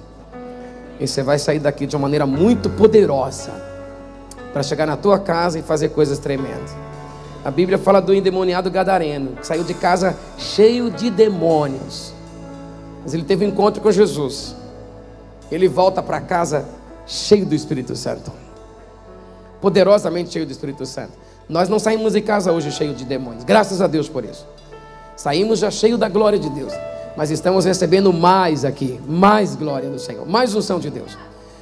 E 0.98 1.06
você 1.06 1.22
vai 1.22 1.38
sair 1.38 1.60
daqui 1.60 1.86
de 1.86 1.94
uma 1.94 2.04
maneira 2.04 2.26
muito 2.26 2.70
poderosa 2.70 3.73
para 4.54 4.64
chegar 4.64 4.86
na 4.86 4.96
tua 4.96 5.20
casa 5.20 5.60
e 5.60 5.62
fazer 5.62 5.90
coisas 5.90 6.20
tremendas. 6.20 6.74
A 7.44 7.52
Bíblia 7.52 7.78
fala 7.78 8.00
do 8.00 8.14
endemoniado 8.14 8.72
gadareno, 8.72 9.36
que 9.36 9.46
saiu 9.46 9.64
de 9.64 9.74
casa 9.74 10.16
cheio 10.38 10.90
de 10.90 11.10
demônios. 11.10 12.14
Mas 13.04 13.14
ele 13.14 13.24
teve 13.24 13.46
um 13.46 13.50
encontro 13.50 13.82
com 13.82 13.92
Jesus. 13.92 14.56
Ele 15.52 15.68
volta 15.68 16.02
para 16.02 16.22
casa 16.22 16.66
cheio 17.06 17.46
do 17.46 17.54
Espírito 17.54 17.96
Santo. 17.96 18.32
Poderosamente 19.60 20.32
cheio 20.32 20.46
do 20.46 20.52
Espírito 20.52 20.86
Santo. 20.86 21.12
Nós 21.50 21.68
não 21.68 21.80
saímos 21.80 22.14
de 22.14 22.22
casa 22.22 22.52
hoje 22.54 22.72
cheio 22.72 22.94
de 22.94 23.04
demônios. 23.04 23.44
Graças 23.44 23.82
a 23.82 23.88
Deus 23.88 24.08
por 24.08 24.24
isso. 24.24 24.48
Saímos 25.18 25.60
já 25.60 25.70
cheio 25.70 25.98
da 25.98 26.08
glória 26.08 26.40
de 26.40 26.50
Deus. 26.50 26.72
Mas 27.16 27.30
estamos 27.30 27.66
recebendo 27.66 28.12
mais 28.12 28.66
aqui, 28.66 29.00
mais 29.08 29.56
glória 29.56 29.90
do 29.90 30.00
Senhor, 30.00 30.26
mais 30.26 30.56
unção 30.56 30.80
de 30.80 30.90
Deus, 30.90 31.16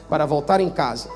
para 0.10 0.26
voltar 0.26 0.62
em 0.62 0.70
casa, 0.70 1.10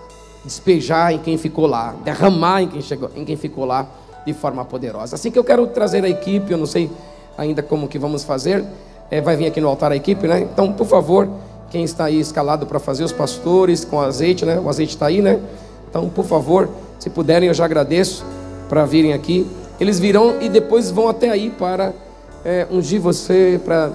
despejar 0.45 1.11
em 1.11 1.17
quem 1.17 1.37
ficou 1.37 1.65
lá, 1.65 1.95
derramar 2.03 2.61
em 2.61 2.67
quem, 2.67 2.81
chegou, 2.81 3.09
em 3.15 3.25
quem 3.25 3.35
ficou 3.35 3.65
lá 3.65 3.87
de 4.25 4.33
forma 4.33 4.63
poderosa. 4.63 5.15
Assim 5.15 5.31
que 5.31 5.39
eu 5.39 5.43
quero 5.43 5.65
trazer 5.67 6.03
a 6.05 6.09
equipe, 6.09 6.51
eu 6.51 6.57
não 6.57 6.65
sei 6.65 6.89
ainda 7.37 7.61
como 7.61 7.87
que 7.87 7.99
vamos 7.99 8.23
fazer, 8.23 8.63
é, 9.09 9.19
vai 9.19 9.35
vir 9.35 9.47
aqui 9.47 9.59
no 9.59 9.67
altar 9.67 9.91
a 9.91 9.95
equipe, 9.95 10.27
né? 10.27 10.41
Então, 10.41 10.71
por 10.71 10.87
favor, 10.87 11.27
quem 11.69 11.83
está 11.83 12.05
aí 12.05 12.19
escalado 12.19 12.65
para 12.65 12.79
fazer 12.79 13.03
os 13.03 13.11
pastores 13.11 13.83
com 13.83 13.99
azeite, 13.99 14.45
né? 14.45 14.59
O 14.59 14.69
azeite 14.69 14.93
está 14.93 15.07
aí, 15.07 15.21
né? 15.21 15.39
Então, 15.89 16.09
por 16.09 16.25
favor, 16.25 16.69
se 16.99 17.09
puderem, 17.09 17.47
eu 17.47 17.53
já 17.53 17.65
agradeço 17.65 18.25
para 18.69 18.85
virem 18.85 19.13
aqui. 19.13 19.45
Eles 19.79 19.99
virão 19.99 20.41
e 20.41 20.47
depois 20.47 20.89
vão 20.89 21.09
até 21.09 21.29
aí 21.29 21.49
para 21.49 21.93
é, 22.43 22.67
ungir 22.71 23.01
você, 23.01 23.59
para 23.63 23.91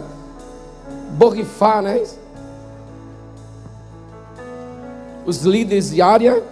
borrifar, 1.12 1.82
né? 1.82 2.02
Os 5.26 5.42
líderes 5.42 5.90
de 5.90 6.02
área 6.02 6.42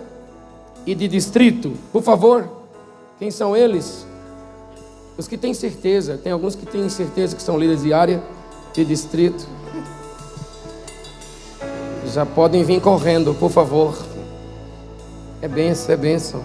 e 0.86 0.94
de 0.94 1.08
distrito, 1.08 1.72
por 1.92 2.02
favor. 2.02 2.48
Quem 3.18 3.30
são 3.30 3.56
eles? 3.56 4.06
Os 5.16 5.26
que 5.26 5.36
têm 5.36 5.52
certeza. 5.52 6.16
Tem 6.16 6.30
alguns 6.32 6.54
que 6.54 6.64
têm 6.64 6.88
certeza 6.88 7.34
que 7.34 7.42
são 7.42 7.58
líderes 7.58 7.82
de 7.82 7.92
área, 7.92 8.22
de 8.72 8.84
distrito. 8.84 9.46
Já 12.14 12.24
podem 12.24 12.62
vir 12.62 12.80
correndo, 12.80 13.34
por 13.34 13.50
favor. 13.50 13.98
É 15.42 15.48
benção, 15.48 15.94
é 15.94 15.96
benção. 15.96 16.44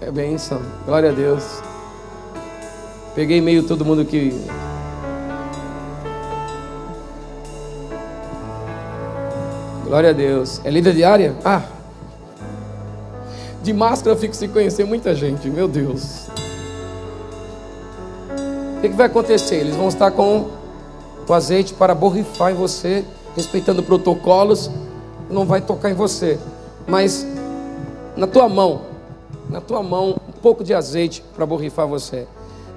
É 0.00 0.10
benção. 0.10 0.60
Glória 0.84 1.10
a 1.10 1.12
Deus. 1.12 1.44
Peguei 3.14 3.40
meio 3.40 3.62
todo 3.62 3.84
mundo 3.84 4.04
que. 4.04 4.32
Glória 9.92 10.08
a 10.08 10.14
Deus. 10.14 10.58
É 10.64 10.70
líder 10.70 10.94
diária? 10.94 11.36
Ah. 11.44 11.64
De 13.62 13.74
máscara 13.74 14.16
eu 14.16 14.18
fico 14.18 14.34
sem 14.34 14.48
conhecer 14.48 14.86
muita 14.86 15.14
gente, 15.14 15.50
meu 15.50 15.68
Deus. 15.68 16.28
O 18.78 18.80
que, 18.80 18.88
que 18.88 18.96
vai 18.96 19.04
acontecer? 19.04 19.56
Eles 19.56 19.76
vão 19.76 19.88
estar 19.88 20.10
com 20.10 20.48
o 21.28 21.34
azeite 21.34 21.74
para 21.74 21.94
borrifar 21.94 22.52
em 22.52 22.54
você, 22.54 23.04
respeitando 23.36 23.82
protocolos, 23.82 24.70
não 25.28 25.44
vai 25.44 25.60
tocar 25.60 25.90
em 25.90 25.94
você, 25.94 26.38
mas 26.86 27.26
na 28.16 28.26
tua 28.26 28.48
mão, 28.48 28.80
na 29.50 29.60
tua 29.60 29.82
mão, 29.82 30.18
um 30.26 30.40
pouco 30.40 30.64
de 30.64 30.72
azeite 30.72 31.22
para 31.36 31.44
borrifar 31.44 31.86
você. 31.86 32.26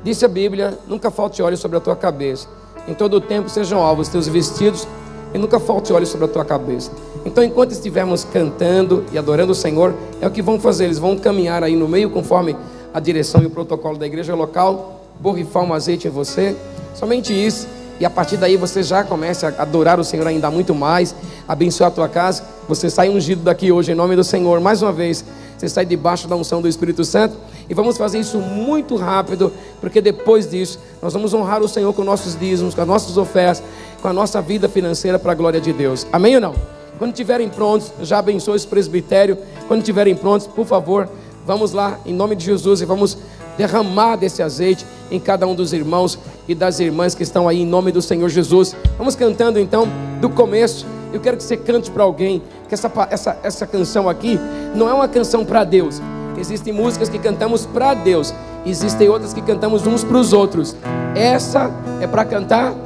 Disse 0.04 0.26
a 0.26 0.28
Bíblia: 0.28 0.78
nunca 0.86 1.10
falte 1.10 1.42
óleo 1.42 1.56
sobre 1.56 1.78
a 1.78 1.80
tua 1.80 1.96
cabeça. 1.96 2.50
Em 2.86 2.94
todo 2.94 3.14
o 3.14 3.22
tempo 3.22 3.48
sejam 3.48 3.80
alvos 3.80 4.10
teus 4.10 4.28
vestidos 4.28 4.86
e 5.34 5.38
nunca 5.38 5.60
falte 5.60 5.92
óleo 5.92 6.06
sobre 6.06 6.26
a 6.26 6.30
tua 6.30 6.46
cabeça. 6.46 6.92
Então, 7.26 7.44
enquanto 7.44 7.72
estivermos 7.72 8.24
cantando 8.24 9.04
e 9.12 9.18
adorando 9.18 9.52
o 9.52 9.56
Senhor, 9.56 9.94
é 10.22 10.28
o 10.28 10.32
que 10.32 10.42
vão 10.42 10.60
fazer. 10.60 10.86
Eles 10.86 11.00
vão 11.00 11.18
caminhar 11.18 11.64
aí 11.64 11.76
no 11.76 11.88
meio 11.88 12.10
conforme 12.10 12.56
a 12.94 13.00
direção 13.00 13.42
e 13.42 13.46
o 13.46 13.50
protocolo 13.50 13.98
da 13.98 14.06
igreja 14.06 14.34
local, 14.36 15.02
borrifar 15.20 15.64
um 15.64 15.74
azeite 15.74 16.08
em 16.08 16.12
você. 16.12 16.56
Somente 16.94 17.34
isso. 17.34 17.68
E 18.00 18.06
a 18.06 18.10
partir 18.10 18.38
daí 18.38 18.58
você 18.58 18.84
já 18.84 19.04
começa 19.04 19.54
a 19.58 19.62
adorar 19.62 20.00
o 20.00 20.04
Senhor 20.04 20.28
ainda 20.28 20.52
muito 20.52 20.76
mais, 20.76 21.16
abençoar 21.48 21.90
a 21.90 21.94
tua 21.94 22.10
casa. 22.10 22.44
Você 22.68 22.90
sai 22.90 23.10
ungido 23.10 23.42
daqui 23.42 23.72
hoje 23.72 23.92
em 23.92 23.96
nome 23.96 24.16
do 24.16 24.24
Senhor. 24.24 24.60
Mais 24.60 24.82
uma 24.82 24.92
vez, 24.92 25.24
você 25.58 25.70
sai 25.70 25.86
debaixo 25.86 26.28
da 26.28 26.36
unção 26.36 26.62
do 26.62 26.68
Espírito 26.68 27.06
Santo. 27.06 27.38
E 27.70 27.74
vamos 27.74 27.98
fazer 27.98 28.20
isso 28.20 28.38
muito 28.38 28.96
rápido, 28.96 29.52
porque 29.80 30.02
depois 30.02 30.50
disso 30.50 30.80
nós 31.02 31.14
vamos 31.14 31.34
honrar 31.34 31.62
o 31.62 31.68
Senhor 31.68 31.92
com 31.94 32.04
nossos 32.04 32.38
dízimos, 32.38 32.76
com 32.76 32.82
as 32.82 32.88
nossas 32.88 33.18
ofertas, 33.18 33.64
com 34.06 34.10
a 34.10 34.14
nossa 34.14 34.40
vida 34.40 34.70
financeira 34.70 35.18
para 35.18 35.32
a 35.32 35.36
glória 35.36 35.60
de 35.60 35.74
Deus. 35.74 36.06
Amém 36.14 36.36
ou 36.36 36.42
não? 36.42 36.54
Quando 37.00 37.10
estiverem 37.10 37.50
prontos, 37.50 37.92
já 38.04 38.20
abençoe 38.20 38.56
esse 38.56 38.68
presbitério. 38.68 39.36
Quando 39.68 39.80
estiverem 39.80 40.14
prontos, 40.14 40.46
por 40.46 40.64
favor, 40.64 41.10
vamos 41.44 41.72
lá 41.72 41.98
em 42.06 42.14
nome 42.14 42.36
de 42.36 42.46
Jesus 42.46 42.82
e 42.82 42.86
vamos 42.86 43.18
derramar 43.58 44.16
desse 44.16 44.44
azeite 44.44 44.86
em 45.10 45.20
cada 45.20 45.48
um 45.48 45.56
dos 45.56 45.74
irmãos 45.74 46.20
e 46.48 46.54
das 46.54 46.80
irmãs 46.80 47.16
que 47.16 47.24
estão 47.24 47.50
aí 47.50 47.64
em 47.64 47.66
nome 47.66 47.92
do 47.92 48.00
Senhor 48.00 48.30
Jesus. 48.30 48.76
Vamos 48.96 49.16
cantando 49.16 49.60
então 49.60 49.88
do 50.22 50.30
começo. 50.30 50.86
Eu 51.12 51.20
quero 51.20 51.38
que 51.38 51.44
você 51.44 51.58
cante 51.58 51.90
para 51.90 52.04
alguém 52.04 52.44
que 52.68 52.76
essa, 52.76 52.92
essa, 53.10 53.40
essa 53.42 53.66
canção 53.66 54.08
aqui 54.08 54.40
não 54.76 54.88
é 54.88 54.94
uma 54.94 55.08
canção 55.08 55.44
para 55.44 55.64
Deus. 55.64 56.00
Existem 56.38 56.72
músicas 56.72 57.10
que 57.10 57.18
cantamos 57.18 57.66
para 57.66 57.96
Deus, 57.96 58.36
existem 58.68 59.10
outras 59.10 59.34
que 59.34 59.42
cantamos 59.42 59.88
uns 59.88 60.04
para 60.04 60.18
os 60.18 60.32
outros. 60.32 60.76
Essa 61.16 61.72
é 62.00 62.06
para 62.06 62.24
cantar 62.24 62.85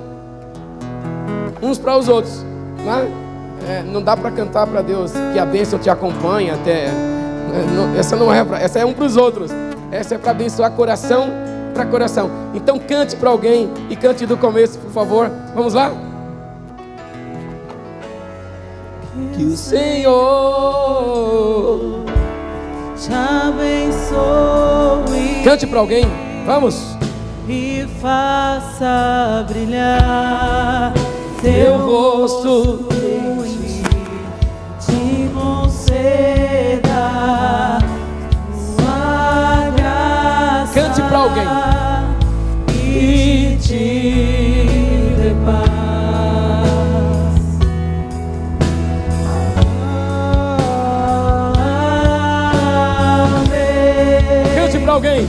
uns 1.61 1.77
para 1.77 1.97
os 1.97 2.07
outros. 2.07 2.45
Não, 2.85 3.07
é? 3.67 3.83
Não 3.83 4.01
dá 4.01 4.15
para 4.15 4.31
cantar 4.31 4.65
para 4.67 4.81
Deus 4.81 5.11
que 5.33 5.39
a 5.39 5.45
bênção 5.45 5.77
te 5.79 5.89
acompanha 5.89 6.53
até. 6.53 6.85
É, 6.85 7.99
essa 7.99 8.15
não 8.15 8.33
é 8.33 8.43
para, 8.43 8.59
essa 8.59 8.79
é 8.79 8.85
um 8.85 8.93
para 8.93 9.05
os 9.05 9.17
outros. 9.17 9.51
Essa 9.91 10.15
é 10.15 10.17
para 10.17 10.31
abençoar 10.31 10.71
coração 10.71 11.29
para 11.73 11.85
coração. 11.85 12.29
Então 12.53 12.79
cante 12.79 13.15
para 13.15 13.29
alguém 13.29 13.69
e 13.89 13.95
cante 13.95 14.25
do 14.25 14.35
começo, 14.37 14.77
por 14.79 14.91
favor. 14.91 15.31
Vamos 15.55 15.73
lá? 15.73 15.91
Que 19.35 19.43
o 19.43 19.55
Senhor 19.55 20.09
te 22.97 23.09
abençoe. 23.13 24.19
Cante 25.43 25.65
para 25.67 25.79
alguém. 25.79 26.05
Vamos. 26.45 26.97
E 27.47 27.87
faça 28.01 29.45
brilhar 29.47 30.93
teu 31.41 31.77
rosto 31.77 32.87
te 34.79 35.29
conceda 35.33 36.99
sua 38.53 39.69
graça. 39.75 40.73
Cante 40.73 41.01
para 41.01 41.17
alguém. 41.17 41.47
E 42.75 43.57
te 43.61 43.77
dê 45.17 45.33
paz. 45.45 45.69
Amém. 53.35 54.55
Cante 54.55 54.77
para 54.79 54.93
alguém. 54.93 55.28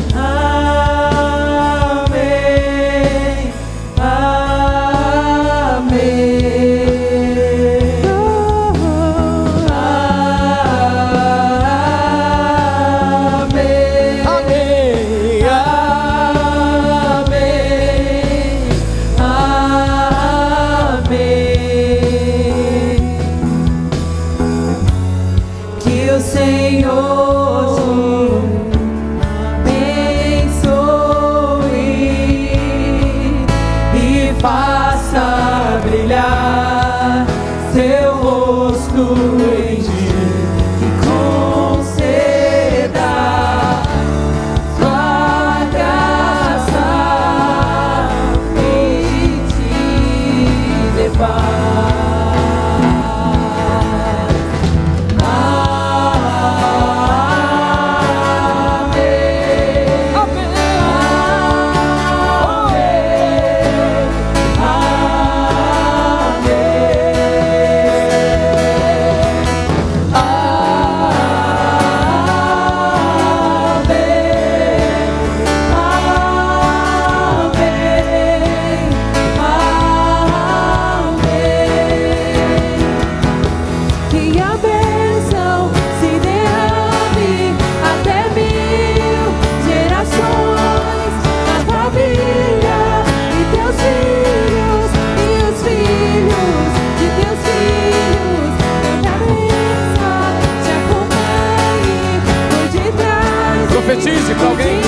Profetize 104.00 104.34
por 104.34 104.46
alguém. 104.46 104.80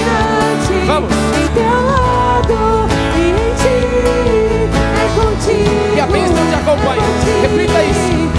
Vamos. 0.87 1.13
Em 1.13 1.49
teu 1.49 1.83
lado 1.85 2.89
e 3.15 3.29
em 3.29 3.53
ti 3.61 3.77
é 4.97 5.07
contigo. 5.15 5.93
Que 5.93 6.01
a 6.01 6.07
bênção 6.07 6.47
te 6.47 6.55
contigo. 6.95 7.43
Repita 7.43 7.83
isso. 7.85 8.31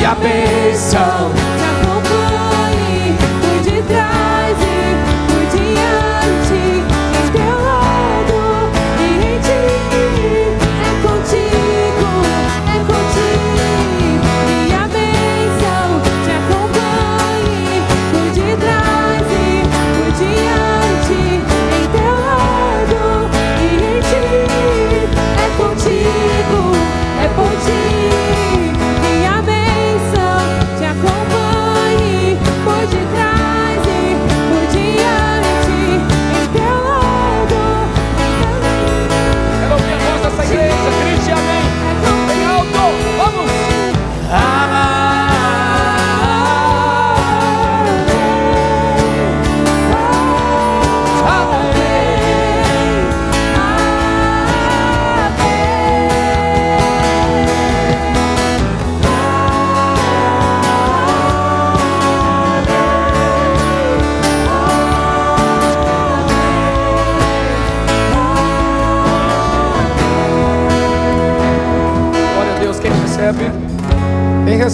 E 0.00 0.04
a 0.04 0.14
bênção 0.14 1.32
te 1.58 1.64
acompanhe 1.64 2.09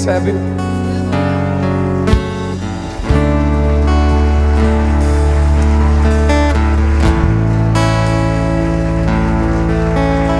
recebe? 0.06 0.30
Quem 0.30 0.36
recebe? 0.36 0.55